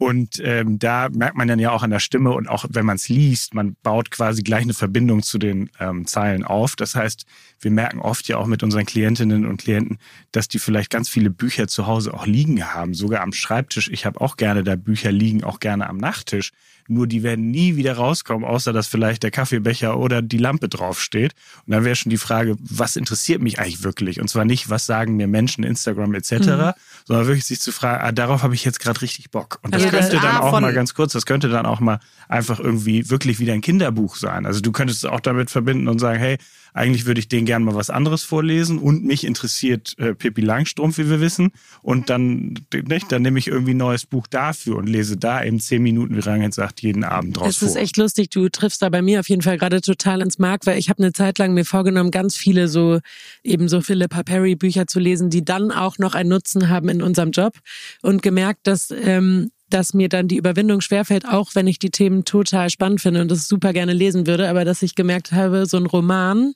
Und 0.05 0.39
ähm, 0.45 0.79
da 0.79 1.09
merkt 1.09 1.35
man 1.35 1.49
dann 1.49 1.59
ja 1.59 1.71
auch 1.71 1.83
an 1.83 1.89
der 1.89 1.99
Stimme 1.99 2.33
und 2.33 2.47
auch 2.47 2.67
wenn 2.69 2.85
man 2.85 2.97
es 2.97 3.09
liest, 3.09 3.55
man 3.55 3.75
baut 3.83 4.11
quasi 4.11 4.43
gleich 4.43 4.65
eine 4.65 4.75
Verbindung 4.75 5.23
zu 5.23 5.39
den 5.39 5.71
ähm, 5.81 6.07
Zeilen 6.07 6.45
auf. 6.45 6.77
Das 6.77 6.95
heißt, 6.95 7.25
wir 7.59 7.71
merken 7.71 8.01
oft 8.01 8.29
ja 8.29 8.37
auch 8.37 8.47
mit 8.47 8.63
unseren 8.63 8.85
Klientinnen 8.85 9.47
und 9.47 9.63
Klienten, 9.63 9.97
dass 10.31 10.47
die 10.47 10.59
vielleicht 10.59 10.91
ganz 10.91 11.09
viele 11.09 11.31
Bücher 11.31 11.69
zu 11.69 11.87
Hause 11.87 12.13
auch 12.13 12.27
liegen 12.27 12.63
haben, 12.75 12.93
sogar 12.93 13.23
am 13.23 13.33
Schreibtisch. 13.33 13.89
Ich 13.89 14.05
habe 14.05 14.21
auch 14.21 14.37
gerne 14.37 14.63
da 14.63 14.77
Bücher 14.77 15.11
liegen, 15.11 15.43
auch 15.43 15.59
gerne 15.59 15.89
am 15.89 15.97
Nachttisch. 15.97 16.53
Nur 16.89 17.07
die 17.07 17.23
werden 17.23 17.51
nie 17.51 17.77
wieder 17.77 17.95
rauskommen, 17.95 18.45
außer 18.45 18.73
dass 18.73 18.87
vielleicht 18.87 19.23
der 19.23 19.31
Kaffeebecher 19.31 19.99
oder 19.99 20.23
die 20.23 20.39
Lampe 20.39 20.69
draufsteht. 20.69 21.35
Und 21.67 21.73
dann 21.73 21.85
wäre 21.85 21.97
schon 21.97 22.11
die 22.11 22.19
Frage, 22.19 22.57
was 22.61 22.97
interessiert 22.97 23.41
mich 23.41 23.59
eigentlich 23.59 23.83
wirklich? 23.83 24.21
Und 24.21 24.29
zwar 24.29 24.45
nicht, 24.45 24.71
was 24.71 24.87
sagen 24.87 25.17
mir 25.17 25.27
Menschen, 25.27 25.65
Instagram 25.65 26.15
etc., 26.15 26.33
mhm. 26.33 26.73
sondern 27.05 27.27
wirklich 27.27 27.47
sich 27.47 27.61
zu 27.61 27.73
fragen, 27.73 28.05
ah, 28.05 28.13
darauf 28.13 28.43
habe 28.43 28.55
ich 28.55 28.65
jetzt 28.65 28.81
gerade 28.81 29.01
richtig 29.03 29.31
Bock. 29.31 29.59
Und 29.63 29.75
das 29.75 29.85
ja, 29.85 29.91
könnte 29.91 30.11
das 30.11 30.23
dann 30.23 30.37
auch 30.37 30.61
mal 30.61 30.73
ganz 30.73 30.95
kurz, 30.95 31.13
das 31.13 31.27
könnte 31.27 31.49
dann 31.49 31.67
auch 31.67 31.81
mal 31.81 32.01
einfach 32.29 32.61
irgendwie 32.61 33.09
wirklich 33.11 33.39
wieder 33.39 33.53
ein 33.53 33.61
Kinderbuch 33.61 34.17
sein. 34.17 34.47
Also 34.47 34.61
du 34.61 34.73
könntest 34.73 35.05
es 35.05 35.11
auch 35.11 35.21
damit 35.21 35.51
verbinden 35.51 35.89
und 35.89 35.99
sagen, 35.99 36.19
hey, 36.19 36.39
eigentlich 36.75 37.07
würde 37.07 37.21
ich 37.21 37.29
denen 37.29 37.47
gerne 37.47 37.65
mal 37.65 37.77
was 37.77 37.89
anderes 37.89 38.25
vorlesen 38.25 38.79
und 38.79 39.05
mich 39.05 39.25
interessiert 39.25 39.95
äh, 39.99 40.13
Pippi 40.13 40.41
Langstrumpf, 40.41 40.99
wie 40.99 41.09
wir 41.09 41.21
wissen. 41.21 41.53
Und 41.83 42.11
dann, 42.11 42.55
nicht, 42.73 43.13
dann 43.13 43.23
nehme 43.23 43.39
ich 43.39 43.47
irgendwie 43.47 43.75
ein 43.75 43.79
neues 43.79 44.07
Buch 44.07 44.27
dafür 44.27 44.77
und 44.77 44.89
lese 44.89 45.17
da 45.17 45.43
eben 45.43 45.61
zehn 45.61 45.83
Minuten, 45.83 46.17
wie 46.17 46.21
Rangel 46.21 46.53
sagt, 46.53 46.83
jeden 46.83 47.05
Abend 47.05 47.37
draus 47.37 47.49
Es 47.49 47.63
ist 47.63 47.77
echt 47.77 47.97
lustig, 47.97 48.31
du 48.31 48.49
triffst 48.49 48.83
da 48.83 48.89
bei 48.89 49.03
mir 49.03 49.21
auf 49.21 49.29
jeden 49.29 49.43
Fall 49.43 49.57
gerade 49.57 49.81
total 49.81 50.21
ins 50.21 50.41
Mark, 50.41 50.67
weil 50.67 50.77
ich 50.77 50.91
habe 50.91 51.01
eine 51.01 51.13
Zeit 51.13 51.39
lang 51.39 51.55
mir 51.55 51.65
vorgenommen, 51.65 52.11
ganz 52.11 52.37
viele 52.37 52.67
so 52.67 52.99
eben 53.45 53.69
so 53.69 53.81
Philippa 53.81 54.25
Perry 54.25 54.57
Bücher 54.57 54.89
zu 54.89 54.99
lesen, 54.99 55.31
die 55.31 55.45
dann 55.45 55.71
auch 55.71 55.99
noch 55.99 56.15
einen 56.15 56.31
Nutzen 56.31 56.69
haben 56.69 56.89
in 56.89 57.03
unserem 57.03 57.31
Job 57.31 57.57
und 58.03 58.21
gemerkt, 58.21 58.67
dass 58.67 58.91
ähm, 58.91 59.53
dass 59.75 59.93
mir 59.93 60.09
dann 60.09 60.29
die 60.29 60.37
Überwindung 60.37 60.81
schwerfällt, 60.81 61.27
auch 61.27 61.57
wenn 61.57 61.67
ich 61.67 61.81
die 61.81 61.91
Themen 61.91 62.25
total 62.25 62.71
spannend 62.71 63.01
finde 63.01 63.21
und 63.21 63.29
das 63.29 63.49
super 63.49 63.73
gerne 63.73 63.93
lesen 63.93 64.25
würde, 64.25 64.49
aber 64.49 64.65
dass 64.65 64.83
ich 64.83 64.95
gemerkt 64.95 65.33
habe, 65.33 65.67
so 65.67 65.77
ein 65.77 65.87
Roman, 65.87 66.55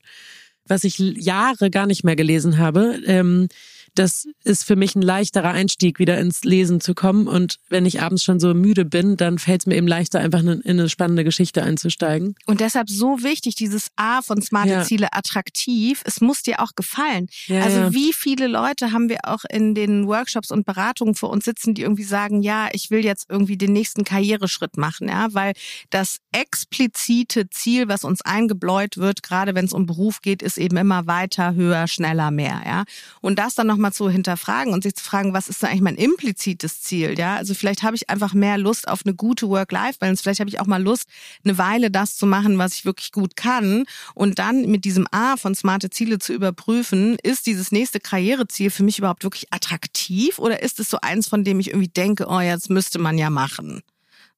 was 0.69 0.85
ich 0.85 0.99
Jahre 0.99 1.69
gar 1.69 1.87
nicht 1.87 2.05
mehr 2.05 2.15
gelesen 2.15 2.59
habe, 2.59 3.01
ähm, 3.07 3.49
das 3.95 4.27
ist 4.45 4.65
für 4.65 4.77
mich 4.77 4.95
ein 4.95 5.03
leichterer 5.03 5.51
Einstieg, 5.51 5.99
wieder 5.99 6.19
ins 6.19 6.45
Lesen 6.45 6.81
zu 6.81 6.95
kommen. 6.95 7.27
Und 7.27 7.57
wenn 7.69 7.87
ich 7.87 8.01
abends 8.01 8.25
schon 8.25 8.41
so 8.41 8.55
müde 8.55 8.85
bin, 8.85 9.17
dann 9.17 9.39
fällt 9.39 9.63
es 9.63 9.67
mir 9.67 9.77
eben 9.77 9.87
leichter, 9.87 10.21
einfach 10.21 10.41
in 10.41 10.63
eine 10.65 10.89
spannende 10.89 11.25
Geschichte 11.25 11.63
einzusteigen. 11.63 12.35
Und 12.47 12.61
deshalb 12.61 12.89
so 12.91 13.23
wichtig, 13.23 13.55
dieses 13.55 13.89
A 13.97 14.23
von 14.23 14.43
smarte 14.43 14.71
ja. 14.71 14.85
Ziele 14.85 15.13
attraktiv. 15.13 16.03
Es 16.05 16.21
muss 16.21 16.43
dir 16.43 16.61
auch 16.61 16.75
gefallen. 16.75 17.29
Ja, 17.47 17.63
also 17.63 17.79
ja. 17.79 17.93
wie 17.93 18.13
viele 18.13 18.47
Leute 18.47 18.93
haben 18.93 19.09
wir 19.09 19.21
auch 19.25 19.45
in 19.49 19.75
den 19.75 20.07
Workshops 20.07 20.51
und 20.51 20.67
Beratungen 20.67 21.15
vor 21.15 21.31
uns 21.31 21.45
sitzen, 21.45 21.75
die 21.75 21.83
irgendwie 21.83 22.05
sagen, 22.05 22.43
ja, 22.43 22.69
ich 22.73 22.91
will 22.91 23.05
jetzt 23.05 23.27
irgendwie 23.29 23.57
den 23.57 23.73
nächsten 23.73 24.05
Karriereschritt 24.05 24.77
machen, 24.77 25.09
ja, 25.09 25.29
weil 25.33 25.53
das 25.91 26.19
explizite 26.33 27.49
Ziel, 27.51 27.89
was 27.89 28.05
uns 28.05 28.23
eingebläut 28.23 28.97
wird, 28.97 29.23
gerade 29.23 29.55
wenn 29.55 29.65
es 29.65 29.73
um 29.73 29.87
Beruf 29.87 30.21
geht, 30.21 30.43
ist 30.43 30.59
eben 30.59 30.77
immer 30.77 31.07
weiter, 31.07 31.55
höher, 31.55 31.87
schneller, 31.87 32.31
mehr, 32.31 32.63
ja. 32.67 32.85
Und 33.21 33.39
das 33.39 33.55
dann 33.55 33.69
nochmal 33.79 33.89
mal 33.91 33.93
zu 33.95 34.11
hinterfragen 34.11 34.73
und 34.73 34.83
sich 34.83 34.95
zu 34.95 35.05
fragen, 35.05 35.33
was 35.33 35.49
ist 35.49 35.63
da 35.63 35.69
eigentlich 35.69 35.83
mein 35.83 35.97
implizites 35.97 36.83
Ziel? 36.83 37.19
Ja, 37.19 37.37
also 37.37 37.55
vielleicht 37.55 37.83
habe 37.83 37.97
ich 37.97 38.11
einfach 38.11 38.35
mehr 38.35 38.59
Lust 38.59 38.89
auf 38.89 39.03
eine 39.05 39.15
gute 39.15 39.49
Work-Life-Balance. 39.49 40.23
Vielleicht 40.23 40.41
habe 40.41 40.51
ich 40.51 40.61
auch 40.61 40.67
mal 40.67 40.83
Lust, 40.83 41.05
eine 41.45 41.57
Weile 41.59 41.91
das 41.91 42.17
zu 42.17 42.27
machen, 42.27 42.59
was 42.59 42.75
ich 42.75 42.85
wirklich 42.85 43.13
gut 43.13 43.37
kann 43.37 43.85
und 44.15 44.39
dann 44.39 44.67
mit 44.67 44.85
diesem 44.85 45.07
A 45.11 45.37
von 45.37 45.55
smarte 45.55 45.91
Ziele 45.91 46.19
zu 46.19 46.33
überprüfen, 46.33 47.17
ist 47.23 47.47
dieses 47.47 47.73
nächste 47.73 48.01
Karriereziel 48.01 48.71
für 48.71 48.83
mich 48.83 48.99
überhaupt 48.99 49.23
wirklich 49.23 49.53
attraktiv 49.53 50.39
oder 50.39 50.63
ist 50.63 50.81
es 50.81 50.91
so 50.91 50.99
eins, 51.01 51.29
von 51.29 51.45
dem 51.45 51.61
ich 51.61 51.69
irgendwie 51.69 51.89
denke, 51.89 52.27
oh, 52.29 52.41
jetzt 52.41 52.71
müsste 52.71 52.99
man 52.99 53.17
ja 53.17 53.31
machen? 53.31 53.83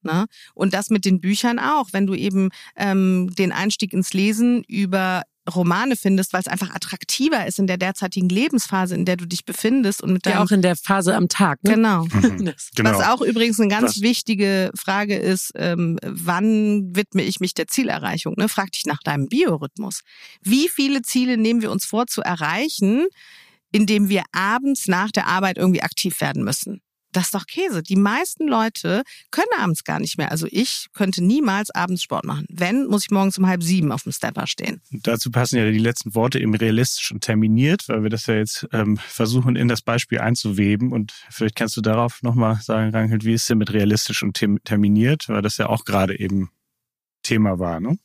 Ne? 0.03 0.27
Und 0.55 0.73
das 0.75 0.91
mit 0.91 1.05
den 1.05 1.21
Büchern 1.21 1.59
auch, 1.59 1.89
wenn 1.93 2.07
du 2.07 2.15
eben 2.15 2.51
ähm, 2.77 3.31
den 3.37 3.53
Einstieg 3.53 3.93
ins 3.93 4.13
Lesen 4.13 4.65
über 4.65 5.25
Romane 5.49 5.97
findest, 5.97 6.33
weil 6.33 6.41
es 6.41 6.49
einfach 6.49 6.71
attraktiver 6.75 7.47
ist 7.47 7.59
in 7.59 7.67
der 7.67 7.79
derzeitigen 7.79 8.29
Lebensphase, 8.29 8.95
in 8.95 9.05
der 9.05 9.17
du 9.17 9.27
dich 9.27 9.45
befindest 9.45 10.03
und 10.03 10.13
mit 10.13 10.27
deinem, 10.27 10.35
ja 10.35 10.45
auch 10.45 10.51
in 10.51 10.63
der 10.63 10.77
Phase 10.77 11.15
am 11.15 11.29
Tag. 11.29 11.63
Ne? 11.65 11.75
Genau. 11.75 12.07
Mhm. 12.21 12.53
genau. 12.75 12.99
Was 12.99 13.09
auch 13.09 13.23
übrigens 13.23 13.59
eine 13.59 13.69
ganz 13.69 13.97
Was? 13.97 14.03
wichtige 14.03 14.71
Frage 14.77 15.17
ist, 15.17 15.53
ähm, 15.57 15.99
wann 16.03 16.95
widme 16.95 17.23
ich 17.23 17.41
mich 17.41 17.55
der 17.55 17.67
Zielerreichung? 17.67 18.35
Ne? 18.37 18.49
Frag 18.49 18.73
dich 18.73 18.85
nach 18.85 19.01
deinem 19.03 19.27
Biorhythmus. 19.27 20.03
Wie 20.43 20.69
viele 20.69 21.03
Ziele 21.03 21.37
nehmen 21.37 21.63
wir 21.63 21.71
uns 21.71 21.87
vor 21.87 22.07
zu 22.07 22.21
erreichen, 22.21 23.07
indem 23.73 24.09
wir 24.09 24.25
abends 24.33 24.87
nach 24.87 25.11
der 25.11 25.27
Arbeit 25.27 25.57
irgendwie 25.57 25.83
aktiv 25.83 26.21
werden 26.21 26.45
müssen? 26.45 26.83
Das 27.13 27.25
ist 27.25 27.35
doch 27.35 27.47
Käse. 27.47 27.83
Die 27.83 27.97
meisten 27.97 28.47
Leute 28.47 29.03
können 29.31 29.49
abends 29.59 29.85
gar 29.85 30.01
nicht 30.01 30.19
mehr. 30.19 30.31
Also 30.31 30.47
ich 30.51 30.87
könnte 30.93 31.23
niemals 31.23 31.71
abends 31.71 32.03
Sport 32.03 32.25
machen. 32.25 32.47
Wenn, 32.49 32.87
muss 32.87 33.05
ich 33.05 33.11
morgens 33.11 33.39
um 33.39 33.47
halb 33.47 33.63
sieben 33.63 33.93
auf 33.93 34.05
dem 34.05 34.13
Stepper 34.13 34.47
stehen. 34.47 34.81
Dazu 34.91 35.31
passen 35.31 35.57
ja 35.57 35.71
die 35.71 35.79
letzten 35.79 36.15
Worte 36.15 36.39
eben 36.39 36.55
realistisch 36.55 37.13
und 37.13 37.23
terminiert, 37.23 37.89
weil 37.89 38.03
wir 38.03 38.11
das 38.11 38.27
ja 38.27 38.35
jetzt 38.35 38.67
ähm, 38.73 38.97
versuchen 38.97 39.57
in 39.57 39.69
das 39.69 39.83
Beispiel 39.83 40.21
einzuweben. 40.21 40.93
Und 40.93 41.13
vielleicht 41.31 41.57
kannst 41.57 41.77
du 41.77 41.81
darauf 41.81 42.23
nochmal 42.23 42.61
sagen, 42.63 42.91
Ranghild, 42.91 43.25
wie 43.25 43.35
ist 43.35 43.49
denn 43.49 43.59
mit 43.59 43.73
realistisch 43.73 44.23
und 44.23 44.35
terminiert, 44.65 45.29
weil 45.29 45.43
das 45.43 45.57
ja 45.57 45.69
auch 45.69 45.85
gerade 45.85 46.19
eben 46.19 46.51
Thema 47.23 47.59
war, 47.59 47.81
ne? 47.81 47.99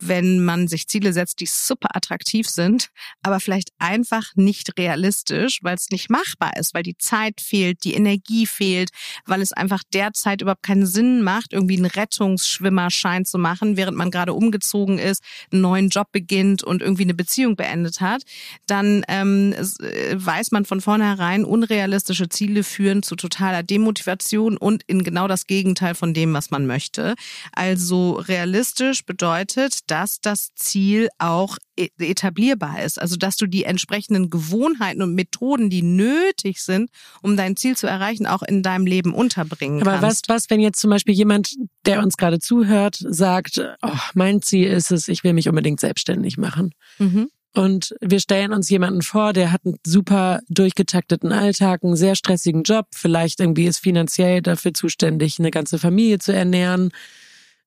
Wenn 0.00 0.44
man 0.44 0.68
sich 0.68 0.88
Ziele 0.88 1.12
setzt, 1.12 1.40
die 1.40 1.46
super 1.46 1.88
attraktiv 1.94 2.48
sind, 2.48 2.88
aber 3.22 3.40
vielleicht 3.40 3.70
einfach 3.78 4.32
nicht 4.34 4.78
realistisch, 4.78 5.60
weil 5.62 5.76
es 5.76 5.90
nicht 5.90 6.10
machbar 6.10 6.56
ist, 6.56 6.74
weil 6.74 6.82
die 6.82 6.96
Zeit 6.98 7.40
fehlt, 7.40 7.84
die 7.84 7.94
Energie 7.94 8.46
fehlt, 8.46 8.90
weil 9.26 9.40
es 9.40 9.52
einfach 9.52 9.82
derzeit 9.92 10.42
überhaupt 10.42 10.62
keinen 10.62 10.86
Sinn 10.86 11.22
macht, 11.22 11.52
irgendwie 11.52 11.76
einen 11.76 11.86
Rettungsschwimmerschein 11.86 13.24
zu 13.24 13.38
machen, 13.38 13.76
während 13.76 13.96
man 13.96 14.10
gerade 14.10 14.32
umgezogen 14.32 14.98
ist, 14.98 15.22
einen 15.52 15.62
neuen 15.62 15.88
Job 15.88 16.08
beginnt 16.12 16.62
und 16.62 16.82
irgendwie 16.82 17.04
eine 17.04 17.14
Beziehung 17.14 17.56
beendet 17.56 18.00
hat, 18.00 18.22
dann 18.66 19.04
ähm, 19.08 19.52
äh, 19.52 20.14
weiß 20.14 20.50
man 20.50 20.64
von 20.64 20.80
vornherein, 20.80 21.44
unrealistische 21.44 22.28
Ziele 22.28 22.64
führen 22.64 23.02
zu 23.02 23.16
totaler 23.16 23.62
Demotivation 23.62 24.56
und 24.56 24.82
in 24.86 25.04
genau 25.04 25.28
das 25.28 25.46
Gegenteil 25.46 25.94
von 25.94 26.14
dem, 26.14 26.32
was 26.34 26.50
man 26.50 26.66
möchte. 26.66 27.14
Also 27.52 28.12
realistisch 28.12 29.04
bedeutet, 29.04 29.83
dass 29.86 30.20
das 30.20 30.54
Ziel 30.54 31.08
auch 31.18 31.58
e-, 31.76 31.88
etablierbar 31.98 32.82
ist. 32.82 33.00
Also 33.00 33.16
dass 33.16 33.36
du 33.36 33.46
die 33.46 33.64
entsprechenden 33.64 34.30
Gewohnheiten 34.30 35.02
und 35.02 35.14
Methoden, 35.14 35.70
die 35.70 35.82
nötig 35.82 36.62
sind, 36.62 36.90
um 37.22 37.36
dein 37.36 37.56
Ziel 37.56 37.76
zu 37.76 37.86
erreichen, 37.86 38.26
auch 38.26 38.42
in 38.42 38.62
deinem 38.62 38.86
Leben 38.86 39.14
unterbringen 39.14 39.82
Aber 39.82 39.98
kannst. 39.98 40.28
was, 40.28 40.34
was, 40.36 40.50
wenn 40.50 40.60
jetzt 40.60 40.80
zum 40.80 40.90
Beispiel 40.90 41.14
jemand, 41.14 41.54
der 41.86 42.02
uns 42.02 42.16
gerade 42.16 42.38
zuhört, 42.38 42.98
sagt, 43.00 43.60
oh, 43.82 43.98
mein 44.14 44.42
Ziel 44.42 44.68
ist 44.68 44.90
es, 44.90 45.08
ich 45.08 45.24
will 45.24 45.32
mich 45.32 45.48
unbedingt 45.48 45.80
selbstständig 45.80 46.38
machen. 46.38 46.74
Mhm. 46.98 47.28
Und 47.56 47.94
wir 48.00 48.18
stellen 48.18 48.52
uns 48.52 48.68
jemanden 48.68 49.02
vor, 49.02 49.32
der 49.32 49.52
hat 49.52 49.64
einen 49.64 49.76
super 49.86 50.40
durchgetakteten 50.48 51.30
Alltag, 51.30 51.84
einen 51.84 51.94
sehr 51.94 52.16
stressigen 52.16 52.64
Job, 52.64 52.86
vielleicht 52.92 53.38
irgendwie 53.38 53.66
ist 53.66 53.78
finanziell 53.78 54.42
dafür 54.42 54.74
zuständig, 54.74 55.38
eine 55.38 55.52
ganze 55.52 55.78
Familie 55.78 56.18
zu 56.18 56.32
ernähren 56.32 56.90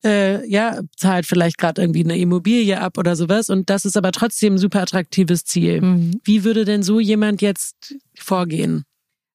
äh, 0.03 0.47
ja, 0.47 0.79
zahlt 0.95 1.25
vielleicht 1.25 1.57
gerade 1.57 1.81
irgendwie 1.81 2.03
eine 2.03 2.17
Immobilie 2.17 2.79
ab 2.79 2.97
oder 2.97 3.15
sowas. 3.15 3.49
Und 3.49 3.69
das 3.69 3.85
ist 3.85 3.97
aber 3.97 4.11
trotzdem 4.11 4.55
ein 4.55 4.57
super 4.57 4.81
attraktives 4.81 5.43
Ziel. 5.43 5.81
Mhm. 5.81 6.21
Wie 6.23 6.43
würde 6.43 6.65
denn 6.65 6.83
so 6.83 6.99
jemand 6.99 7.41
jetzt 7.41 7.95
vorgehen? 8.17 8.83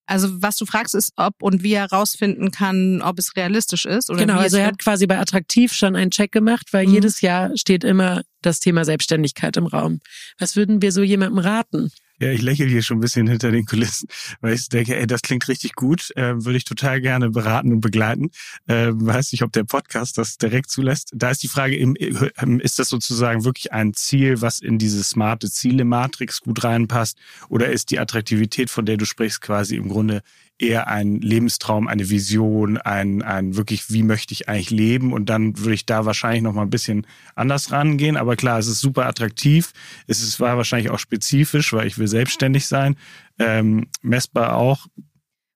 Also 0.06 0.42
was 0.42 0.56
du 0.56 0.66
fragst, 0.66 0.94
ist, 0.94 1.12
ob 1.16 1.34
und 1.40 1.62
wie 1.62 1.72
er 1.72 1.88
herausfinden 1.88 2.50
kann, 2.50 3.00
ob 3.02 3.18
es 3.18 3.36
realistisch 3.36 3.86
ist. 3.86 4.10
Oder 4.10 4.20
genau, 4.20 4.38
also 4.38 4.56
er 4.56 4.66
hat 4.66 4.78
quasi 4.78 5.06
bei 5.06 5.18
Attraktiv 5.18 5.72
schon 5.72 5.96
einen 5.96 6.10
Check 6.10 6.32
gemacht, 6.32 6.66
weil 6.72 6.86
mhm. 6.86 6.94
jedes 6.94 7.20
Jahr 7.20 7.56
steht 7.56 7.84
immer 7.84 8.22
das 8.42 8.60
Thema 8.60 8.84
Selbstständigkeit 8.84 9.56
im 9.56 9.66
Raum. 9.66 10.00
Was 10.38 10.56
würden 10.56 10.82
wir 10.82 10.92
so 10.92 11.02
jemandem 11.02 11.38
raten? 11.38 11.90
Ja, 12.20 12.30
ich 12.30 12.42
lächle 12.42 12.66
hier 12.66 12.82
schon 12.82 12.98
ein 12.98 13.00
bisschen 13.00 13.26
hinter 13.26 13.50
den 13.50 13.64
Kulissen, 13.66 14.08
weil 14.40 14.54
ich 14.54 14.68
denke, 14.68 14.96
ey, 14.96 15.06
das 15.06 15.22
klingt 15.22 15.48
richtig 15.48 15.74
gut, 15.74 16.10
äh, 16.16 16.44
würde 16.44 16.56
ich 16.56 16.64
total 16.64 17.00
gerne 17.00 17.30
beraten 17.30 17.72
und 17.72 17.80
begleiten. 17.80 18.30
Äh, 18.66 18.90
weiß 18.92 19.32
nicht, 19.32 19.42
ob 19.42 19.52
der 19.52 19.64
Podcast 19.64 20.18
das 20.18 20.36
direkt 20.36 20.70
zulässt. 20.70 21.10
Da 21.14 21.30
ist 21.30 21.42
die 21.42 21.48
Frage, 21.48 21.76
ähm, 21.76 22.60
ist 22.60 22.78
das 22.78 22.88
sozusagen 22.88 23.44
wirklich 23.44 23.72
ein 23.72 23.94
Ziel, 23.94 24.40
was 24.40 24.60
in 24.60 24.78
diese 24.78 25.02
smarte 25.02 25.50
Ziele-Matrix 25.50 26.40
gut 26.42 26.62
reinpasst? 26.62 27.18
Oder 27.48 27.70
ist 27.70 27.90
die 27.90 27.98
Attraktivität, 27.98 28.70
von 28.70 28.86
der 28.86 28.96
du 28.96 29.04
sprichst, 29.04 29.40
quasi 29.40 29.76
im 29.76 29.88
Grunde 29.88 30.22
eher 30.58 30.86
ein 30.88 31.20
Lebenstraum, 31.20 31.88
eine 31.88 32.08
Vision, 32.08 32.78
ein, 32.78 33.22
ein 33.22 33.56
wirklich, 33.56 33.90
wie 33.90 34.02
möchte 34.02 34.32
ich 34.32 34.48
eigentlich 34.48 34.70
leben? 34.70 35.12
Und 35.12 35.28
dann 35.28 35.58
würde 35.58 35.74
ich 35.74 35.86
da 35.86 36.06
wahrscheinlich 36.06 36.42
noch 36.42 36.54
mal 36.54 36.62
ein 36.62 36.70
bisschen 36.70 37.06
anders 37.34 37.72
rangehen. 37.72 38.16
Aber 38.16 38.36
klar, 38.36 38.58
es 38.58 38.68
ist 38.68 38.80
super 38.80 39.06
attraktiv. 39.06 39.72
Es 40.06 40.22
ist, 40.22 40.40
war 40.40 40.56
wahrscheinlich 40.56 40.90
auch 40.90 40.98
spezifisch, 40.98 41.72
weil 41.72 41.86
ich 41.86 41.98
will 41.98 42.08
selbstständig 42.08 42.66
sein. 42.66 42.96
Ähm, 43.38 43.88
messbar 44.02 44.56
auch. 44.56 44.86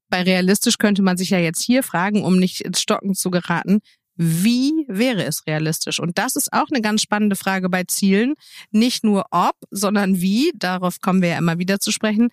Bei 0.09 0.23
realistisch 0.23 0.79
könnte 0.79 1.03
man 1.03 1.17
sich 1.17 1.31
ja 1.31 1.39
jetzt 1.39 1.63
hier 1.63 1.83
fragen, 1.83 2.25
um 2.25 2.39
nicht 2.39 2.61
ins 2.61 2.81
Stocken 2.81 3.15
zu 3.15 3.31
geraten. 3.31 3.81
Wie 4.17 4.87
wäre 4.89 5.25
es 5.25 5.47
realistisch? 5.47 6.01
Und 6.01 6.17
das 6.17 6.37
ist 6.37 6.53
auch 6.53 6.69
eine 6.71 6.81
ganz 6.81 7.03
spannende 7.03 7.37
Frage 7.37 7.69
bei 7.69 7.85
Zielen. 7.85 8.35
Nicht 8.71 9.05
nur 9.05 9.27
ob, 9.31 9.57
sondern 9.71 10.21
wie. 10.21 10.53
Darauf 10.57 11.01
kommen 11.01 11.23
wir 11.23 11.31
ja 11.31 11.39
immer 11.39 11.59
wieder 11.59 11.81
zu 11.81 11.93
sprechen 11.93 12.31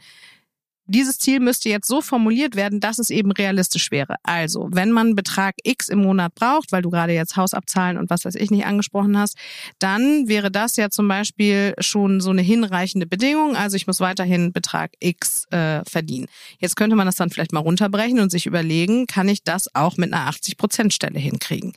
dieses 0.86 1.18
Ziel 1.18 1.40
müsste 1.40 1.70
jetzt 1.70 1.88
so 1.88 2.02
formuliert 2.02 2.56
werden, 2.56 2.80
dass 2.80 3.00
es 3.00 3.10
eben 3.10 3.32
realistisch 3.32 3.92
wäre. 3.92 4.16
Also, 4.24 4.70
wenn 4.72 4.92
man 4.92 5.16
Betrag 5.16 5.56
X 5.64 5.88
im 5.88 6.00
Monat 6.00 6.36
braucht, 6.36 6.72
weil 6.72 6.82
du 6.82 6.90
gerade 6.90 7.14
jetzt 7.14 7.38
Hausabzahlen 7.38 7.98
und 7.98 8.10
was 8.10 8.26
weiß 8.26 8.36
ich 8.36 8.52
nicht 8.52 8.66
angesprochen 8.66 9.18
hast, 9.18 9.38
dann 9.80 10.28
wäre 10.28 10.52
das 10.52 10.76
ja 10.76 10.90
zum 10.90 11.08
Beispiel 11.08 11.74
schon 11.80 12.20
so 12.20 12.32
eine 12.32 12.42
hinreichende 12.42 13.08
Bedingung. 13.08 13.56
Also 13.56 13.78
ich 13.78 13.88
muss 13.88 14.00
weiterhin 14.00 14.52
Betrag 14.52 14.92
X 15.00 15.46
äh, 15.52 15.84
verdienen. 15.86 16.28
Jetzt 16.60 16.76
könnte 16.76 16.96
man 16.96 17.06
das 17.06 17.16
dann 17.16 17.30
vielleicht 17.30 17.54
mal 17.54 17.62
runterbrechen 17.62 18.20
und 18.20 18.32
sich 18.32 18.46
überlegen, 18.46 19.08
kann 19.08 19.30
ich 19.30 19.44
das 19.44 19.74
auch 19.74 19.98
mit 19.98 20.14
einer 20.14 20.30
80-Prozent-Stelle 20.30 21.20
hinkriegen? 21.20 21.74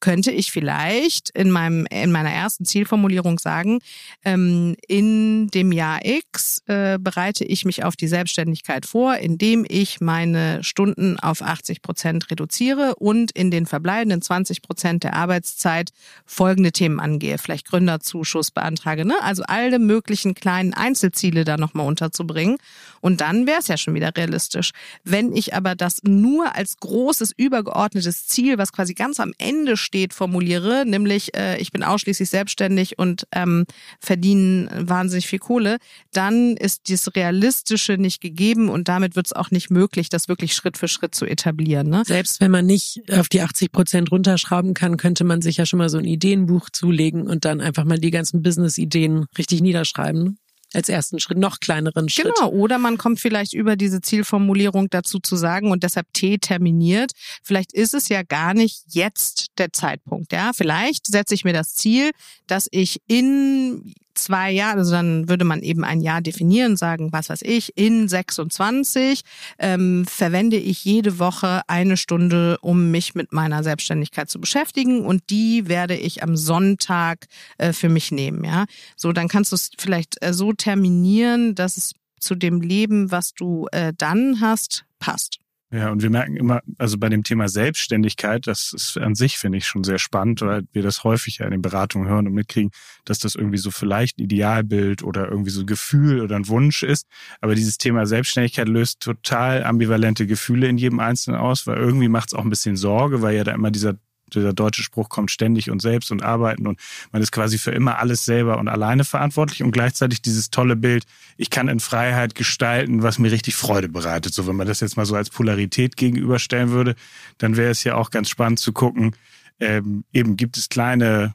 Könnte 0.00 0.30
ich 0.30 0.50
vielleicht 0.50 1.30
in 1.30 1.50
meinem 1.50 1.86
in 1.86 2.10
meiner 2.12 2.30
ersten 2.30 2.64
Zielformulierung 2.64 3.38
sagen, 3.38 3.80
ähm, 4.24 4.76
in 4.88 5.48
dem 5.48 5.72
Jahr 5.72 6.04
X 6.04 6.62
äh, 6.66 6.98
bereite 6.98 7.44
ich 7.44 7.64
mich 7.64 7.84
auf 7.84 7.96
die 7.96 8.08
Selbstständigkeit 8.08 8.86
vor, 8.86 9.16
indem 9.16 9.64
ich 9.68 10.00
meine 10.00 10.64
Stunden 10.64 11.18
auf 11.18 11.42
80 11.42 11.82
Prozent 11.82 12.30
reduziere 12.30 12.94
und 12.96 13.30
in 13.32 13.50
den 13.50 13.66
verbleibenden 13.66 14.22
20 14.22 14.62
Prozent 14.62 15.04
der 15.04 15.14
Arbeitszeit 15.14 15.90
folgende 16.24 16.72
Themen 16.72 17.00
angehe. 17.00 17.38
Vielleicht 17.38 17.68
Gründerzuschuss 17.68 18.50
beantrage, 18.50 19.04
ne? 19.04 19.14
Also 19.22 19.42
alle 19.46 19.78
möglichen 19.78 20.34
kleinen 20.34 20.74
Einzelziele 20.74 21.44
da 21.44 21.56
nochmal 21.56 21.86
unterzubringen. 21.86 22.56
Und 23.00 23.20
dann 23.20 23.46
wäre 23.46 23.60
es 23.60 23.68
ja 23.68 23.76
schon 23.76 23.94
wieder 23.94 24.12
realistisch. 24.16 24.72
Wenn 25.04 25.34
ich 25.34 25.54
aber 25.54 25.74
das 25.74 26.02
nur 26.02 26.54
als 26.54 26.76
großes 26.78 27.32
übergeordnetes 27.36 28.26
Ziel, 28.26 28.58
was 28.58 28.72
quasi 28.72 28.94
ganz 28.94 29.20
am 29.20 29.32
Ende 29.38 29.76
formuliere, 30.14 30.84
nämlich 30.86 31.36
äh, 31.36 31.58
ich 31.58 31.72
bin 31.72 31.82
ausschließlich 31.82 32.30
selbstständig 32.30 32.98
und 32.98 33.26
ähm, 33.32 33.64
verdiene 34.00 34.68
wahnsinnig 34.76 35.26
viel 35.26 35.38
Kohle, 35.38 35.78
dann 36.12 36.56
ist 36.56 36.90
das 36.90 37.14
Realistische 37.14 37.94
nicht 37.94 38.20
gegeben 38.20 38.68
und 38.68 38.88
damit 38.88 39.16
wird 39.16 39.26
es 39.26 39.32
auch 39.32 39.50
nicht 39.50 39.70
möglich, 39.70 40.08
das 40.08 40.28
wirklich 40.28 40.54
Schritt 40.54 40.76
für 40.76 40.88
Schritt 40.88 41.14
zu 41.14 41.26
etablieren. 41.26 41.88
Ne? 41.88 42.02
Selbst 42.06 42.40
wenn 42.40 42.50
man 42.50 42.66
nicht 42.66 43.02
auf 43.12 43.28
die 43.28 43.40
80 43.40 43.72
Prozent 43.72 44.10
runterschrauben 44.10 44.74
kann, 44.74 44.96
könnte 44.96 45.24
man 45.24 45.42
sich 45.42 45.56
ja 45.56 45.66
schon 45.66 45.78
mal 45.78 45.88
so 45.88 45.98
ein 45.98 46.04
Ideenbuch 46.04 46.70
zulegen 46.70 47.26
und 47.26 47.44
dann 47.44 47.60
einfach 47.60 47.84
mal 47.84 47.98
die 47.98 48.10
ganzen 48.10 48.42
Business-Ideen 48.42 49.26
richtig 49.36 49.60
niederschreiben. 49.60 50.38
Als 50.72 50.88
ersten 50.88 51.18
Schritt, 51.18 51.38
noch 51.38 51.58
kleineren 51.58 52.08
Schritt. 52.08 52.32
Genau, 52.36 52.50
oder 52.50 52.78
man 52.78 52.96
kommt 52.96 53.18
vielleicht 53.18 53.54
über 53.54 53.74
diese 53.74 54.00
Zielformulierung 54.00 54.88
dazu 54.88 55.18
zu 55.18 55.34
sagen 55.34 55.72
und 55.72 55.82
deshalb 55.82 56.12
T 56.12 56.38
terminiert. 56.38 57.12
Vielleicht 57.42 57.72
ist 57.72 57.92
es 57.92 58.08
ja 58.08 58.22
gar 58.22 58.54
nicht 58.54 58.82
jetzt 58.88 59.48
der 59.58 59.72
Zeitpunkt, 59.72 60.32
ja. 60.32 60.52
Vielleicht 60.54 61.08
setze 61.08 61.34
ich 61.34 61.44
mir 61.44 61.52
das 61.52 61.74
Ziel, 61.74 62.12
dass 62.46 62.68
ich 62.70 63.00
in 63.08 63.94
zwei 64.14 64.50
Jahre, 64.50 64.78
also 64.78 64.92
dann 64.92 65.28
würde 65.28 65.44
man 65.44 65.62
eben 65.62 65.84
ein 65.84 66.00
Jahr 66.00 66.20
definieren, 66.20 66.76
sagen, 66.76 67.12
was 67.12 67.28
weiß 67.28 67.42
ich, 67.42 67.76
in 67.76 68.08
26 68.08 69.22
ähm, 69.58 70.04
verwende 70.06 70.56
ich 70.56 70.84
jede 70.84 71.18
Woche 71.18 71.62
eine 71.66 71.96
Stunde, 71.96 72.58
um 72.60 72.90
mich 72.90 73.14
mit 73.14 73.32
meiner 73.32 73.62
Selbstständigkeit 73.62 74.30
zu 74.30 74.40
beschäftigen 74.40 75.04
und 75.04 75.22
die 75.30 75.68
werde 75.68 75.96
ich 75.96 76.22
am 76.22 76.36
Sonntag 76.36 77.26
äh, 77.58 77.72
für 77.72 77.88
mich 77.88 78.12
nehmen, 78.12 78.44
ja. 78.44 78.66
So, 78.96 79.12
dann 79.12 79.28
kannst 79.28 79.52
du 79.52 79.56
es 79.56 79.70
vielleicht 79.78 80.22
äh, 80.22 80.32
so 80.32 80.52
terminieren, 80.52 81.54
dass 81.54 81.76
es 81.76 81.94
zu 82.20 82.34
dem 82.34 82.60
Leben, 82.60 83.10
was 83.10 83.34
du 83.34 83.66
äh, 83.72 83.92
dann 83.96 84.40
hast, 84.40 84.84
passt. 84.98 85.39
Ja, 85.72 85.90
und 85.90 86.02
wir 86.02 86.10
merken 86.10 86.34
immer, 86.36 86.62
also 86.78 86.98
bei 86.98 87.08
dem 87.08 87.22
Thema 87.22 87.48
Selbstständigkeit, 87.48 88.48
das 88.48 88.72
ist 88.72 88.98
an 88.98 89.14
sich, 89.14 89.38
finde 89.38 89.58
ich, 89.58 89.68
schon 89.68 89.84
sehr 89.84 90.00
spannend, 90.00 90.40
weil 90.40 90.64
wir 90.72 90.82
das 90.82 91.04
häufig 91.04 91.38
ja 91.38 91.44
in 91.44 91.52
den 91.52 91.62
Beratungen 91.62 92.08
hören 92.08 92.26
und 92.26 92.34
mitkriegen, 92.34 92.72
dass 93.04 93.20
das 93.20 93.36
irgendwie 93.36 93.58
so 93.58 93.70
vielleicht 93.70 94.18
ein 94.18 94.24
Idealbild 94.24 95.04
oder 95.04 95.28
irgendwie 95.28 95.50
so 95.50 95.60
ein 95.60 95.66
Gefühl 95.66 96.22
oder 96.22 96.34
ein 96.34 96.48
Wunsch 96.48 96.82
ist. 96.82 97.06
Aber 97.40 97.54
dieses 97.54 97.78
Thema 97.78 98.04
Selbstständigkeit 98.04 98.68
löst 98.68 98.98
total 98.98 99.62
ambivalente 99.62 100.26
Gefühle 100.26 100.66
in 100.66 100.76
jedem 100.76 100.98
Einzelnen 100.98 101.38
aus, 101.38 101.68
weil 101.68 101.76
irgendwie 101.76 102.08
macht 102.08 102.30
es 102.30 102.34
auch 102.34 102.42
ein 102.42 102.50
bisschen 102.50 102.74
Sorge, 102.76 103.22
weil 103.22 103.36
ja 103.36 103.44
da 103.44 103.52
immer 103.52 103.70
dieser 103.70 103.94
dieser 104.30 104.52
deutsche 104.52 104.82
Spruch 104.82 105.08
kommt 105.08 105.30
ständig 105.30 105.70
und 105.70 105.82
selbst 105.82 106.10
und 106.10 106.22
arbeiten 106.22 106.66
und 106.66 106.78
man 107.12 107.22
ist 107.22 107.32
quasi 107.32 107.58
für 107.58 107.70
immer 107.72 107.98
alles 107.98 108.24
selber 108.24 108.58
und 108.58 108.68
alleine 108.68 109.04
verantwortlich 109.04 109.62
und 109.62 109.72
gleichzeitig 109.72 110.22
dieses 110.22 110.50
tolle 110.50 110.76
Bild, 110.76 111.04
ich 111.36 111.50
kann 111.50 111.68
in 111.68 111.80
Freiheit 111.80 112.34
gestalten, 112.34 113.02
was 113.02 113.18
mir 113.18 113.32
richtig 113.32 113.56
Freude 113.56 113.88
bereitet. 113.88 114.34
So, 114.34 114.46
wenn 114.46 114.56
man 114.56 114.66
das 114.66 114.80
jetzt 114.80 114.96
mal 114.96 115.06
so 115.06 115.14
als 115.14 115.30
Polarität 115.30 115.96
gegenüberstellen 115.96 116.70
würde, 116.70 116.94
dann 117.38 117.56
wäre 117.56 117.70
es 117.70 117.84
ja 117.84 117.94
auch 117.94 118.10
ganz 118.10 118.28
spannend 118.28 118.58
zu 118.58 118.72
gucken, 118.72 119.16
ähm, 119.60 120.04
eben 120.12 120.36
gibt 120.36 120.56
es 120.56 120.68
kleine 120.68 121.34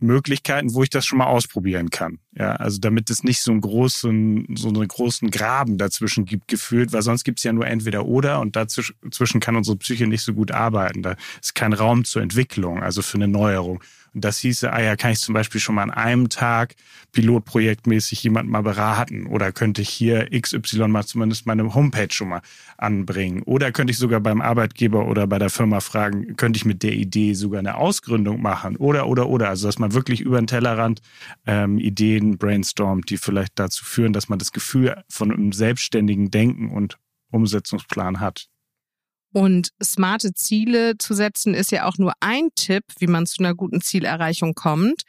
Möglichkeiten, 0.00 0.74
wo 0.74 0.82
ich 0.82 0.90
das 0.90 1.06
schon 1.06 1.18
mal 1.18 1.26
ausprobieren 1.26 1.90
kann. 1.90 2.18
Ja, 2.36 2.56
also 2.56 2.78
damit 2.78 3.10
es 3.10 3.22
nicht 3.22 3.40
so 3.40 3.52
einen 3.52 3.60
großen, 3.60 4.46
so 4.56 4.68
einen 4.68 4.88
großen 4.88 5.30
Graben 5.30 5.78
dazwischen 5.78 6.24
gibt, 6.24 6.48
gefühlt, 6.48 6.92
weil 6.92 7.02
sonst 7.02 7.24
gibt 7.24 7.38
es 7.38 7.44
ja 7.44 7.52
nur 7.52 7.66
entweder 7.66 8.04
oder 8.06 8.40
und 8.40 8.56
dazwischen 8.56 9.40
kann 9.40 9.56
unsere 9.56 9.76
Psyche 9.76 10.06
nicht 10.06 10.22
so 10.22 10.34
gut 10.34 10.50
arbeiten. 10.50 11.02
Da 11.02 11.16
ist 11.40 11.54
kein 11.54 11.72
Raum 11.72 12.04
zur 12.04 12.22
Entwicklung, 12.22 12.82
also 12.82 13.02
für 13.02 13.16
eine 13.16 13.28
Neuerung. 13.28 13.82
Und 14.14 14.24
das 14.24 14.38
hieße, 14.38 14.72
ah 14.72 14.80
ja, 14.80 14.94
kann 14.94 15.10
ich 15.10 15.20
zum 15.20 15.34
Beispiel 15.34 15.60
schon 15.60 15.74
mal 15.74 15.82
an 15.82 15.90
einem 15.90 16.28
Tag 16.28 16.74
pilotprojektmäßig 17.12 18.22
jemanden 18.22 18.52
mal 18.52 18.62
beraten 18.62 19.26
oder 19.26 19.50
könnte 19.52 19.82
ich 19.82 19.88
hier 19.88 20.28
XY 20.30 20.88
mal 20.88 21.04
zumindest 21.04 21.46
meine 21.46 21.74
Homepage 21.74 22.12
schon 22.12 22.28
mal 22.28 22.42
anbringen 22.84 23.42
oder 23.42 23.72
könnte 23.72 23.90
ich 23.90 23.98
sogar 23.98 24.20
beim 24.20 24.40
Arbeitgeber 24.40 25.08
oder 25.08 25.26
bei 25.26 25.38
der 25.38 25.50
Firma 25.50 25.80
fragen, 25.80 26.36
könnte 26.36 26.58
ich 26.58 26.64
mit 26.64 26.82
der 26.82 26.92
Idee 26.92 27.34
sogar 27.34 27.58
eine 27.58 27.76
Ausgründung 27.76 28.40
machen 28.40 28.76
oder, 28.76 29.08
oder, 29.08 29.28
oder. 29.28 29.48
Also, 29.48 29.66
dass 29.66 29.78
man 29.78 29.94
wirklich 29.94 30.20
über 30.20 30.40
den 30.40 30.46
Tellerrand 30.46 31.00
ähm, 31.46 31.78
Ideen 31.78 32.38
brainstormt, 32.38 33.10
die 33.10 33.16
vielleicht 33.16 33.58
dazu 33.58 33.84
führen, 33.84 34.12
dass 34.12 34.28
man 34.28 34.38
das 34.38 34.52
Gefühl 34.52 35.02
von 35.08 35.32
einem 35.32 35.52
selbstständigen 35.52 36.30
Denken 36.30 36.70
und 36.70 36.98
Umsetzungsplan 37.30 38.20
hat. 38.20 38.46
Und 39.32 39.70
smarte 39.82 40.32
Ziele 40.32 40.96
zu 40.96 41.12
setzen 41.12 41.54
ist 41.54 41.72
ja 41.72 41.86
auch 41.86 41.98
nur 41.98 42.12
ein 42.20 42.50
Tipp, 42.54 42.84
wie 43.00 43.08
man 43.08 43.26
zu 43.26 43.42
einer 43.42 43.54
guten 43.54 43.80
Zielerreichung 43.80 44.54
kommt 44.54 45.02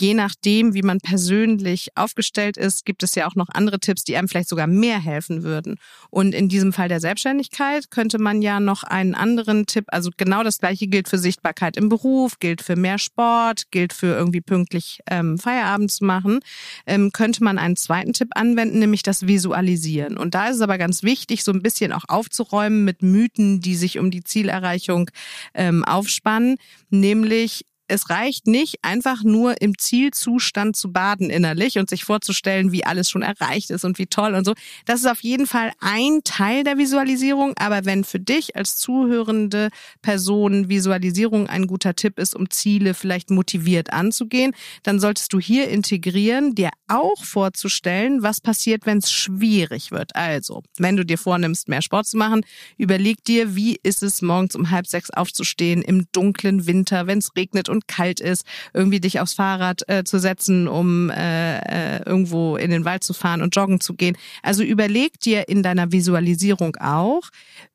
je 0.00 0.14
nachdem, 0.14 0.74
wie 0.74 0.82
man 0.82 1.00
persönlich 1.00 1.88
aufgestellt 1.94 2.56
ist, 2.56 2.84
gibt 2.84 3.02
es 3.02 3.14
ja 3.14 3.26
auch 3.26 3.34
noch 3.34 3.48
andere 3.52 3.80
Tipps, 3.80 4.04
die 4.04 4.16
einem 4.16 4.28
vielleicht 4.28 4.48
sogar 4.48 4.66
mehr 4.66 5.00
helfen 5.00 5.42
würden. 5.42 5.76
Und 6.10 6.34
in 6.34 6.48
diesem 6.48 6.72
Fall 6.72 6.88
der 6.88 7.00
Selbstständigkeit 7.00 7.90
könnte 7.90 8.18
man 8.18 8.42
ja 8.42 8.60
noch 8.60 8.82
einen 8.82 9.14
anderen 9.14 9.66
Tipp, 9.66 9.84
also 9.88 10.10
genau 10.16 10.42
das 10.42 10.58
gleiche 10.58 10.86
gilt 10.86 11.08
für 11.08 11.18
Sichtbarkeit 11.18 11.76
im 11.76 11.88
Beruf, 11.88 12.38
gilt 12.38 12.62
für 12.62 12.76
mehr 12.76 12.98
Sport, 12.98 13.70
gilt 13.70 13.92
für 13.92 14.14
irgendwie 14.14 14.40
pünktlich 14.40 15.00
ähm, 15.10 15.38
Feierabend 15.38 15.90
zu 15.90 16.04
machen, 16.04 16.40
ähm, 16.86 17.10
könnte 17.12 17.42
man 17.42 17.58
einen 17.58 17.76
zweiten 17.76 18.12
Tipp 18.12 18.28
anwenden, 18.34 18.78
nämlich 18.78 19.02
das 19.02 19.26
Visualisieren. 19.26 20.16
Und 20.16 20.34
da 20.34 20.48
ist 20.48 20.56
es 20.56 20.62
aber 20.62 20.78
ganz 20.78 21.02
wichtig, 21.02 21.44
so 21.44 21.52
ein 21.52 21.62
bisschen 21.62 21.92
auch 21.92 22.04
aufzuräumen 22.08 22.84
mit 22.84 23.02
Mythen, 23.02 23.60
die 23.60 23.76
sich 23.76 23.98
um 23.98 24.10
die 24.10 24.22
Zielerreichung 24.22 25.10
ähm, 25.54 25.84
aufspannen, 25.84 26.56
nämlich 26.90 27.64
es 27.88 28.10
reicht 28.10 28.46
nicht, 28.46 28.78
einfach 28.82 29.22
nur 29.22 29.60
im 29.60 29.78
Zielzustand 29.78 30.76
zu 30.76 30.92
baden 30.92 31.30
innerlich 31.30 31.78
und 31.78 31.88
sich 31.88 32.04
vorzustellen, 32.04 32.72
wie 32.72 32.84
alles 32.84 33.10
schon 33.10 33.22
erreicht 33.22 33.70
ist 33.70 33.84
und 33.84 33.98
wie 33.98 34.06
toll 34.06 34.34
und 34.34 34.44
so. 34.44 34.54
Das 34.84 35.00
ist 35.00 35.06
auf 35.06 35.20
jeden 35.20 35.46
Fall 35.46 35.72
ein 35.80 36.20
Teil 36.24 36.64
der 36.64 36.78
Visualisierung. 36.78 37.54
Aber 37.58 37.84
wenn 37.84 38.04
für 38.04 38.20
dich 38.20 38.56
als 38.56 38.76
zuhörende 38.76 39.70
Person 40.02 40.68
Visualisierung 40.68 41.48
ein 41.48 41.66
guter 41.66 41.94
Tipp 41.94 42.18
ist, 42.18 42.34
um 42.34 42.50
Ziele 42.50 42.94
vielleicht 42.94 43.30
motiviert 43.30 43.92
anzugehen, 43.92 44.52
dann 44.82 45.00
solltest 45.00 45.32
du 45.32 45.40
hier 45.40 45.68
integrieren, 45.68 46.54
dir 46.54 46.70
auch 46.88 47.24
vorzustellen, 47.24 48.22
was 48.22 48.40
passiert, 48.40 48.86
wenn 48.86 48.98
es 48.98 49.12
schwierig 49.12 49.90
wird. 49.90 50.16
Also, 50.16 50.62
wenn 50.78 50.96
du 50.96 51.04
dir 51.04 51.18
vornimmst, 51.18 51.68
mehr 51.68 51.82
Sport 51.82 52.06
zu 52.06 52.16
machen, 52.16 52.44
überleg 52.78 53.22
dir, 53.24 53.54
wie 53.54 53.78
ist 53.82 54.02
es 54.02 54.22
morgens 54.22 54.54
um 54.54 54.70
halb 54.70 54.86
sechs 54.86 55.10
aufzustehen 55.10 55.82
im 55.82 56.06
dunklen 56.12 56.66
Winter, 56.66 57.06
wenn 57.06 57.18
es 57.18 57.36
regnet 57.36 57.68
und 57.68 57.75
kalt 57.86 58.20
ist, 58.20 58.46
irgendwie 58.72 59.00
dich 59.00 59.20
aufs 59.20 59.34
Fahrrad 59.34 59.82
äh, 59.88 60.04
zu 60.04 60.18
setzen, 60.18 60.68
um 60.68 61.10
äh, 61.10 61.58
äh, 61.58 62.02
irgendwo 62.04 62.56
in 62.56 62.70
den 62.70 62.84
Wald 62.84 63.04
zu 63.04 63.14
fahren 63.14 63.42
und 63.42 63.54
joggen 63.54 63.80
zu 63.80 63.94
gehen. 63.94 64.16
Also 64.42 64.62
überleg 64.62 65.20
dir 65.20 65.48
in 65.48 65.62
deiner 65.62 65.92
Visualisierung 65.92 66.76
auch, 66.76 67.22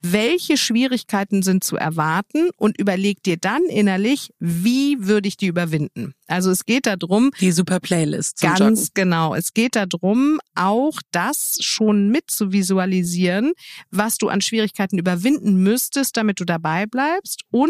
welche 0.01 0.57
Schwierigkeiten 0.57 1.43
sind 1.43 1.63
zu 1.63 1.77
erwarten 1.77 2.49
und 2.57 2.79
überleg 2.79 3.23
dir 3.23 3.37
dann 3.37 3.63
innerlich, 3.63 4.33
wie 4.39 4.97
würde 4.99 5.27
ich 5.27 5.37
die 5.37 5.47
überwinden. 5.47 6.13
Also 6.27 6.49
es 6.49 6.65
geht 6.65 6.85
darum, 6.85 7.31
die 7.41 7.51
super 7.51 7.79
Playlist. 7.81 8.39
Ganz 8.39 8.59
Joggen. 8.59 8.87
genau. 8.93 9.35
Es 9.35 9.53
geht 9.53 9.75
darum, 9.75 10.39
auch 10.55 10.99
das 11.11 11.57
schon 11.61 12.09
mit 12.09 12.31
zu 12.31 12.53
visualisieren, 12.53 13.51
was 13.89 14.17
du 14.17 14.29
an 14.29 14.39
Schwierigkeiten 14.39 14.97
überwinden 14.97 15.55
müsstest, 15.61 16.15
damit 16.15 16.39
du 16.39 16.45
dabei 16.45 16.85
bleibst. 16.85 17.41
Und 17.51 17.69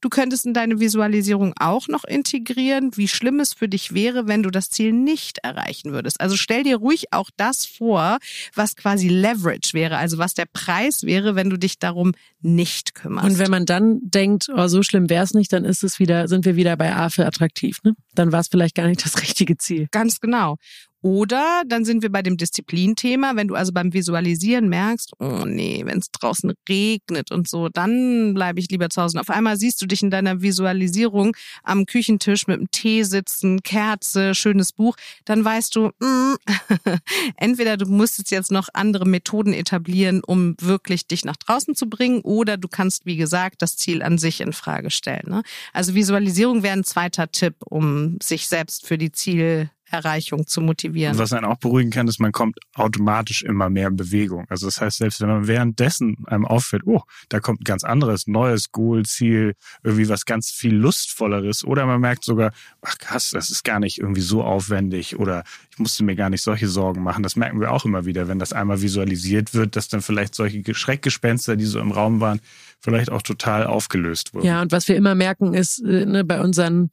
du 0.00 0.08
könntest 0.08 0.46
in 0.46 0.54
deine 0.54 0.78
Visualisierung 0.78 1.54
auch 1.60 1.88
noch 1.88 2.04
integrieren, 2.04 2.90
wie 2.96 3.08
schlimm 3.08 3.40
es 3.40 3.54
für 3.54 3.68
dich 3.68 3.94
wäre, 3.94 4.26
wenn 4.26 4.42
du 4.42 4.50
das 4.50 4.70
Ziel 4.70 4.92
nicht 4.92 5.38
erreichen 5.38 5.92
würdest. 5.92 6.20
Also 6.20 6.36
stell 6.36 6.62
dir 6.62 6.76
ruhig 6.76 7.12
auch 7.12 7.30
das 7.36 7.66
vor, 7.66 8.18
was 8.54 8.76
quasi 8.76 9.08
Leverage 9.08 9.72
wäre, 9.72 9.96
also 9.96 10.18
was 10.18 10.34
der 10.34 10.46
Preis 10.46 11.02
wäre, 11.02 11.34
wenn 11.34 11.50
du 11.50 11.58
dich 11.58 11.78
darum 11.78 12.12
nicht 12.40 12.94
kümmerst. 12.94 13.28
Und 13.28 13.38
wenn 13.38 13.50
man 13.50 13.66
dann 13.66 13.98
denkt, 14.02 14.48
oh, 14.54 14.68
so 14.68 14.82
schlimm 14.82 15.10
wäre 15.10 15.24
es 15.24 15.34
nicht, 15.34 15.52
dann 15.52 15.64
ist 15.64 15.82
es 15.82 15.98
wieder, 15.98 16.28
sind 16.28 16.44
wir 16.44 16.56
wieder 16.56 16.76
bei 16.76 16.94
A 16.94 17.10
für 17.10 17.26
attraktiv. 17.26 17.78
Ne? 17.82 17.94
Dann 18.14 18.32
war 18.32 18.40
es 18.40 18.48
vielleicht 18.48 18.74
gar 18.74 18.86
nicht 18.86 19.04
das 19.04 19.20
richtige 19.22 19.56
Ziel. 19.56 19.88
Ganz 19.90 20.20
genau. 20.20 20.56
Oder 21.00 21.62
dann 21.66 21.84
sind 21.84 22.02
wir 22.02 22.10
bei 22.10 22.22
dem 22.22 22.36
Disziplinthema, 22.36 23.36
wenn 23.36 23.48
du 23.48 23.54
also 23.54 23.72
beim 23.72 23.92
Visualisieren 23.92 24.68
merkst, 24.68 25.12
oh 25.20 25.44
nee, 25.44 25.82
wenn 25.84 25.98
es 25.98 26.10
draußen 26.10 26.52
regnet 26.68 27.30
und 27.30 27.48
so, 27.48 27.68
dann 27.68 28.34
bleibe 28.34 28.58
ich 28.58 28.68
lieber 28.68 28.90
zu 28.90 29.02
Hause. 29.02 29.16
Und 29.16 29.20
auf 29.20 29.30
einmal 29.30 29.56
siehst 29.56 29.80
du 29.80 29.86
dich 29.86 30.02
in 30.02 30.10
deiner 30.10 30.42
Visualisierung 30.42 31.36
am 31.62 31.86
Küchentisch 31.86 32.48
mit 32.48 32.58
einem 32.58 32.70
Tee 32.72 33.04
sitzen, 33.04 33.62
Kerze, 33.62 34.34
schönes 34.34 34.72
Buch, 34.72 34.96
dann 35.24 35.44
weißt 35.44 35.76
du, 35.76 35.90
mm, 36.00 36.34
entweder 37.36 37.76
du 37.76 37.86
musstest 37.86 38.32
jetzt 38.32 38.50
noch 38.50 38.68
andere 38.74 39.06
Methoden 39.06 39.52
etablieren, 39.52 40.22
um 40.26 40.56
wirklich 40.60 41.06
dich 41.06 41.24
nach 41.24 41.36
draußen 41.36 41.76
zu 41.76 41.88
bringen, 41.88 42.22
oder 42.22 42.56
du 42.56 42.66
kannst, 42.66 43.06
wie 43.06 43.16
gesagt, 43.16 43.62
das 43.62 43.76
Ziel 43.76 44.02
an 44.02 44.18
sich 44.18 44.40
in 44.40 44.52
Frage 44.52 44.90
stellen. 44.90 45.26
Ne? 45.26 45.42
Also 45.72 45.94
Visualisierung 45.94 46.64
wäre 46.64 46.76
ein 46.76 46.84
zweiter 46.84 47.30
Tipp, 47.30 47.54
um 47.64 48.18
sich 48.20 48.48
selbst 48.48 48.86
für 48.86 48.98
die 48.98 49.12
Ziel 49.12 49.70
Erreichung 49.90 50.46
zu 50.46 50.60
motivieren. 50.60 51.18
was 51.18 51.32
einen 51.32 51.46
auch 51.46 51.58
beruhigen 51.58 51.90
kann, 51.90 52.08
ist, 52.08 52.20
man 52.20 52.32
kommt 52.32 52.58
automatisch 52.74 53.42
immer 53.42 53.70
mehr 53.70 53.88
in 53.88 53.96
Bewegung. 53.96 54.46
Also 54.48 54.66
das 54.66 54.80
heißt, 54.80 54.98
selbst 54.98 55.20
wenn 55.20 55.28
man 55.28 55.46
währenddessen 55.46 56.16
einem 56.26 56.44
auffällt, 56.44 56.82
oh, 56.86 57.02
da 57.28 57.40
kommt 57.40 57.60
ein 57.60 57.64
ganz 57.64 57.84
anderes, 57.84 58.26
neues 58.26 58.70
Goal, 58.72 59.04
Ziel, 59.04 59.54
irgendwie 59.82 60.08
was 60.08 60.24
ganz 60.24 60.50
viel 60.50 60.74
Lustvolleres, 60.74 61.64
oder 61.64 61.86
man 61.86 62.00
merkt 62.00 62.24
sogar, 62.24 62.52
ach 62.82 62.98
krass, 62.98 63.30
das 63.30 63.50
ist 63.50 63.64
gar 63.64 63.80
nicht 63.80 63.98
irgendwie 63.98 64.20
so 64.20 64.42
aufwendig 64.42 65.18
oder 65.18 65.44
ich 65.70 65.78
musste 65.78 66.04
mir 66.04 66.16
gar 66.16 66.30
nicht 66.30 66.42
solche 66.42 66.68
Sorgen 66.68 67.02
machen. 67.02 67.22
Das 67.22 67.36
merken 67.36 67.60
wir 67.60 67.72
auch 67.72 67.84
immer 67.84 68.04
wieder, 68.04 68.28
wenn 68.28 68.38
das 68.38 68.52
einmal 68.52 68.82
visualisiert 68.82 69.54
wird, 69.54 69.76
dass 69.76 69.88
dann 69.88 70.02
vielleicht 70.02 70.34
solche 70.34 70.62
Schreckgespenster, 70.74 71.56
die 71.56 71.64
so 71.64 71.80
im 71.80 71.92
Raum 71.92 72.20
waren, 72.20 72.40
vielleicht 72.80 73.10
auch 73.10 73.22
total 73.22 73.66
aufgelöst 73.66 74.34
wurden. 74.34 74.46
Ja, 74.46 74.62
und 74.62 74.72
was 74.72 74.88
wir 74.88 74.96
immer 74.96 75.14
merken 75.14 75.54
ist, 75.54 75.82
äh, 75.84 76.04
ne, 76.04 76.24
bei 76.24 76.40
unseren 76.40 76.90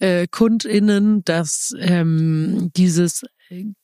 äh, 0.00 0.26
KundInnen, 0.26 1.24
dass 1.24 1.74
ähm, 1.78 2.70
dieses 2.76 3.24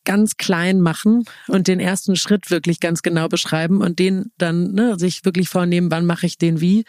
ganz 0.04 0.36
klein 0.36 0.80
machen 0.80 1.24
und 1.48 1.68
den 1.68 1.80
ersten 1.80 2.16
Schritt 2.16 2.50
wirklich 2.50 2.80
ganz 2.80 3.02
genau 3.02 3.28
beschreiben 3.28 3.80
und 3.80 3.98
den 3.98 4.30
dann 4.38 4.72
ne, 4.72 4.98
sich 4.98 5.24
wirklich 5.24 5.48
vornehmen, 5.48 5.90
wann 5.90 6.06
mache 6.06 6.26
ich 6.26 6.38
den 6.38 6.60
wie, 6.60 6.84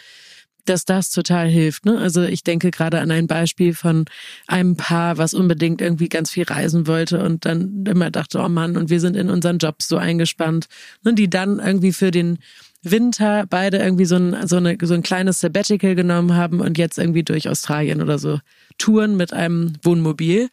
dass 0.65 0.85
das 0.85 1.09
total 1.09 1.47
hilft. 1.47 1.85
Ne? 1.85 1.97
Also 1.97 2.23
ich 2.23 2.43
denke 2.43 2.71
gerade 2.71 2.99
an 2.99 3.11
ein 3.11 3.27
Beispiel 3.27 3.73
von 3.73 4.05
einem 4.47 4.75
Paar, 4.75 5.17
was 5.17 5.33
unbedingt 5.33 5.81
irgendwie 5.81 6.09
ganz 6.09 6.31
viel 6.31 6.43
reisen 6.43 6.87
wollte 6.87 7.23
und 7.23 7.45
dann 7.45 7.85
immer 7.87 8.11
dachte, 8.11 8.39
oh 8.39 8.49
Mann, 8.49 8.77
und 8.77 8.89
wir 8.89 8.99
sind 8.99 9.15
in 9.15 9.29
unseren 9.29 9.57
Jobs 9.57 9.87
so 9.87 9.97
eingespannt. 9.97 10.67
Und 11.03 11.11
ne, 11.11 11.15
die 11.15 11.29
dann 11.29 11.59
irgendwie 11.59 11.93
für 11.93 12.11
den 12.11 12.39
Winter 12.91 13.45
beide 13.49 13.77
irgendwie 13.77 14.05
so 14.05 14.15
ein, 14.15 14.47
so, 14.47 14.57
eine, 14.57 14.77
so 14.81 14.93
ein 14.93 15.03
kleines 15.03 15.39
Sabbatical 15.39 15.95
genommen 15.95 16.35
haben 16.35 16.59
und 16.61 16.77
jetzt 16.77 16.97
irgendwie 16.97 17.23
durch 17.23 17.49
Australien 17.49 18.01
oder 18.01 18.19
so 18.19 18.39
touren 18.77 19.15
mit 19.17 19.33
einem 19.33 19.73
Wohnmobil. 19.83 20.49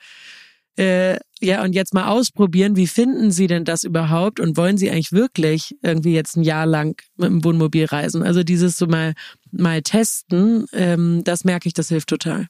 Äh, 0.76 1.18
ja, 1.40 1.62
und 1.62 1.74
jetzt 1.74 1.94
mal 1.94 2.08
ausprobieren, 2.08 2.74
wie 2.74 2.86
finden 2.86 3.30
Sie 3.30 3.46
denn 3.46 3.64
das 3.64 3.84
überhaupt 3.84 4.40
und 4.40 4.56
wollen 4.56 4.76
Sie 4.76 4.90
eigentlich 4.90 5.12
wirklich 5.12 5.76
irgendwie 5.82 6.14
jetzt 6.14 6.36
ein 6.36 6.42
Jahr 6.42 6.66
lang 6.66 7.00
mit 7.16 7.28
dem 7.28 7.44
Wohnmobil 7.44 7.84
reisen? 7.84 8.22
Also 8.22 8.42
dieses 8.42 8.76
so 8.76 8.86
mal, 8.86 9.14
mal 9.52 9.82
testen, 9.82 10.66
ähm, 10.72 11.22
das 11.22 11.44
merke 11.44 11.68
ich, 11.68 11.74
das 11.74 11.88
hilft 11.88 12.08
total. 12.08 12.46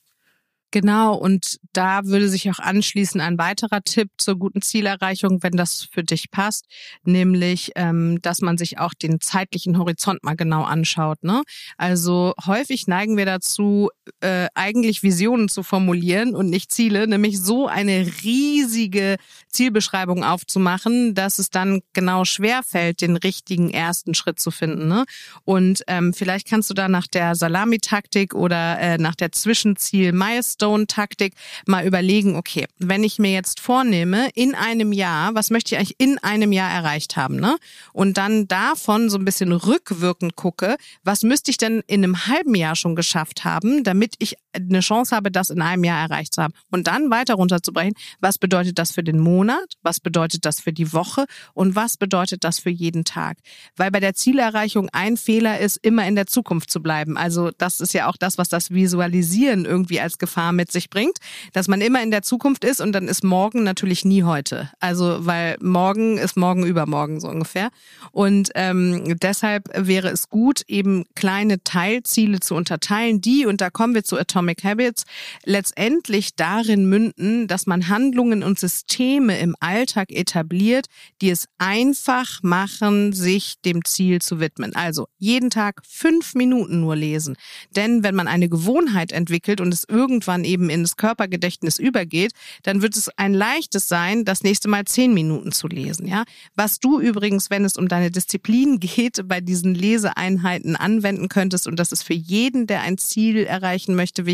Genau, 0.74 1.14
und 1.14 1.60
da 1.72 2.04
würde 2.04 2.28
sich 2.28 2.50
auch 2.50 2.58
anschließen 2.58 3.20
ein 3.20 3.38
weiterer 3.38 3.82
Tipp 3.82 4.10
zur 4.18 4.36
guten 4.36 4.60
Zielerreichung, 4.60 5.40
wenn 5.44 5.52
das 5.52 5.84
für 5.88 6.02
dich 6.02 6.32
passt, 6.32 6.66
nämlich, 7.04 7.70
ähm, 7.76 8.20
dass 8.22 8.40
man 8.40 8.58
sich 8.58 8.80
auch 8.80 8.92
den 8.92 9.20
zeitlichen 9.20 9.78
Horizont 9.78 10.24
mal 10.24 10.34
genau 10.34 10.64
anschaut. 10.64 11.22
Ne? 11.22 11.44
Also 11.76 12.34
häufig 12.44 12.88
neigen 12.88 13.16
wir 13.16 13.24
dazu, 13.24 13.90
äh, 14.18 14.48
eigentlich 14.56 15.04
Visionen 15.04 15.48
zu 15.48 15.62
formulieren 15.62 16.34
und 16.34 16.50
nicht 16.50 16.72
Ziele, 16.72 17.06
nämlich 17.06 17.40
so 17.40 17.68
eine 17.68 18.08
riesige 18.24 19.14
Zielbeschreibung 19.46 20.24
aufzumachen, 20.24 21.14
dass 21.14 21.38
es 21.38 21.50
dann 21.50 21.82
genau 21.92 22.24
schwerfällt, 22.24 23.00
den 23.00 23.16
richtigen 23.16 23.70
ersten 23.70 24.14
Schritt 24.14 24.40
zu 24.40 24.50
finden. 24.50 24.88
Ne? 24.88 25.04
Und 25.44 25.84
ähm, 25.86 26.12
vielleicht 26.12 26.48
kannst 26.48 26.68
du 26.68 26.74
da 26.74 26.88
nach 26.88 27.06
der 27.06 27.36
Salamitaktik 27.36 28.34
oder 28.34 28.80
äh, 28.80 28.98
nach 28.98 29.14
der 29.14 29.30
Zwischenziel-Milestone 29.30 30.63
Stone-Taktik 30.64 31.34
mal 31.66 31.86
überlegen, 31.86 32.36
okay, 32.36 32.64
wenn 32.78 33.04
ich 33.04 33.18
mir 33.18 33.32
jetzt 33.32 33.60
vornehme, 33.60 34.30
in 34.34 34.54
einem 34.54 34.92
Jahr, 34.92 35.34
was 35.34 35.50
möchte 35.50 35.74
ich 35.74 35.78
eigentlich 35.78 35.96
in 35.98 36.18
einem 36.18 36.52
Jahr 36.52 36.70
erreicht 36.70 37.16
haben, 37.16 37.36
ne? 37.36 37.58
Und 37.92 38.16
dann 38.16 38.48
davon 38.48 39.10
so 39.10 39.18
ein 39.18 39.26
bisschen 39.26 39.52
rückwirkend 39.52 40.36
gucke, 40.36 40.76
was 41.02 41.22
müsste 41.22 41.50
ich 41.50 41.58
denn 41.58 41.82
in 41.86 42.02
einem 42.02 42.26
halben 42.26 42.54
Jahr 42.54 42.76
schon 42.76 42.96
geschafft 42.96 43.44
haben, 43.44 43.84
damit 43.84 44.14
ich 44.20 44.36
eine 44.54 44.80
Chance 44.80 45.14
habe, 45.14 45.30
das 45.30 45.50
in 45.50 45.62
einem 45.62 45.84
Jahr 45.84 46.00
erreicht 46.00 46.34
zu 46.34 46.42
haben. 46.42 46.54
Und 46.70 46.86
dann 46.86 47.10
weiter 47.10 47.34
runterzubrechen, 47.34 47.94
was 48.20 48.38
bedeutet 48.38 48.78
das 48.78 48.92
für 48.92 49.02
den 49.02 49.18
Monat, 49.18 49.74
was 49.82 50.00
bedeutet 50.00 50.44
das 50.44 50.60
für 50.60 50.72
die 50.72 50.92
Woche 50.92 51.26
und 51.54 51.76
was 51.76 51.96
bedeutet 51.96 52.44
das 52.44 52.58
für 52.58 52.70
jeden 52.70 53.04
Tag. 53.04 53.38
Weil 53.76 53.90
bei 53.90 54.00
der 54.00 54.14
Zielerreichung 54.14 54.88
ein 54.92 55.16
Fehler 55.16 55.58
ist, 55.58 55.76
immer 55.78 56.06
in 56.06 56.14
der 56.14 56.26
Zukunft 56.26 56.70
zu 56.70 56.82
bleiben. 56.82 57.16
Also 57.16 57.50
das 57.56 57.80
ist 57.80 57.94
ja 57.94 58.08
auch 58.08 58.16
das, 58.16 58.38
was 58.38 58.48
das 58.48 58.70
Visualisieren 58.70 59.64
irgendwie 59.64 60.00
als 60.00 60.18
Gefahr 60.18 60.52
mit 60.52 60.70
sich 60.70 60.90
bringt, 60.90 61.18
dass 61.52 61.68
man 61.68 61.80
immer 61.80 62.02
in 62.02 62.10
der 62.10 62.22
Zukunft 62.22 62.64
ist 62.64 62.80
und 62.80 62.92
dann 62.92 63.08
ist 63.08 63.24
morgen 63.24 63.62
natürlich 63.62 64.04
nie 64.04 64.22
heute. 64.22 64.70
Also 64.80 65.26
weil 65.26 65.56
morgen 65.60 66.18
ist 66.18 66.36
morgen 66.36 66.64
übermorgen 66.64 67.20
so 67.20 67.28
ungefähr. 67.28 67.70
Und 68.12 68.50
ähm, 68.54 69.16
deshalb 69.20 69.68
wäre 69.74 70.08
es 70.08 70.28
gut, 70.28 70.62
eben 70.68 71.04
kleine 71.14 71.62
Teilziele 71.62 72.40
zu 72.40 72.54
unterteilen, 72.54 73.20
die, 73.20 73.46
und 73.46 73.60
da 73.60 73.70
kommen 73.70 73.94
wir 73.94 74.04
zu 74.04 74.16
Atomic 74.44 74.64
Habits, 74.64 75.04
letztendlich 75.44 76.36
darin 76.36 76.88
münden, 76.88 77.46
dass 77.48 77.66
man 77.66 77.88
Handlungen 77.88 78.42
und 78.42 78.58
Systeme 78.58 79.38
im 79.38 79.56
Alltag 79.60 80.10
etabliert, 80.12 80.86
die 81.22 81.30
es 81.30 81.46
einfach 81.58 82.42
machen, 82.42 83.12
sich 83.12 83.54
dem 83.64 83.84
Ziel 83.84 84.20
zu 84.20 84.40
widmen. 84.40 84.74
Also 84.74 85.06
jeden 85.18 85.50
Tag 85.50 85.80
fünf 85.86 86.34
Minuten 86.34 86.80
nur 86.80 86.94
lesen. 86.94 87.36
Denn 87.74 88.02
wenn 88.02 88.14
man 88.14 88.28
eine 88.28 88.48
Gewohnheit 88.48 89.12
entwickelt 89.12 89.60
und 89.60 89.72
es 89.72 89.84
irgendwann 89.88 90.44
eben 90.44 90.68
ins 90.68 90.96
Körpergedächtnis 90.96 91.78
übergeht, 91.78 92.32
dann 92.62 92.82
wird 92.82 92.96
es 92.96 93.08
ein 93.16 93.32
leichtes 93.32 93.88
sein, 93.88 94.24
das 94.24 94.42
nächste 94.42 94.68
Mal 94.68 94.84
zehn 94.84 95.14
Minuten 95.14 95.52
zu 95.52 95.68
lesen. 95.68 96.06
Ja, 96.06 96.24
was 96.54 96.80
du 96.80 97.00
übrigens, 97.00 97.48
wenn 97.48 97.64
es 97.64 97.76
um 97.76 97.88
deine 97.88 98.10
Disziplin 98.10 98.78
geht, 98.80 99.26
bei 99.26 99.40
diesen 99.40 99.74
Leseeinheiten 99.74 100.76
anwenden 100.76 101.28
könntest 101.28 101.66
und 101.66 101.78
das 101.78 101.92
ist 101.92 102.02
für 102.02 102.14
jeden, 102.14 102.66
der 102.66 102.82
ein 102.82 102.98
Ziel 102.98 103.44
erreichen 103.44 103.94
möchte, 103.94 104.26
wichtig, 104.26 104.33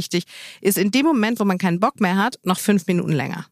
ist 0.60 0.78
in 0.78 0.90
dem 0.90 1.06
Moment, 1.06 1.40
wo 1.40 1.44
man 1.44 1.58
keinen 1.58 1.80
Bock 1.80 2.00
mehr 2.00 2.16
hat, 2.16 2.38
noch 2.44 2.58
fünf 2.58 2.86
Minuten 2.86 3.12
länger. 3.12 3.46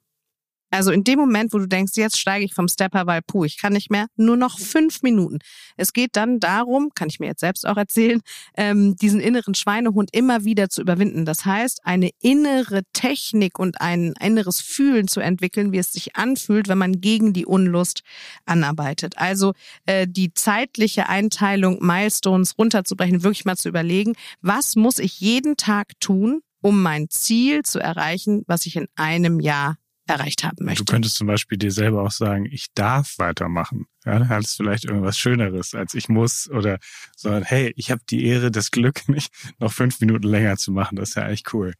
Also 0.70 0.90
in 0.90 1.04
dem 1.04 1.18
Moment, 1.18 1.52
wo 1.52 1.58
du 1.58 1.66
denkst, 1.66 1.92
jetzt 1.96 2.18
steige 2.18 2.44
ich 2.44 2.54
vom 2.54 2.68
Stepper, 2.68 3.06
weil 3.06 3.22
puh, 3.22 3.44
ich 3.44 3.58
kann 3.58 3.72
nicht 3.72 3.90
mehr, 3.90 4.06
nur 4.16 4.36
noch 4.36 4.58
fünf 4.58 5.02
Minuten. 5.02 5.38
Es 5.76 5.92
geht 5.92 6.16
dann 6.16 6.40
darum, 6.40 6.90
kann 6.94 7.08
ich 7.08 7.20
mir 7.20 7.26
jetzt 7.26 7.40
selbst 7.40 7.66
auch 7.66 7.76
erzählen, 7.76 8.20
ähm, 8.56 8.96
diesen 8.96 9.20
inneren 9.20 9.54
Schweinehund 9.54 10.10
immer 10.12 10.44
wieder 10.44 10.68
zu 10.68 10.82
überwinden. 10.82 11.24
Das 11.24 11.44
heißt, 11.44 11.80
eine 11.84 12.10
innere 12.20 12.82
Technik 12.92 13.58
und 13.58 13.80
ein 13.80 14.14
inneres 14.20 14.60
Fühlen 14.60 15.08
zu 15.08 15.20
entwickeln, 15.20 15.72
wie 15.72 15.78
es 15.78 15.92
sich 15.92 16.16
anfühlt, 16.16 16.68
wenn 16.68 16.78
man 16.78 17.00
gegen 17.00 17.32
die 17.32 17.46
Unlust 17.46 18.02
anarbeitet. 18.44 19.16
Also 19.16 19.52
äh, 19.86 20.06
die 20.06 20.34
zeitliche 20.34 21.08
Einteilung 21.08 21.78
Milestones 21.80 22.58
runterzubrechen, 22.58 23.22
wirklich 23.22 23.44
mal 23.44 23.56
zu 23.56 23.68
überlegen, 23.68 24.14
was 24.42 24.76
muss 24.76 24.98
ich 24.98 25.20
jeden 25.20 25.56
Tag 25.56 25.98
tun, 26.00 26.42
um 26.60 26.82
mein 26.82 27.08
Ziel 27.08 27.62
zu 27.62 27.78
erreichen, 27.78 28.42
was 28.46 28.66
ich 28.66 28.76
in 28.76 28.88
einem 28.96 29.40
Jahr 29.40 29.76
erreicht 30.08 30.44
haben 30.44 30.64
möchte. 30.64 30.84
Du 30.84 30.90
könntest 30.90 31.16
zum 31.16 31.26
Beispiel 31.26 31.58
dir 31.58 31.70
selber 31.70 32.02
auch 32.02 32.10
sagen, 32.10 32.46
ich 32.50 32.66
darf 32.74 33.18
weitermachen. 33.18 33.86
Ja, 34.04 34.18
dann 34.18 34.28
hast 34.28 34.56
vielleicht 34.56 34.86
irgendwas 34.86 35.18
Schöneres 35.18 35.74
als 35.74 35.94
ich 35.94 36.08
muss 36.08 36.48
oder 36.50 36.78
sondern 37.16 37.42
hey, 37.44 37.72
ich 37.76 37.90
habe 37.90 38.00
die 38.08 38.24
Ehre, 38.24 38.50
das 38.50 38.70
Glück, 38.70 39.06
mich 39.08 39.28
noch 39.58 39.72
fünf 39.72 40.00
Minuten 40.00 40.26
länger 40.26 40.56
zu 40.56 40.72
machen. 40.72 40.96
Das 40.96 41.10
ist 41.10 41.14
ja 41.16 41.24
eigentlich 41.24 41.52
cool. 41.52 41.74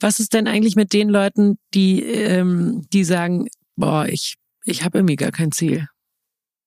Was 0.00 0.18
ist 0.18 0.32
denn 0.32 0.48
eigentlich 0.48 0.76
mit 0.76 0.92
den 0.92 1.08
Leuten, 1.08 1.58
die, 1.74 2.02
ähm, 2.02 2.86
die 2.92 3.04
sagen, 3.04 3.48
boah, 3.76 4.06
ich, 4.06 4.36
ich 4.64 4.84
habe 4.84 4.98
irgendwie 4.98 5.16
gar 5.16 5.30
kein 5.30 5.52
Ziel? 5.52 5.88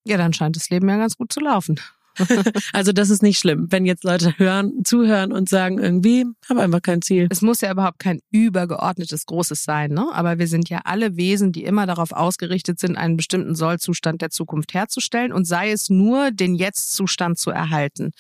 Ja, 0.06 0.18
dann 0.18 0.34
scheint 0.34 0.56
das 0.56 0.70
Leben 0.70 0.88
ja 0.88 0.98
ganz 0.98 1.18
gut 1.18 1.34
zu 1.34 1.40
laufen. 1.40 1.80
also 2.74 2.92
das 2.92 3.10
ist 3.10 3.24
nicht 3.24 3.40
schlimm, 3.40 3.68
wenn 3.70 3.86
jetzt 3.86 4.04
Leute 4.04 4.38
hören, 4.38 4.84
zuhören 4.84 5.32
und 5.32 5.50
sagen 5.50 5.80
irgendwie, 5.80 6.26
habe 6.50 6.62
einfach 6.62 6.82
kein 6.82 7.02
Ziel. 7.02 7.28
Es 7.30 7.42
muss 7.42 7.62
ja 7.62 7.72
überhaupt 7.72 8.00
kein 8.00 8.20
übergeordnetes 8.32 9.26
Großes 9.26 9.64
sein, 9.64 9.92
ne? 9.92 10.08
Aber 10.14 10.40
wir 10.40 10.48
sind 10.48 10.70
ja 10.70 10.82
alle 10.84 11.18
Wesen, 11.18 11.52
die 11.52 11.64
immer 11.64 11.86
darauf 11.86 12.12
ausgerichtet 12.12 12.80
sind, 12.80 12.98
einen 12.98 13.18
bestimmten 13.18 13.56
Sollzustand 13.56 14.22
der 14.22 14.30
Zukunft 14.30 14.74
herzustellen 14.74 15.32
und 15.32 15.46
sei 15.46 15.72
es 15.72 15.90
nur, 15.90 16.32
den 16.32 16.56
Jetzt-Zustand 16.56 17.38
zu 17.40 17.52
erhalten. 17.52 18.12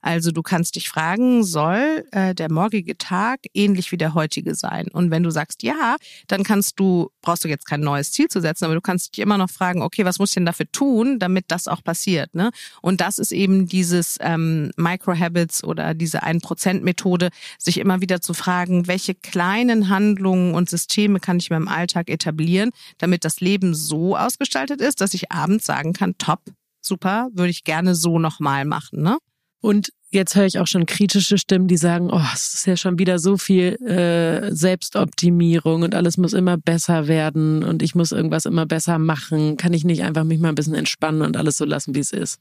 Also 0.00 0.30
du 0.30 0.42
kannst 0.42 0.76
dich 0.76 0.88
fragen, 0.88 1.44
soll 1.44 2.04
äh, 2.12 2.34
der 2.34 2.50
morgige 2.50 2.96
Tag 2.96 3.40
ähnlich 3.52 3.92
wie 3.92 3.96
der 3.96 4.14
heutige 4.14 4.54
sein? 4.54 4.88
Und 4.92 5.10
wenn 5.10 5.22
du 5.22 5.30
sagst 5.30 5.62
ja, 5.62 5.96
dann 6.26 6.42
kannst 6.42 6.80
du, 6.80 7.10
brauchst 7.20 7.44
du 7.44 7.48
jetzt 7.48 7.66
kein 7.66 7.80
neues 7.80 8.12
Ziel 8.12 8.28
zu 8.28 8.40
setzen, 8.40 8.64
aber 8.64 8.74
du 8.74 8.80
kannst 8.80 9.16
dich 9.16 9.22
immer 9.22 9.38
noch 9.38 9.50
fragen, 9.50 9.82
okay, 9.82 10.04
was 10.04 10.18
muss 10.18 10.30
ich 10.30 10.34
denn 10.34 10.46
dafür 10.46 10.70
tun, 10.72 11.18
damit 11.18 11.46
das 11.48 11.68
auch 11.68 11.82
passiert? 11.82 12.34
Ne? 12.34 12.50
Und 12.80 13.00
das 13.00 13.18
ist 13.18 13.32
eben 13.32 13.43
eben 13.44 13.66
dieses 13.66 14.16
ähm, 14.20 14.70
Micro-Habits 14.76 15.64
oder 15.64 15.92
diese 15.92 16.24
1%-Methode, 16.24 17.28
sich 17.58 17.78
immer 17.78 18.00
wieder 18.00 18.22
zu 18.22 18.32
fragen, 18.32 18.86
welche 18.86 19.14
kleinen 19.14 19.90
Handlungen 19.90 20.54
und 20.54 20.70
Systeme 20.70 21.20
kann 21.20 21.38
ich 21.38 21.50
in 21.50 21.56
meinem 21.56 21.68
Alltag 21.68 22.08
etablieren, 22.08 22.70
damit 22.98 23.24
das 23.24 23.40
Leben 23.40 23.74
so 23.74 24.16
ausgestaltet 24.16 24.80
ist, 24.80 25.02
dass 25.02 25.12
ich 25.12 25.30
abends 25.30 25.66
sagen 25.66 25.92
kann, 25.92 26.16
top, 26.16 26.40
super, 26.80 27.28
würde 27.34 27.50
ich 27.50 27.64
gerne 27.64 27.94
so 27.94 28.18
nochmal 28.18 28.64
machen. 28.64 29.02
Ne? 29.02 29.18
Und 29.60 29.90
jetzt 30.10 30.34
höre 30.36 30.46
ich 30.46 30.58
auch 30.58 30.66
schon 30.66 30.86
kritische 30.86 31.36
Stimmen, 31.36 31.68
die 31.68 31.76
sagen, 31.76 32.08
oh, 32.10 32.20
es 32.32 32.54
ist 32.54 32.66
ja 32.66 32.76
schon 32.78 32.98
wieder 32.98 33.18
so 33.18 33.36
viel 33.36 33.74
äh, 33.82 34.54
Selbstoptimierung 34.54 35.82
und 35.82 35.94
alles 35.94 36.16
muss 36.16 36.32
immer 36.32 36.56
besser 36.56 37.08
werden 37.08 37.62
und 37.62 37.82
ich 37.82 37.94
muss 37.94 38.12
irgendwas 38.12 38.46
immer 38.46 38.64
besser 38.64 38.98
machen. 38.98 39.58
Kann 39.58 39.74
ich 39.74 39.84
nicht 39.84 40.02
einfach 40.02 40.24
mich 40.24 40.40
mal 40.40 40.50
ein 40.50 40.54
bisschen 40.54 40.74
entspannen 40.74 41.20
und 41.20 41.36
alles 41.36 41.58
so 41.58 41.66
lassen, 41.66 41.94
wie 41.94 42.00
es 42.00 42.12
ist? 42.12 42.38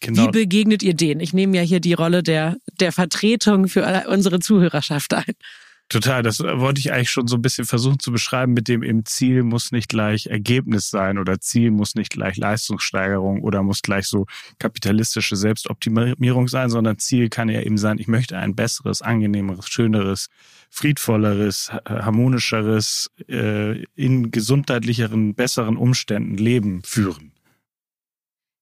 Genau. 0.00 0.26
Wie 0.26 0.30
begegnet 0.30 0.82
ihr 0.82 0.94
denen? 0.94 1.20
Ich 1.20 1.32
nehme 1.32 1.56
ja 1.56 1.62
hier 1.62 1.80
die 1.80 1.94
Rolle 1.94 2.22
der, 2.22 2.56
der 2.80 2.92
Vertretung 2.92 3.68
für 3.68 4.04
unsere 4.08 4.40
Zuhörerschaft 4.40 5.14
ein. 5.14 5.34
Total, 5.88 6.24
das 6.24 6.40
wollte 6.40 6.80
ich 6.80 6.92
eigentlich 6.92 7.10
schon 7.10 7.28
so 7.28 7.36
ein 7.36 7.42
bisschen 7.42 7.64
versuchen 7.64 8.00
zu 8.00 8.10
beschreiben, 8.10 8.54
mit 8.54 8.66
dem 8.66 8.82
im 8.82 9.04
Ziel 9.04 9.44
muss 9.44 9.70
nicht 9.70 9.88
gleich 9.88 10.26
Ergebnis 10.26 10.90
sein 10.90 11.16
oder 11.16 11.38
Ziel 11.38 11.70
muss 11.70 11.94
nicht 11.94 12.10
gleich 12.10 12.36
Leistungssteigerung 12.36 13.44
oder 13.44 13.62
muss 13.62 13.82
gleich 13.82 14.08
so 14.08 14.26
kapitalistische 14.58 15.36
Selbstoptimierung 15.36 16.48
sein, 16.48 16.70
sondern 16.70 16.98
Ziel 16.98 17.28
kann 17.28 17.48
ja 17.48 17.60
eben 17.60 17.78
sein, 17.78 17.98
ich 18.00 18.08
möchte 18.08 18.36
ein 18.36 18.56
besseres, 18.56 19.00
angenehmeres, 19.00 19.68
schöneres, 19.68 20.26
friedvolleres, 20.70 21.70
harmonischeres, 21.88 23.12
äh, 23.28 23.84
in 23.94 24.32
gesundheitlicheren, 24.32 25.36
besseren 25.36 25.76
Umständen 25.76 26.36
Leben 26.36 26.82
führen. 26.82 27.30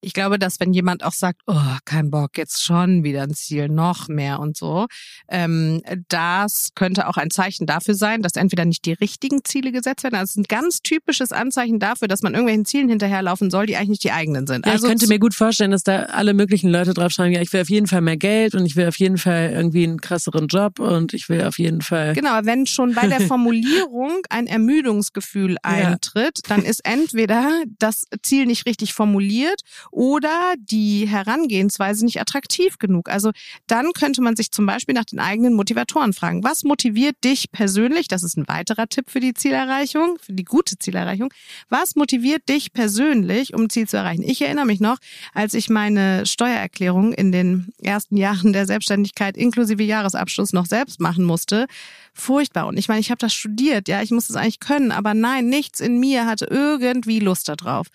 Ich 0.04 0.12
glaube, 0.12 0.38
dass 0.38 0.60
wenn 0.60 0.72
jemand 0.72 1.02
auch 1.02 1.12
sagt, 1.12 1.40
oh, 1.46 1.76
kein 1.84 2.10
Bock, 2.10 2.36
jetzt 2.36 2.62
schon 2.62 3.04
wieder 3.04 3.22
ein 3.22 3.34
Ziel, 3.34 3.68
noch 3.68 4.08
mehr 4.08 4.38
und 4.38 4.56
so, 4.56 4.86
ähm, 5.28 5.82
das 6.08 6.70
könnte 6.74 7.08
auch 7.08 7.16
ein 7.16 7.30
Zeichen 7.30 7.66
dafür 7.66 7.94
sein, 7.94 8.22
dass 8.22 8.36
entweder 8.36 8.64
nicht 8.64 8.84
die 8.84 8.92
richtigen 8.92 9.44
Ziele 9.44 9.72
gesetzt 9.72 10.04
werden. 10.04 10.16
Also 10.16 10.24
es 10.24 10.30
ist 10.32 10.36
ein 10.36 10.44
ganz 10.44 10.82
typisches 10.82 11.32
Anzeichen 11.32 11.78
dafür, 11.78 12.08
dass 12.08 12.22
man 12.22 12.34
irgendwelchen 12.34 12.66
Zielen 12.66 12.88
hinterherlaufen 12.88 13.50
soll, 13.50 13.66
die 13.66 13.76
eigentlich 13.76 13.88
nicht 13.90 14.04
die 14.04 14.12
eigenen 14.12 14.46
sind. 14.46 14.66
Ja, 14.66 14.72
also 14.72 14.86
ich 14.86 14.90
könnte 14.90 15.06
mir 15.08 15.18
gut 15.18 15.34
vorstellen, 15.34 15.70
dass 15.70 15.84
da 15.84 16.04
alle 16.04 16.34
möglichen 16.34 16.70
Leute 16.70 16.92
draufschreiben, 16.92 17.32
ja, 17.32 17.40
ich 17.40 17.52
will 17.52 17.62
auf 17.62 17.70
jeden 17.70 17.86
Fall 17.86 18.00
mehr 18.02 18.16
Geld 18.16 18.54
und 18.54 18.66
ich 18.66 18.76
will 18.76 18.86
auf 18.86 18.98
jeden 18.98 19.18
Fall 19.18 19.52
irgendwie 19.54 19.84
einen 19.84 20.00
krasseren 20.00 20.48
Job 20.48 20.80
und 20.80 21.14
ich 21.14 21.28
will 21.28 21.44
auf 21.44 21.58
jeden 21.58 21.80
Fall. 21.80 22.14
Genau, 22.14 22.40
wenn 22.42 22.66
schon 22.66 22.94
bei 22.94 23.06
der 23.06 23.20
Formulierung 23.26 24.20
ein 24.28 24.46
Ermüdungsgefühl 24.46 25.56
eintritt, 25.62 26.40
ja. 26.46 26.54
dann 26.54 26.64
ist 26.64 26.84
entweder 26.84 27.62
das 27.78 28.04
Ziel 28.22 28.46
nicht 28.46 28.66
richtig 28.66 28.92
formuliert 28.92 29.62
oder 29.94 30.54
die 30.58 31.06
Herangehensweise 31.06 32.04
nicht 32.04 32.20
attraktiv 32.20 32.78
genug. 32.78 33.08
Also 33.08 33.30
dann 33.68 33.92
könnte 33.92 34.22
man 34.22 34.34
sich 34.34 34.50
zum 34.50 34.66
Beispiel 34.66 34.94
nach 34.94 35.04
den 35.04 35.20
eigenen 35.20 35.54
Motivatoren 35.54 36.12
fragen. 36.12 36.42
Was 36.42 36.64
motiviert 36.64 37.16
dich 37.22 37.52
persönlich? 37.52 38.08
Das 38.08 38.24
ist 38.24 38.36
ein 38.36 38.48
weiterer 38.48 38.88
Tipp 38.88 39.08
für 39.08 39.20
die 39.20 39.34
Zielerreichung, 39.34 40.18
für 40.20 40.32
die 40.32 40.44
gute 40.44 40.78
Zielerreichung. 40.78 41.32
Was 41.68 41.94
motiviert 41.94 42.48
dich 42.48 42.72
persönlich, 42.72 43.54
um 43.54 43.70
Ziel 43.70 43.88
zu 43.88 43.96
erreichen? 43.96 44.24
Ich 44.24 44.42
erinnere 44.42 44.66
mich 44.66 44.80
noch, 44.80 44.98
als 45.32 45.54
ich 45.54 45.70
meine 45.70 46.26
Steuererklärung 46.26 47.12
in 47.12 47.30
den 47.30 47.72
ersten 47.80 48.16
Jahren 48.16 48.52
der 48.52 48.66
Selbstständigkeit 48.66 49.36
inklusive 49.36 49.84
Jahresabschluss 49.84 50.52
noch 50.52 50.66
selbst 50.66 50.98
machen 50.98 51.24
musste. 51.24 51.66
Furchtbar. 52.12 52.66
Und 52.66 52.78
ich 52.78 52.88
meine, 52.88 53.00
ich 53.00 53.10
habe 53.10 53.18
das 53.18 53.32
studiert, 53.32 53.86
ja, 53.86 54.02
ich 54.02 54.10
muss 54.10 54.28
es 54.28 54.34
eigentlich 54.36 54.60
können, 54.60 54.90
aber 54.90 55.14
nein, 55.14 55.48
nichts 55.48 55.78
in 55.78 56.00
mir 56.00 56.26
hatte 56.26 56.46
irgendwie 56.50 57.20
Lust 57.20 57.48
darauf 57.48 57.86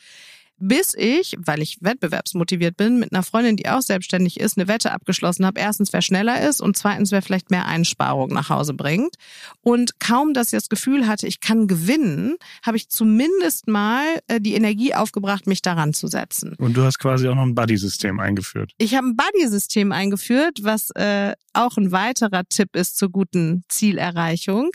bis 0.59 0.93
ich, 0.95 1.37
weil 1.39 1.61
ich 1.61 1.77
wettbewerbsmotiviert 1.81 2.77
bin, 2.77 2.99
mit 2.99 3.13
einer 3.13 3.23
Freundin, 3.23 3.55
die 3.55 3.69
auch 3.69 3.81
selbstständig 3.81 4.39
ist, 4.39 4.57
eine 4.57 4.67
Wette 4.67 4.91
abgeschlossen 4.91 5.45
habe. 5.45 5.59
Erstens, 5.59 5.93
wer 5.93 6.01
schneller 6.01 6.47
ist 6.47 6.61
und 6.61 6.77
zweitens, 6.77 7.11
wer 7.11 7.21
vielleicht 7.21 7.51
mehr 7.51 7.65
Einsparung 7.65 8.29
nach 8.29 8.49
Hause 8.49 8.73
bringt. 8.73 9.15
Und 9.61 9.99
kaum, 9.99 10.33
dass 10.33 10.47
ich 10.47 10.57
das 10.57 10.69
Gefühl 10.69 11.07
hatte, 11.07 11.27
ich 11.27 11.39
kann 11.39 11.67
gewinnen, 11.67 12.35
habe 12.65 12.77
ich 12.77 12.89
zumindest 12.89 13.67
mal 13.67 14.05
äh, 14.27 14.39
die 14.39 14.53
Energie 14.53 14.93
aufgebracht, 14.93 15.47
mich 15.47 15.61
daran 15.61 15.93
zu 15.93 16.07
setzen. 16.07 16.55
Und 16.57 16.75
du 16.75 16.83
hast 16.83 16.99
quasi 16.99 17.27
auch 17.27 17.35
noch 17.35 17.43
ein 17.43 17.55
Buddy-System 17.55 18.19
eingeführt. 18.19 18.73
Ich 18.77 18.95
habe 18.95 19.07
ein 19.07 19.15
Buddy-System 19.15 19.91
eingeführt, 19.91 20.59
was 20.61 20.89
äh, 20.91 21.33
auch 21.53 21.77
ein 21.77 21.91
weiterer 21.91 22.43
Tipp 22.47 22.75
ist 22.75 22.97
zur 22.97 23.09
guten 23.09 23.63
Zielerreichung. 23.69 24.69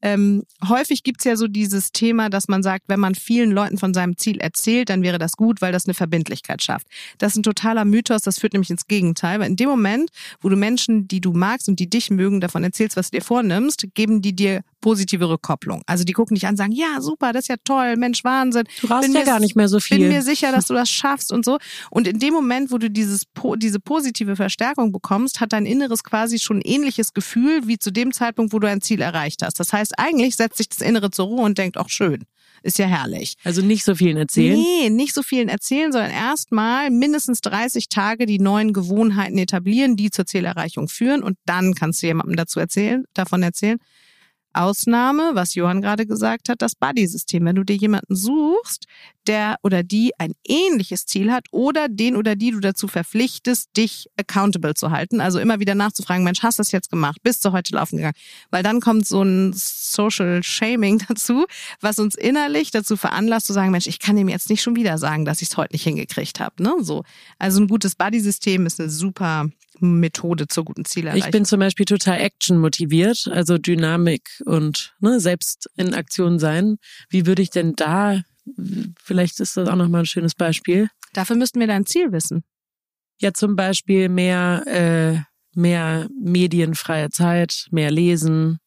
Ähm, 0.00 0.44
häufig 0.68 1.02
gibt's 1.02 1.24
ja 1.24 1.36
so 1.36 1.48
dieses 1.48 1.92
Thema, 1.92 2.30
dass 2.30 2.48
man 2.48 2.62
sagt, 2.62 2.84
wenn 2.88 3.00
man 3.00 3.14
vielen 3.14 3.50
Leuten 3.50 3.78
von 3.78 3.94
seinem 3.94 4.16
Ziel 4.16 4.40
erzählt, 4.40 4.90
dann 4.90 5.02
wäre 5.02 5.18
das 5.18 5.32
gut, 5.32 5.60
weil 5.60 5.72
das 5.72 5.86
eine 5.86 5.94
Verbindlichkeit 5.94 6.62
schafft. 6.62 6.86
Das 7.18 7.32
ist 7.32 7.38
ein 7.38 7.42
totaler 7.42 7.84
Mythos, 7.84 8.22
das 8.22 8.38
führt 8.38 8.52
nämlich 8.52 8.70
ins 8.70 8.86
Gegenteil, 8.86 9.40
weil 9.40 9.48
in 9.48 9.56
dem 9.56 9.68
Moment, 9.68 10.10
wo 10.40 10.48
du 10.48 10.56
Menschen, 10.56 11.08
die 11.08 11.20
du 11.20 11.32
magst 11.32 11.68
und 11.68 11.80
die 11.80 11.90
dich 11.90 12.10
mögen, 12.10 12.40
davon 12.40 12.62
erzählst, 12.62 12.96
was 12.96 13.10
du 13.10 13.18
dir 13.18 13.24
vornimmst, 13.24 13.88
geben 13.94 14.22
die 14.22 14.34
dir 14.34 14.62
positive 14.80 15.28
Rückkopplung. 15.28 15.82
Also 15.86 16.04
die 16.04 16.12
gucken 16.12 16.34
dich 16.34 16.46
an, 16.46 16.56
sagen, 16.56 16.72
ja, 16.72 17.00
super, 17.00 17.32
das 17.32 17.44
ist 17.44 17.48
ja 17.48 17.56
toll, 17.64 17.96
Mensch, 17.96 18.24
Wahnsinn. 18.24 18.64
Du 18.80 18.88
brauchst 18.88 19.06
bin 19.06 19.14
ja 19.14 19.24
gar 19.24 19.40
nicht 19.40 19.56
mehr 19.56 19.68
so 19.68 19.80
viel. 19.80 19.98
Bin 19.98 20.08
mir 20.08 20.22
sicher, 20.22 20.52
dass 20.52 20.66
du 20.66 20.74
das 20.74 20.90
schaffst 20.90 21.32
und 21.32 21.44
so. 21.44 21.58
Und 21.90 22.06
in 22.06 22.18
dem 22.18 22.34
Moment, 22.34 22.70
wo 22.70 22.78
du 22.78 22.90
dieses, 22.90 23.24
diese 23.56 23.80
positive 23.80 24.36
Verstärkung 24.36 24.92
bekommst, 24.92 25.40
hat 25.40 25.52
dein 25.52 25.66
Inneres 25.66 26.04
quasi 26.04 26.38
schon 26.38 26.58
ein 26.58 26.62
ähnliches 26.62 27.12
Gefühl 27.12 27.66
wie 27.66 27.78
zu 27.78 27.90
dem 27.90 28.12
Zeitpunkt, 28.12 28.52
wo 28.52 28.58
du 28.58 28.68
ein 28.68 28.80
Ziel 28.80 29.00
erreicht 29.00 29.42
hast. 29.42 29.60
Das 29.60 29.72
heißt, 29.72 29.98
eigentlich 29.98 30.36
setzt 30.36 30.58
sich 30.58 30.68
das 30.68 30.80
Innere 30.80 31.10
zur 31.10 31.26
Ruhe 31.26 31.42
und 31.42 31.58
denkt, 31.58 31.78
auch 31.78 31.88
schön. 31.88 32.24
Ist 32.62 32.78
ja 32.78 32.86
herrlich. 32.86 33.36
Also 33.44 33.62
nicht 33.62 33.84
so 33.84 33.94
vielen 33.94 34.16
erzählen? 34.16 34.58
Nee, 34.58 34.90
nicht 34.90 35.14
so 35.14 35.22
vielen 35.22 35.48
erzählen, 35.48 35.92
sondern 35.92 36.10
erstmal 36.10 36.90
mindestens 36.90 37.40
30 37.40 37.88
Tage 37.88 38.26
die 38.26 38.40
neuen 38.40 38.72
Gewohnheiten 38.72 39.38
etablieren, 39.38 39.96
die 39.96 40.10
zur 40.10 40.26
Zielerreichung 40.26 40.88
führen 40.88 41.22
und 41.22 41.38
dann 41.46 41.74
kannst 41.74 42.02
du 42.02 42.08
jemandem 42.08 42.36
dazu 42.36 42.58
erzählen, 42.58 43.04
davon 43.14 43.42
erzählen. 43.42 43.78
Ausnahme, 44.58 45.30
was 45.34 45.54
Johann 45.54 45.80
gerade 45.80 46.06
gesagt 46.06 46.48
hat, 46.48 46.62
das 46.62 46.74
Buddy-System. 46.74 47.44
Wenn 47.44 47.56
du 47.56 47.64
dir 47.64 47.76
jemanden 47.76 48.14
suchst, 48.14 48.86
der 49.28 49.56
oder 49.62 49.82
die 49.82 50.12
ein 50.18 50.32
ähnliches 50.44 51.06
Ziel 51.06 51.30
hat 51.30 51.46
oder 51.52 51.88
den 51.88 52.16
oder 52.16 52.34
die 52.34 52.50
du 52.50 52.60
dazu 52.60 52.88
verpflichtest, 52.88 53.76
dich 53.76 54.08
accountable 54.16 54.74
zu 54.74 54.90
halten. 54.90 55.20
Also 55.20 55.38
immer 55.38 55.60
wieder 55.60 55.74
nachzufragen, 55.74 56.24
Mensch, 56.24 56.42
hast 56.42 56.58
du 56.58 56.60
das 56.62 56.72
jetzt 56.72 56.90
gemacht? 56.90 57.18
Bist 57.22 57.44
du 57.44 57.52
heute 57.52 57.74
laufen 57.74 57.96
gegangen? 57.96 58.16
Weil 58.50 58.62
dann 58.62 58.80
kommt 58.80 59.06
so 59.06 59.22
ein 59.22 59.52
Social 59.54 60.42
Shaming 60.42 61.02
dazu, 61.08 61.46
was 61.80 61.98
uns 61.98 62.14
innerlich 62.14 62.70
dazu 62.70 62.96
veranlasst 62.96 63.46
zu 63.46 63.52
sagen, 63.52 63.70
Mensch, 63.70 63.86
ich 63.86 63.98
kann 63.98 64.16
ihm 64.16 64.28
jetzt 64.28 64.50
nicht 64.50 64.62
schon 64.62 64.76
wieder 64.76 64.98
sagen, 64.98 65.24
dass 65.24 65.42
ich 65.42 65.50
es 65.50 65.56
heute 65.56 65.74
nicht 65.74 65.84
hingekriegt 65.84 66.40
habe. 66.40 66.62
Ne? 66.62 66.74
So. 66.80 67.04
Also 67.38 67.60
ein 67.60 67.68
gutes 67.68 67.94
Buddy-System 67.94 68.66
ist 68.66 68.80
eine 68.80 68.90
super 68.90 69.48
Methode 69.80 70.48
zur 70.48 70.64
guten 70.64 70.84
Zielerreichung. 70.84 71.26
Ich 71.26 71.30
bin 71.30 71.44
zum 71.44 71.60
Beispiel 71.60 71.86
total 71.86 72.20
Action 72.20 72.58
motiviert, 72.58 73.28
also 73.30 73.58
Dynamik 73.58 74.42
und 74.44 74.94
ne, 75.00 75.20
selbst 75.20 75.70
in 75.76 75.94
Aktion 75.94 76.38
sein. 76.38 76.78
Wie 77.08 77.26
würde 77.26 77.42
ich 77.42 77.50
denn 77.50 77.74
da, 77.76 78.22
vielleicht 79.02 79.40
ist 79.40 79.56
das 79.56 79.68
auch 79.68 79.76
nochmal 79.76 80.02
ein 80.02 80.06
schönes 80.06 80.34
Beispiel. 80.34 80.88
Dafür 81.12 81.36
müssten 81.36 81.60
wir 81.60 81.66
dein 81.66 81.86
Ziel 81.86 82.12
wissen. 82.12 82.44
Ja, 83.20 83.32
zum 83.32 83.56
Beispiel 83.56 84.08
mehr, 84.08 84.62
äh, 84.66 85.58
mehr 85.58 86.08
medienfreie 86.20 87.10
Zeit, 87.10 87.66
mehr 87.70 87.90
lesen, 87.90 88.58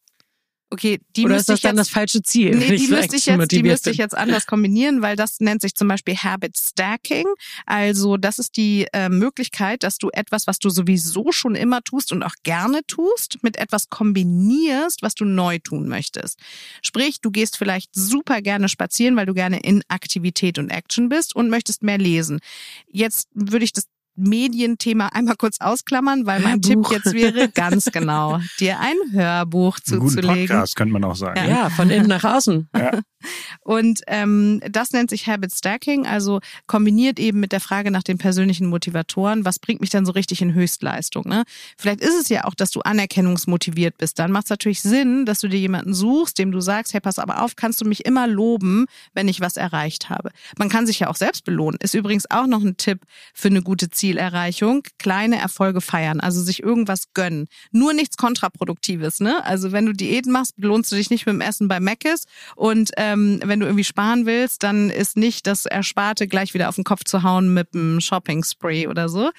Okay, 0.74 1.02
die 1.18 1.26
Oder 1.26 1.36
müsste 1.36 1.54
ist 1.54 1.58
das 1.58 1.70
dann 1.70 1.76
jetzt, 1.76 1.88
das 1.88 1.94
falsche 1.94 2.24
Ziel? 2.24 2.56
Nee, 2.56 2.78
die 2.78 2.88
müsste 2.88 3.18
ich 3.18 3.26
jetzt, 3.26 3.52
die 3.52 3.62
müsste 3.62 3.92
ich 3.92 3.98
jetzt 3.98 4.16
anders 4.16 4.46
kombinieren, 4.48 5.02
weil 5.02 5.18
das 5.18 5.42
nennt 5.42 5.62
sich 5.62 5.76
zum 5.76 5.90
Beispiel 5.90 6.16
Habit 6.16 6.58
Stacking. 6.58 7.26
Also 7.66 8.16
das 8.16 8.40
ist 8.40 8.56
die 8.56 8.88
äh, 8.94 9.10
Möglichkeit, 9.10 9.84
dass 9.84 9.98
du 9.98 10.10
etwas, 10.14 10.48
was 10.48 10.60
du 10.60 10.70
sowieso 10.70 11.34
schon 11.34 11.56
immer 11.56 11.84
tust 11.84 12.14
und 12.14 12.24
auch 12.24 12.36
gerne 12.44 12.82
tust, 12.88 13.40
mit 13.42 13.58
etwas 13.58 13.90
kombinierst, 13.90 15.02
was 15.02 15.14
du 15.14 15.26
neu 15.26 15.60
tun 15.60 15.90
möchtest. 15.90 16.40
Sprich, 16.82 17.20
du 17.20 17.32
gehst 17.32 17.58
vielleicht 17.58 17.94
super 17.94 18.42
gerne 18.42 18.70
spazieren, 18.70 19.18
weil 19.18 19.26
du 19.26 19.34
gerne 19.34 19.60
in 19.60 19.84
Aktivität 19.90 20.58
und 20.58 20.70
Action 20.70 21.10
bist 21.10 21.36
und 21.36 21.50
möchtest 21.50 21.84
mehr 21.84 21.98
lesen. 21.98 22.40
Jetzt 22.88 23.28
würde 23.34 23.66
ich 23.66 23.74
das 23.74 23.88
Medienthema 24.22 25.08
einmal 25.08 25.36
kurz 25.36 25.58
ausklammern, 25.60 26.26
weil 26.26 26.40
mein 26.42 26.62
Hörbuch. 26.64 26.90
Tipp 26.90 27.04
jetzt 27.04 27.14
wäre 27.14 27.50
ganz 27.50 27.86
genau, 27.86 28.40
dir 28.60 28.80
ein 28.80 28.96
Hörbuch 29.12 29.80
zuzulegen. 29.80 30.30
Ein 30.30 30.48
Podcast 30.48 30.76
könnte 30.76 30.94
man 30.94 31.04
auch 31.04 31.16
sagen. 31.16 31.40
Ja, 31.40 31.48
ja 31.48 31.70
von 31.70 31.90
innen 31.90 32.08
nach 32.08 32.24
außen. 32.24 32.70
Ja. 32.76 33.00
Und 33.62 34.02
ähm, 34.08 34.62
das 34.70 34.92
nennt 34.92 35.10
sich 35.10 35.28
Habit 35.28 35.54
Stacking, 35.54 36.08
also 36.08 36.40
kombiniert 36.68 37.20
eben 37.20 37.40
mit 37.40 37.52
der 37.52 37.60
Frage 37.60 37.92
nach 37.92 38.04
den 38.04 38.18
persönlichen 38.18 38.68
Motivatoren, 38.68 39.46
was 39.46 39.60
bringt 39.60 39.82
mich 39.82 39.90
dann 39.90 40.06
so 40.06 40.12
richtig 40.12 40.42
in 40.42 40.54
Höchstleistung? 40.54 41.28
Ne? 41.28 41.44
Vielleicht 41.78 42.02
ist 42.02 42.20
es 42.20 42.30
ja 42.30 42.46
auch, 42.46 42.56
dass 42.56 42.72
du 42.72 42.82
anerkennungsmotiviert 42.82 43.98
bist. 43.98 44.20
Dann 44.20 44.32
macht 44.32 44.46
es 44.46 44.50
natürlich 44.50 44.82
Sinn, 44.82 45.26
dass 45.26 45.40
du 45.40 45.48
dir 45.48 45.60
jemanden 45.60 45.94
suchst, 45.94 46.38
dem 46.40 46.52
du 46.52 46.62
sagst, 46.62 46.94
hey, 46.94 47.02
pass 47.02 47.20
aber 47.20 47.44
auf, 47.44 47.56
kannst 47.56 47.82
du 47.82 47.86
mich 47.86 48.06
immer 48.06 48.28
loben, 48.28 48.86
wenn 49.14 49.28
ich 49.28 49.42
was 49.42 49.58
erreicht 49.58 50.10
habe. 50.10 50.32
Man 50.58 50.70
kann 50.70 50.88
sich 50.88 51.00
ja 51.00 51.08
auch 51.10 51.16
selbst 51.16 51.44
belohnen. 51.44 51.80
Ist 51.82 51.94
übrigens 51.94 52.30
auch 52.30 52.48
noch 52.48 52.64
ein 52.64 52.78
Tipp 52.78 53.02
für 53.34 53.50
eine 53.50 53.62
gute 53.62 53.90
Zielerreichung. 54.12 54.84
Kleine 54.98 55.38
Erfolge 55.38 55.82
feiern, 55.82 56.20
also 56.20 56.42
sich 56.42 56.64
irgendwas 56.64 57.14
gönnen. 57.14 57.48
Nur 57.72 57.94
nichts 57.94 58.18
Kontraproduktives. 58.18 59.20
Ne? 59.20 59.44
Also 59.46 59.72
wenn 59.72 59.86
du 59.86 59.94
Diäten 59.94 60.32
machst, 60.32 60.56
belohnst 60.58 60.92
du 60.92 60.96
dich 60.96 61.10
nicht 61.10 61.26
mit 61.26 61.34
dem 61.34 61.42
Essen 61.42 61.68
bei 61.68 61.80
Meckes 61.80 62.26
und 62.56 62.98
äh, 62.98 63.12
ähm, 63.12 63.40
wenn 63.44 63.60
du 63.60 63.66
irgendwie 63.66 63.84
sparen 63.84 64.26
willst, 64.26 64.64
dann 64.64 64.90
ist 64.90 65.18
nicht 65.18 65.48
das 65.48 65.66
Ersparte 65.66 66.28
gleich 66.28 66.54
wieder 66.54 66.70
auf 66.70 66.76
den 66.76 66.84
Kopf 66.84 67.04
zu 67.04 67.24
hauen 67.24 67.54
mit 67.54 67.70
einem 67.74 68.00
Shopping-Spray 68.00 68.88
oder 68.88 69.10
so. 69.10 69.32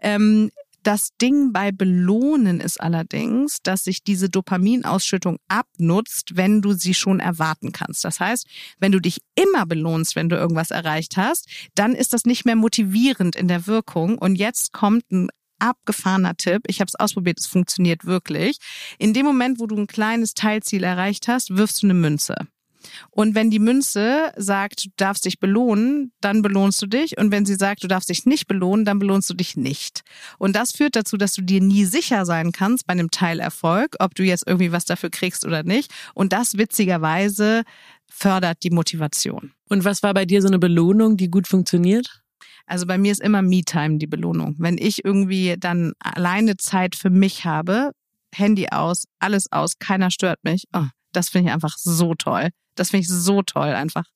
Ähm, 0.00 0.50
das 0.82 1.10
Ding 1.20 1.52
bei 1.52 1.72
Belohnen 1.72 2.60
ist 2.60 2.80
allerdings, 2.80 3.58
dass 3.62 3.84
sich 3.84 4.02
diese 4.02 4.28
Dopaminausschüttung 4.28 5.38
abnutzt, 5.48 6.36
wenn 6.36 6.62
du 6.62 6.72
sie 6.72 6.94
schon 6.94 7.20
erwarten 7.20 7.72
kannst. 7.72 8.04
Das 8.04 8.20
heißt, 8.20 8.46
wenn 8.78 8.92
du 8.92 9.00
dich 9.00 9.20
immer 9.34 9.66
belohnst, 9.66 10.16
wenn 10.16 10.28
du 10.28 10.36
irgendwas 10.36 10.70
erreicht 10.70 11.16
hast, 11.16 11.48
dann 11.74 11.94
ist 11.94 12.12
das 12.12 12.24
nicht 12.24 12.44
mehr 12.44 12.56
motivierend 12.56 13.36
in 13.36 13.48
der 13.48 13.66
Wirkung. 13.66 14.18
Und 14.18 14.36
jetzt 14.36 14.72
kommt 14.72 15.10
ein 15.10 15.28
abgefahrener 15.58 16.36
Tipp. 16.36 16.62
Ich 16.66 16.80
habe 16.80 16.88
es 16.88 16.98
ausprobiert, 16.98 17.38
es 17.38 17.46
funktioniert 17.46 18.04
wirklich. 18.04 18.56
In 18.98 19.12
dem 19.12 19.26
Moment, 19.26 19.60
wo 19.60 19.66
du 19.66 19.76
ein 19.76 19.86
kleines 19.86 20.34
Teilziel 20.34 20.84
erreicht 20.84 21.28
hast, 21.28 21.56
wirfst 21.56 21.82
du 21.82 21.86
eine 21.86 21.94
Münze. 21.94 22.34
Und 23.10 23.34
wenn 23.34 23.50
die 23.50 23.58
Münze 23.58 24.32
sagt, 24.36 24.84
du 24.84 24.88
darfst 24.96 25.24
dich 25.24 25.38
belohnen, 25.38 26.12
dann 26.20 26.42
belohnst 26.42 26.80
du 26.82 26.86
dich. 26.86 27.18
Und 27.18 27.30
wenn 27.30 27.46
sie 27.46 27.54
sagt, 27.54 27.82
du 27.82 27.88
darfst 27.88 28.08
dich 28.08 28.26
nicht 28.26 28.46
belohnen, 28.46 28.84
dann 28.84 28.98
belohnst 28.98 29.28
du 29.30 29.34
dich 29.34 29.56
nicht. 29.56 30.02
Und 30.38 30.56
das 30.56 30.72
führt 30.72 30.96
dazu, 30.96 31.16
dass 31.16 31.32
du 31.32 31.42
dir 31.42 31.60
nie 31.60 31.84
sicher 31.84 32.24
sein 32.26 32.52
kannst 32.52 32.86
bei 32.86 32.92
einem 32.92 33.10
Teilerfolg, 33.10 33.96
ob 33.98 34.14
du 34.14 34.22
jetzt 34.22 34.44
irgendwie 34.46 34.72
was 34.72 34.84
dafür 34.84 35.10
kriegst 35.10 35.44
oder 35.44 35.62
nicht. 35.62 35.92
Und 36.14 36.32
das 36.32 36.56
witzigerweise 36.56 37.62
fördert 38.08 38.58
die 38.62 38.70
Motivation. 38.70 39.52
Und 39.68 39.84
was 39.84 40.02
war 40.02 40.14
bei 40.14 40.24
dir 40.24 40.42
so 40.42 40.48
eine 40.48 40.58
Belohnung, 40.58 41.16
die 41.16 41.30
gut 41.30 41.46
funktioniert? 41.46 42.22
Also 42.66 42.86
bei 42.86 42.98
mir 42.98 43.12
ist 43.12 43.20
immer 43.20 43.42
Me-Time 43.42 43.98
die 43.98 44.06
Belohnung. 44.06 44.54
Wenn 44.58 44.78
ich 44.78 45.04
irgendwie 45.04 45.56
dann 45.58 45.92
alleine 45.98 46.56
Zeit 46.56 46.94
für 46.94 47.10
mich 47.10 47.44
habe, 47.44 47.90
Handy 48.34 48.68
aus, 48.68 49.04
alles 49.18 49.50
aus, 49.50 49.78
keiner 49.78 50.10
stört 50.10 50.38
mich. 50.44 50.64
Oh, 50.72 50.86
das 51.12 51.28
finde 51.28 51.48
ich 51.48 51.54
einfach 51.54 51.76
so 51.78 52.14
toll. 52.14 52.50
Das 52.80 52.88
finde 52.90 53.02
ich 53.02 53.08
so 53.08 53.42
toll 53.42 53.68
einfach. 53.68 54.06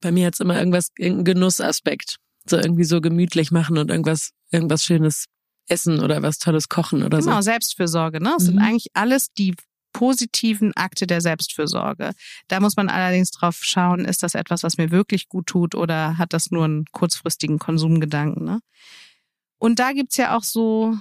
Bei 0.00 0.10
mir 0.10 0.26
hat 0.26 0.34
es 0.34 0.40
immer 0.40 0.58
irgendwas, 0.58 0.90
irgendeinen 0.96 1.24
Genussaspekt. 1.26 2.16
So 2.48 2.56
irgendwie 2.56 2.84
so 2.84 3.02
gemütlich 3.02 3.50
machen 3.50 3.76
und 3.76 3.90
irgendwas, 3.90 4.30
irgendwas 4.50 4.86
Schönes 4.86 5.26
essen 5.68 6.00
oder 6.00 6.22
was 6.22 6.38
Tolles 6.38 6.70
kochen 6.70 7.02
oder 7.02 7.18
genau, 7.18 7.20
so. 7.20 7.28
Genau, 7.28 7.42
Selbstfürsorge, 7.42 8.22
ne? 8.22 8.32
Das 8.38 8.44
mhm. 8.44 8.46
sind 8.46 8.58
eigentlich 8.60 8.86
alles 8.94 9.34
die 9.34 9.54
positiven 9.92 10.74
Akte 10.76 11.06
der 11.06 11.20
Selbstfürsorge. 11.20 12.12
Da 12.48 12.60
muss 12.60 12.76
man 12.76 12.88
allerdings 12.88 13.32
drauf 13.32 13.58
schauen, 13.60 14.06
ist 14.06 14.22
das 14.22 14.34
etwas, 14.34 14.62
was 14.62 14.78
mir 14.78 14.90
wirklich 14.90 15.28
gut 15.28 15.48
tut 15.48 15.74
oder 15.74 16.16
hat 16.16 16.32
das 16.32 16.50
nur 16.50 16.64
einen 16.64 16.86
kurzfristigen 16.92 17.58
Konsumgedanken. 17.58 18.46
Ne? 18.46 18.60
Und 19.58 19.78
da 19.78 19.92
gibt's 19.92 20.16
ja 20.16 20.34
auch 20.34 20.44
so 20.44 20.96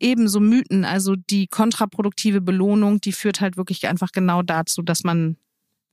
ebenso 0.00 0.40
Mythen, 0.40 0.84
also 0.84 1.14
die 1.14 1.46
kontraproduktive 1.46 2.40
Belohnung, 2.40 3.00
die 3.00 3.12
führt 3.12 3.40
halt 3.40 3.56
wirklich 3.56 3.86
einfach 3.86 4.10
genau 4.10 4.42
dazu, 4.42 4.82
dass 4.82 5.04
man 5.04 5.36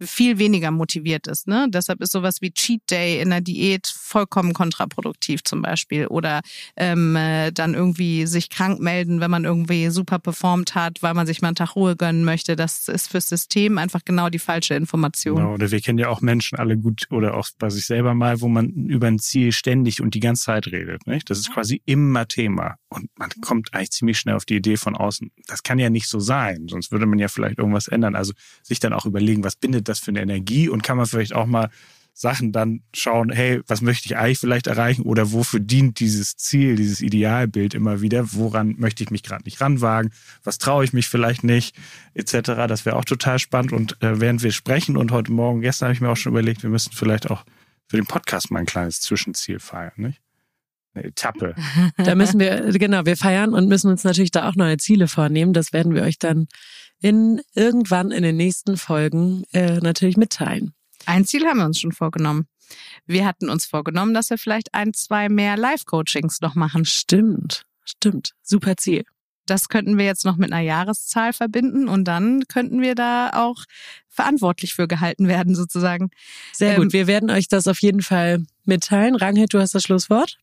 viel 0.02 0.38
weniger 0.38 0.72
motiviert 0.72 1.28
ist. 1.28 1.48
Ne? 1.48 1.68
Deshalb 1.70 2.02
ist 2.02 2.12
sowas 2.12 2.42
wie 2.42 2.52
Cheat 2.52 2.82
Day 2.90 3.22
in 3.22 3.30
der 3.30 3.42
Diät 3.42 3.88
vollkommen 3.88 4.54
kontraproduktiv 4.54 5.44
zum 5.44 5.62
Beispiel. 5.62 6.08
Oder 6.08 6.42
ähm, 6.76 7.16
äh, 7.16 7.52
dann 7.52 7.74
irgendwie 7.74 8.26
sich 8.26 8.50
krank 8.50 8.80
melden, 8.80 9.20
wenn 9.20 9.32
man 9.32 9.46
irgendwie 9.46 9.90
super 9.90 10.20
performt 10.20 10.76
hat, 10.76 11.02
weil 11.02 11.14
man 11.14 11.28
sich 11.28 11.42
mal 11.42 11.50
einen 11.50 11.56
Tag 11.56 11.76
Ruhe 11.76 11.96
gönnen 11.96 12.24
möchte. 12.24 12.56
Das 12.56 12.88
ist 12.88 13.10
fürs 13.10 13.30
System 13.30 13.78
einfach 13.78 14.02
genau 14.06 14.30
die 14.30 14.40
falsche 14.40 14.76
Information. 14.76 15.38
Genau, 15.38 15.54
oder 15.54 15.72
wir 15.72 15.82
kennen 15.82 16.00
ja 16.00 16.10
auch 16.10 16.22
Menschen 16.22 16.58
alle 16.58 16.78
gut 16.78 17.08
oder 17.10 17.36
auch 17.36 17.48
bei 17.58 17.70
sich 17.70 17.86
selber 17.86 18.14
mal, 18.14 18.42
wo 18.42 18.48
man 18.48 18.70
über 18.70 19.08
ein 19.08 19.20
Ziel 19.20 19.52
ständig 19.52 20.02
und 20.02 20.14
die 20.14 20.20
ganze 20.20 20.46
Zeit 20.46 20.68
redet. 20.68 21.08
Nicht? 21.08 21.30
Das 21.30 21.40
ist 21.40 21.52
quasi 21.52 21.82
immer 21.86 22.28
Thema. 22.28 22.78
Und 22.90 23.10
man 23.18 23.30
kommt 23.42 23.74
eigentlich 23.74 23.92
ziemlich 23.92 24.18
schnell 24.18 24.36
auf 24.36 24.46
die 24.46 24.56
Idee 24.56 24.78
von 24.78 24.96
außen, 24.96 25.32
das 25.48 25.64
kann 25.64 25.78
ja 25.78 25.90
nicht 25.90 26.08
so 26.08 26.20
sein, 26.20 26.68
sonst 26.70 26.92
würde 26.92 27.06
man 27.06 27.20
ja 27.20 27.28
vielleicht 27.28 27.58
irgendwas 27.58 27.88
ändern. 27.88 28.16
Also 28.16 28.34
sich 28.64 28.80
dann 28.80 28.94
auch 28.94 29.06
überlegen, 29.06 29.44
was 29.44 29.58
bindet 29.58 29.90
das 29.90 30.00
für 30.00 30.12
eine 30.12 30.22
Energie? 30.22 30.70
Und 30.70 30.84
kann 30.84 30.98
man 30.98 31.06
vielleicht 31.06 31.34
auch 31.34 31.46
mal 31.46 31.70
Sachen 32.18 32.52
dann 32.52 32.82
schauen, 32.94 33.30
hey, 33.30 33.62
was 33.68 33.82
möchte 33.82 34.08
ich 34.08 34.18
eigentlich 34.18 34.40
vielleicht 34.40 34.66
erreichen? 34.66 35.04
Oder 35.04 35.32
wofür 35.34 35.60
dient 35.60 36.00
dieses 36.00 36.36
Ziel, 36.36 36.76
dieses 36.76 37.02
Idealbild 37.02 37.76
immer 37.76 38.02
wieder, 38.02 38.34
woran 38.34 38.76
möchte 38.78 39.04
ich 39.04 39.12
mich 39.12 39.22
gerade 39.22 39.44
nicht 39.44 39.62
ranwagen, 39.62 40.12
was 40.44 40.58
traue 40.58 40.84
ich 40.84 40.94
mich 40.94 41.08
vielleicht 41.10 41.44
nicht, 41.44 41.76
etc. 42.16 42.32
Das 42.68 42.86
wäre 42.86 42.96
auch 42.96 43.06
total 43.06 43.38
spannend. 43.38 43.72
Und 43.72 44.02
äh, 44.02 44.20
während 44.20 44.42
wir 44.42 44.52
sprechen 44.52 44.98
und 44.98 45.12
heute 45.12 45.32
Morgen, 45.32 45.62
gestern 45.62 45.88
habe 45.88 45.94
ich 45.94 46.02
mir 46.02 46.10
auch 46.10 46.18
schon 46.18 46.32
überlegt, 46.32 46.64
wir 46.64 46.72
müssten 46.72 46.96
vielleicht 46.96 47.30
auch 47.30 47.46
für 47.88 47.98
den 47.98 48.08
Podcast 48.08 48.50
mal 48.50 48.60
ein 48.60 48.66
kleines 48.66 49.00
Zwischenziel 49.00 49.60
feiern, 49.60 49.94
nicht? 49.98 50.22
Etappe. 51.04 51.56
Da 51.98 52.16
müssen 52.16 52.40
wir, 52.40 52.72
genau, 52.74 53.06
wir 53.06 53.18
feiern 53.18 53.54
und 53.54 53.68
müssen 53.68 53.90
uns 53.90 54.04
natürlich 54.04 54.32
da 54.32 54.48
auch 54.50 54.56
neue 54.56 54.78
Ziele 54.78 55.08
vornehmen. 55.08 55.54
Das 55.54 55.74
werden 55.74 55.94
wir 55.94 56.04
euch 56.04 56.20
dann 56.20 56.48
in 57.00 57.42
irgendwann 57.54 58.12
in 58.12 58.24
den 58.24 58.38
nächsten 58.38 58.78
Folgen 58.78 59.44
äh, 59.52 59.80
natürlich 59.80 60.18
mitteilen. 60.18 60.74
Ein 61.06 61.26
Ziel 61.26 61.46
haben 61.46 61.58
wir 61.58 61.66
uns 61.66 61.80
schon 61.80 61.92
vorgenommen. 61.92 62.48
Wir 63.06 63.26
hatten 63.26 63.50
uns 63.50 63.66
vorgenommen, 63.66 64.14
dass 64.14 64.30
wir 64.30 64.38
vielleicht 64.38 64.74
ein, 64.74 64.94
zwei 64.94 65.30
mehr 65.30 65.58
Live-Coachings 65.58 66.42
noch 66.42 66.56
machen. 66.56 66.86
Stimmt, 66.86 67.66
stimmt. 67.86 68.32
Super 68.44 68.76
Ziel. 68.78 69.06
Das 69.46 69.70
könnten 69.70 69.98
wir 69.98 70.06
jetzt 70.06 70.26
noch 70.26 70.36
mit 70.36 70.52
einer 70.52 70.62
Jahreszahl 70.62 71.32
verbinden 71.32 71.88
und 71.88 72.04
dann 72.04 72.44
könnten 72.50 72.82
wir 72.82 72.96
da 72.96 73.30
auch 73.34 73.64
verantwortlich 74.10 74.74
für 74.74 74.88
gehalten 74.88 75.30
werden, 75.30 75.56
sozusagen. 75.56 76.10
Sehr 76.52 76.76
ähm, 76.76 76.84
gut. 76.84 76.94
Wir 76.94 77.08
werden 77.08 77.30
euch 77.30 77.48
das 77.48 77.68
auf 77.68 77.82
jeden 77.82 78.02
Fall 78.02 78.44
mitteilen. 78.66 79.16
Ranghild, 79.16 79.54
du 79.54 79.60
hast 79.60 79.74
das 79.74 79.84
Schlusswort. 79.84 80.38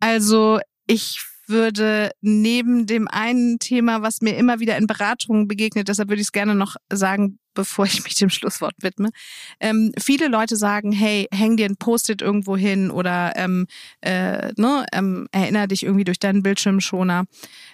Also 0.00 0.60
ich 0.86 1.20
würde 1.46 2.12
neben 2.20 2.86
dem 2.86 3.08
einen 3.08 3.58
Thema, 3.58 4.02
was 4.02 4.22
mir 4.22 4.36
immer 4.36 4.60
wieder 4.60 4.76
in 4.76 4.86
Beratungen 4.86 5.48
begegnet, 5.48 5.88
deshalb 5.88 6.08
würde 6.08 6.20
ich 6.20 6.28
es 6.28 6.32
gerne 6.32 6.54
noch 6.54 6.76
sagen, 6.90 7.38
bevor 7.54 7.84
ich 7.84 8.04
mich 8.04 8.14
dem 8.14 8.30
Schlusswort 8.30 8.74
widme. 8.78 9.10
Ähm, 9.58 9.92
viele 9.98 10.28
Leute 10.28 10.56
sagen, 10.56 10.92
hey, 10.92 11.26
häng 11.32 11.56
dir 11.56 11.66
ein 11.66 11.76
Post-it 11.76 12.22
irgendwo 12.22 12.56
hin 12.56 12.90
oder 12.90 13.32
ähm, 13.36 13.66
äh, 14.00 14.52
ne, 14.56 14.86
ähm, 14.92 15.26
erinnere 15.32 15.68
dich 15.68 15.82
irgendwie 15.82 16.04
durch 16.04 16.18
deinen 16.18 16.42
Bildschirmschoner. 16.42 17.24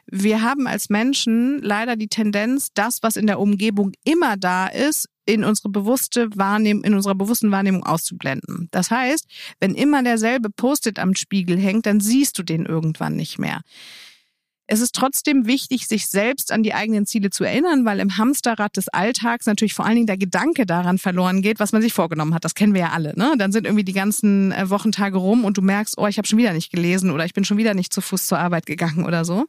Wir 0.06 0.42
haben 0.42 0.66
als 0.66 0.88
Menschen 0.88 1.60
leider 1.62 1.96
die 1.96 2.08
Tendenz, 2.08 2.70
das, 2.74 3.02
was 3.02 3.16
in 3.16 3.26
der 3.26 3.38
Umgebung 3.38 3.92
immer 4.04 4.36
da 4.36 4.66
ist, 4.66 5.08
in 5.26 5.44
unsere 5.44 5.68
bewusste 5.68 6.28
Wahrnehmung, 6.34 6.84
in 6.84 6.94
unserer 6.94 7.14
bewussten 7.14 7.50
Wahrnehmung 7.50 7.84
auszublenden. 7.84 8.68
Das 8.70 8.90
heißt, 8.90 9.26
wenn 9.60 9.74
immer 9.74 10.02
derselbe 10.02 10.48
Post-it 10.50 10.98
am 10.98 11.14
Spiegel 11.14 11.58
hängt, 11.58 11.84
dann 11.86 12.00
siehst 12.00 12.38
du 12.38 12.42
den 12.42 12.64
irgendwann 12.64 13.16
nicht 13.16 13.38
mehr. 13.38 13.60
Es 14.68 14.80
ist 14.80 14.96
trotzdem 14.96 15.46
wichtig, 15.46 15.86
sich 15.86 16.08
selbst 16.08 16.50
an 16.50 16.64
die 16.64 16.74
eigenen 16.74 17.06
Ziele 17.06 17.30
zu 17.30 17.44
erinnern, 17.44 17.84
weil 17.84 18.00
im 18.00 18.16
Hamsterrad 18.16 18.76
des 18.76 18.88
Alltags 18.88 19.46
natürlich 19.46 19.74
vor 19.74 19.84
allen 19.84 19.94
Dingen 19.94 20.06
der 20.08 20.16
Gedanke 20.16 20.66
daran 20.66 20.98
verloren 20.98 21.40
geht, 21.40 21.60
was 21.60 21.70
man 21.70 21.82
sich 21.82 21.92
vorgenommen 21.92 22.34
hat. 22.34 22.44
Das 22.44 22.56
kennen 22.56 22.74
wir 22.74 22.80
ja 22.80 22.90
alle. 22.90 23.12
Ne? 23.16 23.34
Dann 23.38 23.52
sind 23.52 23.64
irgendwie 23.64 23.84
die 23.84 23.92
ganzen 23.92 24.50
äh, 24.50 24.68
Wochentage 24.68 25.18
rum 25.18 25.44
und 25.44 25.56
du 25.56 25.62
merkst, 25.62 25.98
oh, 25.98 26.08
ich 26.08 26.18
habe 26.18 26.26
schon 26.26 26.38
wieder 26.38 26.52
nicht 26.52 26.72
gelesen 26.72 27.12
oder 27.12 27.24
ich 27.24 27.32
bin 27.32 27.44
schon 27.44 27.58
wieder 27.58 27.74
nicht 27.74 27.92
zu 27.92 28.00
Fuß 28.00 28.26
zur 28.26 28.38
Arbeit 28.38 28.66
gegangen 28.66 29.04
oder 29.04 29.24
so. 29.24 29.46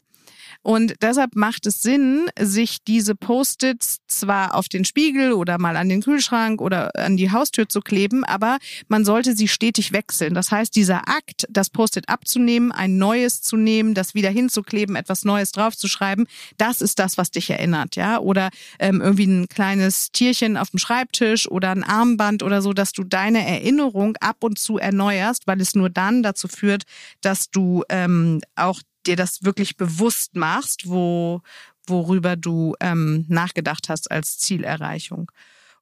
Und 0.68 0.96
deshalb 1.02 1.38
macht 1.38 1.66
es 1.66 1.80
Sinn, 1.80 2.26
sich 2.38 2.84
diese 2.84 3.16
Post-its 3.16 4.00
zwar 4.06 4.54
auf 4.54 4.68
den 4.68 4.84
Spiegel 4.84 5.32
oder 5.32 5.58
mal 5.60 5.78
an 5.78 5.88
den 5.88 6.02
Kühlschrank 6.02 6.60
oder 6.60 6.94
an 6.94 7.16
die 7.16 7.32
Haustür 7.32 7.70
zu 7.70 7.80
kleben, 7.80 8.26
aber 8.26 8.58
man 8.90 9.06
sollte 9.06 9.34
sie 9.34 9.48
stetig 9.48 9.94
wechseln. 9.94 10.34
Das 10.34 10.52
heißt, 10.52 10.76
dieser 10.76 11.08
Akt, 11.08 11.46
das 11.50 11.70
Post-it 11.70 12.10
abzunehmen, 12.10 12.74
ein 12.74 12.98
neues 12.98 13.42
zu 13.42 13.56
nehmen, 13.56 13.94
das 13.94 14.14
wieder 14.14 14.30
hinzukleben, 14.30 14.98
etwas 14.98 15.24
Neues 15.24 15.54
draufzuschreiben, 15.54 16.28
das 16.58 16.82
ist 16.82 17.00
das, 17.00 17.18
was 17.18 17.32
dich 17.32 17.50
erinnert, 17.50 17.96
ja? 17.96 18.20
Oder 18.20 18.50
ähm, 18.78 19.00
irgendwie 19.00 19.28
ein 19.28 19.48
kleines 19.48 20.12
Tierchen 20.12 20.58
auf 20.58 20.72
dem 20.72 20.80
Schreibtisch 20.80 21.50
oder 21.50 21.70
ein 21.72 21.86
Armband 21.86 22.44
oder 22.44 22.62
so, 22.62 22.74
dass 22.74 22.92
du 22.92 23.06
deine 23.06 23.48
Erinnerung 23.48 24.18
ab 24.18 24.44
und 24.44 24.60
zu 24.60 24.78
erneuerst, 24.80 25.48
weil 25.48 25.62
es 25.62 25.76
nur 25.76 25.90
dann 25.90 26.24
dazu 26.24 26.50
führt, 26.50 26.84
dass 27.22 27.52
du 27.52 27.86
ähm, 27.88 28.42
auch 28.58 28.82
dir 29.08 29.16
das 29.16 29.44
wirklich 29.44 29.78
bewusst 29.78 30.36
machst, 30.36 30.88
wo, 30.88 31.42
worüber 31.86 32.36
du 32.36 32.76
ähm, 32.80 33.26
nachgedacht 33.28 33.90
hast 33.90 34.12
als 34.12 34.38
Zielerreichung. 34.38 35.32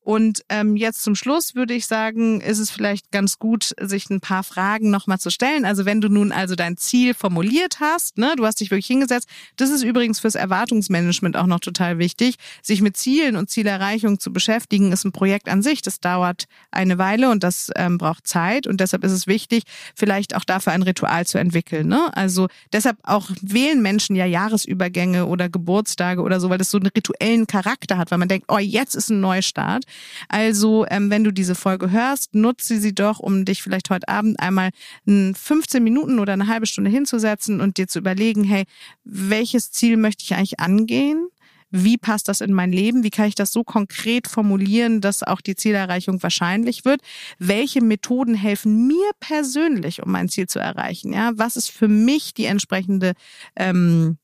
Und 0.05 0.43
ähm, 0.49 0.75
jetzt 0.75 1.01
zum 1.01 1.15
Schluss 1.15 1.55
würde 1.55 1.73
ich 1.73 1.87
sagen, 1.87 2.39
ist 2.39 2.59
es 2.59 2.69
vielleicht 2.69 3.11
ganz 3.11 3.39
gut, 3.39 3.73
sich 3.81 4.07
ein 4.11 4.21
paar 4.21 4.43
Fragen 4.43 4.91
nochmal 4.91 5.17
zu 5.17 5.31
stellen. 5.31 5.65
Also 5.65 5.85
wenn 5.85 5.99
du 5.99 6.09
nun 6.09 6.31
also 6.31 6.53
dein 6.53 6.77
Ziel 6.77 7.15
formuliert 7.15 7.79
hast, 7.79 8.19
ne, 8.19 8.35
du 8.37 8.45
hast 8.45 8.59
dich 8.59 8.69
wirklich 8.69 8.85
hingesetzt, 8.85 9.27
das 9.55 9.71
ist 9.71 9.81
übrigens 9.81 10.19
fürs 10.19 10.35
Erwartungsmanagement 10.35 11.35
auch 11.35 11.47
noch 11.47 11.59
total 11.59 11.97
wichtig, 11.97 12.35
sich 12.61 12.81
mit 12.81 12.95
Zielen 12.97 13.35
und 13.35 13.49
Zielerreichung 13.49 14.19
zu 14.19 14.31
beschäftigen, 14.31 14.91
ist 14.91 15.05
ein 15.05 15.11
Projekt 15.11 15.49
an 15.49 15.63
sich. 15.63 15.81
Das 15.81 15.99
dauert 15.99 16.43
eine 16.69 16.99
Weile 16.99 17.31
und 17.31 17.43
das 17.43 17.71
ähm, 17.75 17.97
braucht 17.97 18.27
Zeit 18.27 18.67
und 18.67 18.81
deshalb 18.81 19.03
ist 19.03 19.11
es 19.11 19.25
wichtig, 19.25 19.63
vielleicht 19.95 20.35
auch 20.35 20.43
dafür 20.43 20.73
ein 20.73 20.83
Ritual 20.83 21.25
zu 21.25 21.39
entwickeln. 21.39 21.87
Ne? 21.87 22.15
Also 22.15 22.47
deshalb 22.71 22.97
auch 23.01 23.31
wählen 23.41 23.81
Menschen 23.81 24.15
ja 24.15 24.27
Jahresübergänge 24.27 25.25
oder 25.25 25.49
Geburtstage 25.49 26.21
oder 26.21 26.39
so, 26.39 26.51
weil 26.51 26.59
das 26.59 26.69
so 26.69 26.77
einen 26.77 26.91
rituellen 26.95 27.47
Charakter 27.47 27.97
hat, 27.97 28.11
weil 28.11 28.19
man 28.19 28.27
denkt, 28.27 28.45
oh, 28.49 28.59
jetzt 28.59 28.93
ist 28.93 29.09
ein 29.09 29.19
Neustart. 29.19 29.85
Also, 30.29 30.85
ähm, 30.89 31.09
wenn 31.09 31.23
du 31.23 31.31
diese 31.31 31.55
Folge 31.55 31.91
hörst, 31.91 32.35
nutze 32.35 32.79
sie 32.79 32.93
doch, 32.93 33.19
um 33.19 33.45
dich 33.45 33.61
vielleicht 33.61 33.89
heute 33.89 34.07
Abend 34.07 34.39
einmal 34.39 34.69
15 35.05 35.83
Minuten 35.83 36.19
oder 36.19 36.33
eine 36.33 36.47
halbe 36.47 36.65
Stunde 36.65 36.89
hinzusetzen 36.89 37.61
und 37.61 37.77
dir 37.77 37.87
zu 37.87 37.99
überlegen, 37.99 38.43
hey, 38.43 38.65
welches 39.03 39.71
Ziel 39.71 39.97
möchte 39.97 40.23
ich 40.23 40.35
eigentlich 40.35 40.59
angehen? 40.59 41.27
wie 41.75 41.97
passt 41.97 42.27
das 42.27 42.41
in 42.41 42.53
mein 42.53 42.71
Leben? 42.71 43.03
Wie 43.03 43.09
kann 43.09 43.27
ich 43.27 43.35
das 43.35 43.51
so 43.51 43.63
konkret 43.63 44.27
formulieren, 44.27 45.01
dass 45.01 45.23
auch 45.23 45.41
die 45.41 45.55
Zielerreichung 45.55 46.23
wahrscheinlich 46.23 46.85
wird? 46.85 47.01
Welche 47.37 47.81
Methoden 47.81 48.33
helfen 48.33 48.87
mir 48.87 49.11
persönlich, 49.19 50.01
um 50.01 50.11
mein 50.11 50.29
Ziel 50.29 50.47
zu 50.47 50.59
erreichen? 50.59 51.13
Ja, 51.13 51.31
was 51.35 51.57
ist 51.57 51.69
für 51.69 51.87
mich 51.87 52.33
die 52.33 52.45
entsprechende 52.45 53.13
ähm, 53.55 54.17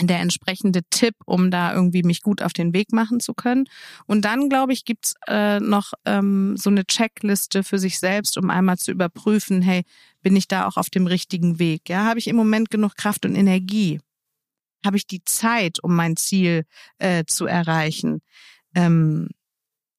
der 0.00 0.20
entsprechende 0.20 0.82
Tipp, 0.90 1.14
um 1.26 1.50
da 1.50 1.74
irgendwie 1.74 2.02
mich 2.02 2.22
gut 2.22 2.42
auf 2.42 2.52
den 2.52 2.72
Weg 2.72 2.92
machen 2.92 3.20
zu 3.20 3.34
können. 3.34 3.64
Und 4.06 4.24
dann, 4.24 4.48
glaube 4.48 4.72
ich, 4.72 4.84
gibt's 4.84 5.14
äh, 5.28 5.60
noch 5.60 5.92
ähm, 6.04 6.56
so 6.56 6.70
eine 6.70 6.84
Checkliste 6.84 7.62
für 7.62 7.78
sich 7.78 7.98
selbst, 7.98 8.38
um 8.38 8.50
einmal 8.50 8.78
zu 8.78 8.90
überprüfen, 8.90 9.60
hey, 9.62 9.84
bin 10.22 10.34
ich 10.34 10.48
da 10.48 10.66
auch 10.66 10.76
auf 10.76 10.88
dem 10.88 11.06
richtigen 11.06 11.58
Weg? 11.58 11.88
Ja, 11.88 12.04
habe 12.04 12.18
ich 12.18 12.28
im 12.28 12.36
Moment 12.36 12.70
genug 12.70 12.96
Kraft 12.96 13.26
und 13.26 13.34
Energie? 13.34 14.00
Habe 14.84 14.96
ich 14.96 15.06
die 15.06 15.22
Zeit, 15.24 15.82
um 15.82 15.94
mein 15.94 16.16
Ziel 16.16 16.64
äh, 16.98 17.24
zu 17.26 17.46
erreichen? 17.46 18.22
Ähm, 18.74 19.28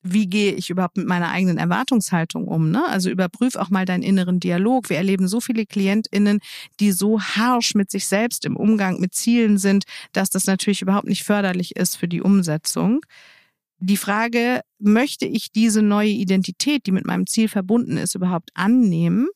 wie 0.03 0.27
gehe 0.27 0.51
ich 0.53 0.69
überhaupt 0.69 0.97
mit 0.97 1.07
meiner 1.07 1.31
eigenen 1.31 1.57
Erwartungshaltung 1.57 2.47
um? 2.47 2.69
Ne? 2.69 2.85
Also 2.85 3.09
überprüf 3.09 3.55
auch 3.55 3.69
mal 3.69 3.85
deinen 3.85 4.03
inneren 4.03 4.39
Dialog. 4.39 4.89
Wir 4.89 4.97
erleben 4.97 5.27
so 5.27 5.39
viele 5.39 5.65
KlientInnen, 5.65 6.39
die 6.79 6.91
so 6.91 7.21
harsch 7.21 7.73
mit 7.73 7.89
sich 7.89 8.07
selbst 8.07 8.45
im 8.45 8.57
Umgang 8.57 8.99
mit 8.99 9.13
Zielen 9.13 9.57
sind, 9.57 9.85
dass 10.11 10.29
das 10.29 10.45
natürlich 10.45 10.81
überhaupt 10.81 11.07
nicht 11.07 11.23
förderlich 11.23 11.75
ist 11.77 11.95
für 11.95 12.07
die 12.07 12.21
Umsetzung. 12.21 13.01
Die 13.79 13.97
Frage, 13.97 14.61
möchte 14.79 15.25
ich 15.25 15.51
diese 15.51 15.81
neue 15.81 16.09
Identität, 16.09 16.85
die 16.85 16.91
mit 16.91 17.05
meinem 17.05 17.27
Ziel 17.27 17.47
verbunden 17.47 17.97
ist, 17.97 18.15
überhaupt 18.15 18.49
annehmen? 18.53 19.27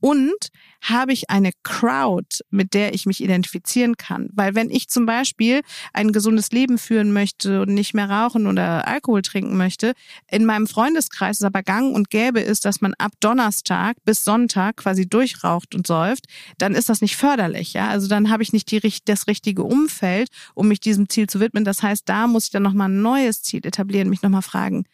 Und 0.00 0.48
habe 0.80 1.12
ich 1.12 1.30
eine 1.30 1.50
Crowd, 1.62 2.38
mit 2.50 2.74
der 2.74 2.94
ich 2.94 3.06
mich 3.06 3.22
identifizieren 3.22 3.96
kann? 3.96 4.28
Weil 4.32 4.54
wenn 4.54 4.70
ich 4.70 4.88
zum 4.88 5.06
Beispiel 5.06 5.62
ein 5.92 6.12
gesundes 6.12 6.50
Leben 6.52 6.78
führen 6.78 7.12
möchte 7.12 7.62
und 7.62 7.74
nicht 7.74 7.94
mehr 7.94 8.08
rauchen 8.08 8.46
oder 8.46 8.86
Alkohol 8.86 9.22
trinken 9.22 9.56
möchte, 9.56 9.92
in 10.30 10.44
meinem 10.44 10.66
Freundeskreis 10.66 11.38
es 11.38 11.44
aber 11.44 11.62
gang 11.62 11.94
und 11.94 12.10
gäbe 12.10 12.40
ist, 12.40 12.64
dass 12.64 12.80
man 12.80 12.94
ab 12.94 13.12
Donnerstag 13.20 13.96
bis 14.04 14.24
Sonntag 14.24 14.76
quasi 14.76 15.08
durchraucht 15.08 15.74
und 15.74 15.86
säuft, 15.86 16.26
dann 16.58 16.74
ist 16.74 16.88
das 16.88 17.00
nicht 17.00 17.16
förderlich. 17.16 17.72
Ja? 17.72 17.88
Also 17.88 18.08
dann 18.08 18.30
habe 18.30 18.42
ich 18.42 18.52
nicht 18.52 18.70
die, 18.70 18.80
das 19.04 19.26
richtige 19.26 19.64
Umfeld, 19.64 20.28
um 20.54 20.68
mich 20.68 20.80
diesem 20.80 21.08
Ziel 21.08 21.28
zu 21.28 21.40
widmen. 21.40 21.64
Das 21.64 21.82
heißt, 21.82 22.08
da 22.08 22.26
muss 22.26 22.44
ich 22.44 22.50
dann 22.50 22.62
nochmal 22.62 22.88
ein 22.88 23.02
neues 23.02 23.42
Ziel 23.42 23.66
etablieren, 23.66 24.08
mich 24.08 24.22
nochmal 24.22 24.42
fragen, 24.42 24.84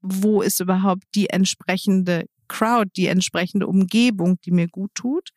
wo 0.00 0.40
ist 0.40 0.60
überhaupt 0.60 1.04
die 1.14 1.28
entsprechende 1.28 2.26
Crowd, 2.50 2.90
die 2.96 3.06
entsprechende 3.06 3.66
Umgebung, 3.66 4.38
die 4.44 4.50
mir 4.50 4.68
gut 4.68 4.90
tut. 4.94 5.30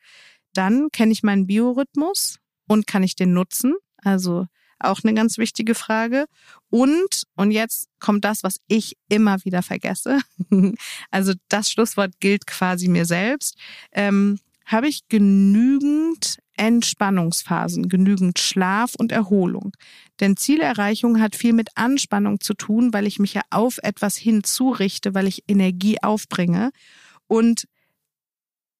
Dann 0.53 0.89
kenne 0.91 1.11
ich 1.13 1.23
meinen 1.23 1.47
Biorhythmus 1.47 2.39
und 2.67 2.87
kann 2.87 3.03
ich 3.03 3.15
den 3.15 3.33
nutzen. 3.33 3.75
Also 3.97 4.47
auch 4.79 4.99
eine 5.03 5.13
ganz 5.13 5.37
wichtige 5.37 5.75
Frage. 5.75 6.25
Und, 6.69 7.23
und 7.35 7.51
jetzt 7.51 7.87
kommt 7.99 8.25
das, 8.25 8.43
was 8.43 8.57
ich 8.67 8.97
immer 9.07 9.37
wieder 9.45 9.61
vergesse. 9.61 10.19
also 11.11 11.33
das 11.47 11.71
Schlusswort 11.71 12.19
gilt 12.19 12.47
quasi 12.47 12.87
mir 12.87 13.05
selbst. 13.05 13.57
Ähm, 13.91 14.39
habe 14.65 14.87
ich 14.87 15.07
genügend 15.09 16.37
Entspannungsphasen, 16.55 17.89
genügend 17.89 18.39
Schlaf 18.39 18.93
und 18.95 19.11
Erholung. 19.11 19.71
Denn 20.19 20.37
Zielerreichung 20.37 21.19
hat 21.19 21.35
viel 21.35 21.53
mit 21.53 21.69
Anspannung 21.75 22.39
zu 22.39 22.53
tun, 22.53 22.93
weil 22.93 23.07
ich 23.07 23.19
mich 23.19 23.33
ja 23.33 23.41
auf 23.49 23.79
etwas 23.81 24.15
hinzurichte, 24.15 25.13
weil 25.13 25.27
ich 25.27 25.43
Energie 25.47 26.01
aufbringe. 26.01 26.71
Und 27.27 27.65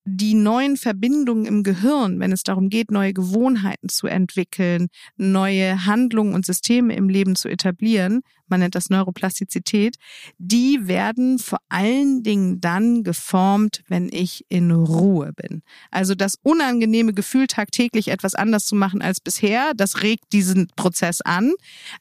die 0.06 0.34
neuen 0.34 0.76
Verbindungen 0.76 1.46
im 1.46 1.64
Gehirn, 1.64 2.20
wenn 2.20 2.34
es 2.34 2.44
darum 2.44 2.70
geht, 2.70 2.92
neue 2.92 3.14
Gewohnheiten 3.14 3.88
zu 3.88 4.08
entwickeln, 4.08 4.88
neue 5.16 5.86
Handlungen 5.86 6.34
und 6.34 6.46
Systeme 6.46 6.94
im 6.96 7.08
Leben 7.08 7.36
zu 7.38 7.48
etablieren, 7.48 8.22
man 8.48 8.60
nennt 8.60 8.76
das 8.76 8.90
Neuroplastizität, 8.90 9.96
die 10.38 10.88
werden 10.88 11.40
vor 11.40 11.60
allen 11.70 12.22
Dingen 12.22 12.60
dann 12.60 13.04
geformt, 13.04 13.82
wenn 13.88 14.10
ich 14.12 14.46
in 14.50 14.72
Ruhe 14.72 15.32
bin. 15.34 15.64
Also 15.90 16.16
das 16.16 16.36
unangenehme 16.44 17.14
Gefühl, 17.14 17.48
tagtäglich 17.48 18.10
etwas 18.10 18.36
anders 18.36 18.66
zu 18.66 18.76
machen 18.76 19.02
als 19.02 19.22
bisher, 19.22 19.72
das 19.74 20.04
regt 20.04 20.34
diesen 20.34 20.68
Prozess 20.76 21.22
an. 21.22 21.54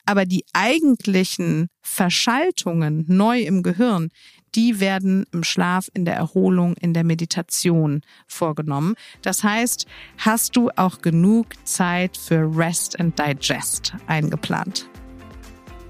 Aber 0.04 0.26
die 0.26 0.44
eigentlichen 0.52 1.68
Verschaltungen 1.80 3.04
neu 3.06 3.40
im 3.42 3.62
Gehirn, 3.62 4.08
die 4.54 4.80
werden 4.80 5.24
im 5.32 5.44
Schlaf, 5.44 5.88
in 5.94 6.04
der 6.04 6.14
Erholung, 6.14 6.74
in 6.74 6.94
der 6.94 7.04
Meditation 7.04 8.02
vorgenommen. 8.26 8.94
Das 9.22 9.44
heißt, 9.44 9.86
hast 10.18 10.56
du 10.56 10.70
auch 10.76 11.00
genug 11.00 11.46
Zeit 11.64 12.16
für 12.16 12.56
Rest 12.56 12.98
and 13.00 13.18
Digest 13.18 13.94
eingeplant? 14.06 14.88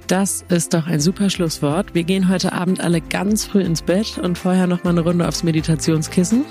Das 0.07 0.45
ist 0.49 0.75
doch 0.75 0.87
ein 0.87 1.01
super 1.01 1.31
Schlusswort. 1.31 1.95
Wir 1.95 2.05
gehen 2.05 2.29
heute 2.29 2.53
Abend 2.53 2.81
alle 2.81 3.01
ganz 3.01 3.47
früh 3.47 3.63
ins 3.63 3.83
Bett 3.83 4.19
und 4.19 4.37
vorher 4.37 4.67
noch 4.67 4.85
mal 4.85 4.91
eine 4.91 5.01
Runde 5.01 5.27
aufs 5.27 5.43
Meditationskissen 5.43 6.45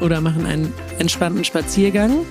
oder 0.00 0.20
machen 0.20 0.44
einen 0.44 0.72
entspannten 0.98 1.44
Spaziergang. 1.44 2.26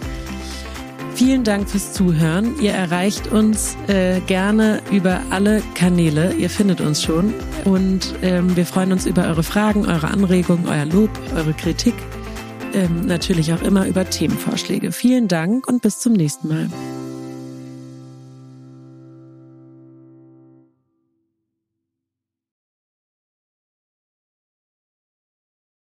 Vielen 1.20 1.44
Dank 1.44 1.70
fürs 1.70 1.92
Zuhören. 1.92 2.58
Ihr 2.62 2.72
erreicht 2.72 3.28
uns 3.28 3.76
äh, 3.90 4.22
gerne 4.22 4.82
über 4.90 5.20
alle 5.32 5.62
Kanäle. 5.76 6.34
Ihr 6.36 6.50
findet 6.50 6.80
uns 6.80 7.04
schon. 7.04 7.34
Und 7.66 8.16
ähm, 8.22 8.56
wir 8.56 8.66
freuen 8.66 8.94
uns 8.94 9.06
über 9.06 9.28
eure 9.28 9.44
Fragen, 9.44 9.86
eure 9.86 10.08
Anregungen, 10.08 10.66
euer 10.70 10.86
Lob, 10.86 11.10
eure 11.36 11.52
Kritik. 11.52 11.94
Ähm, 12.74 13.02
natürlich 13.06 13.52
auch 13.52 13.62
immer 13.64 13.86
über 13.86 14.10
Themenvorschläge. 14.10 14.94
Vielen 14.94 15.28
Dank 15.28 15.68
und 15.68 15.82
bis 15.82 16.00
zum 16.00 16.14
nächsten 16.14 16.48
Mal. 16.48 16.70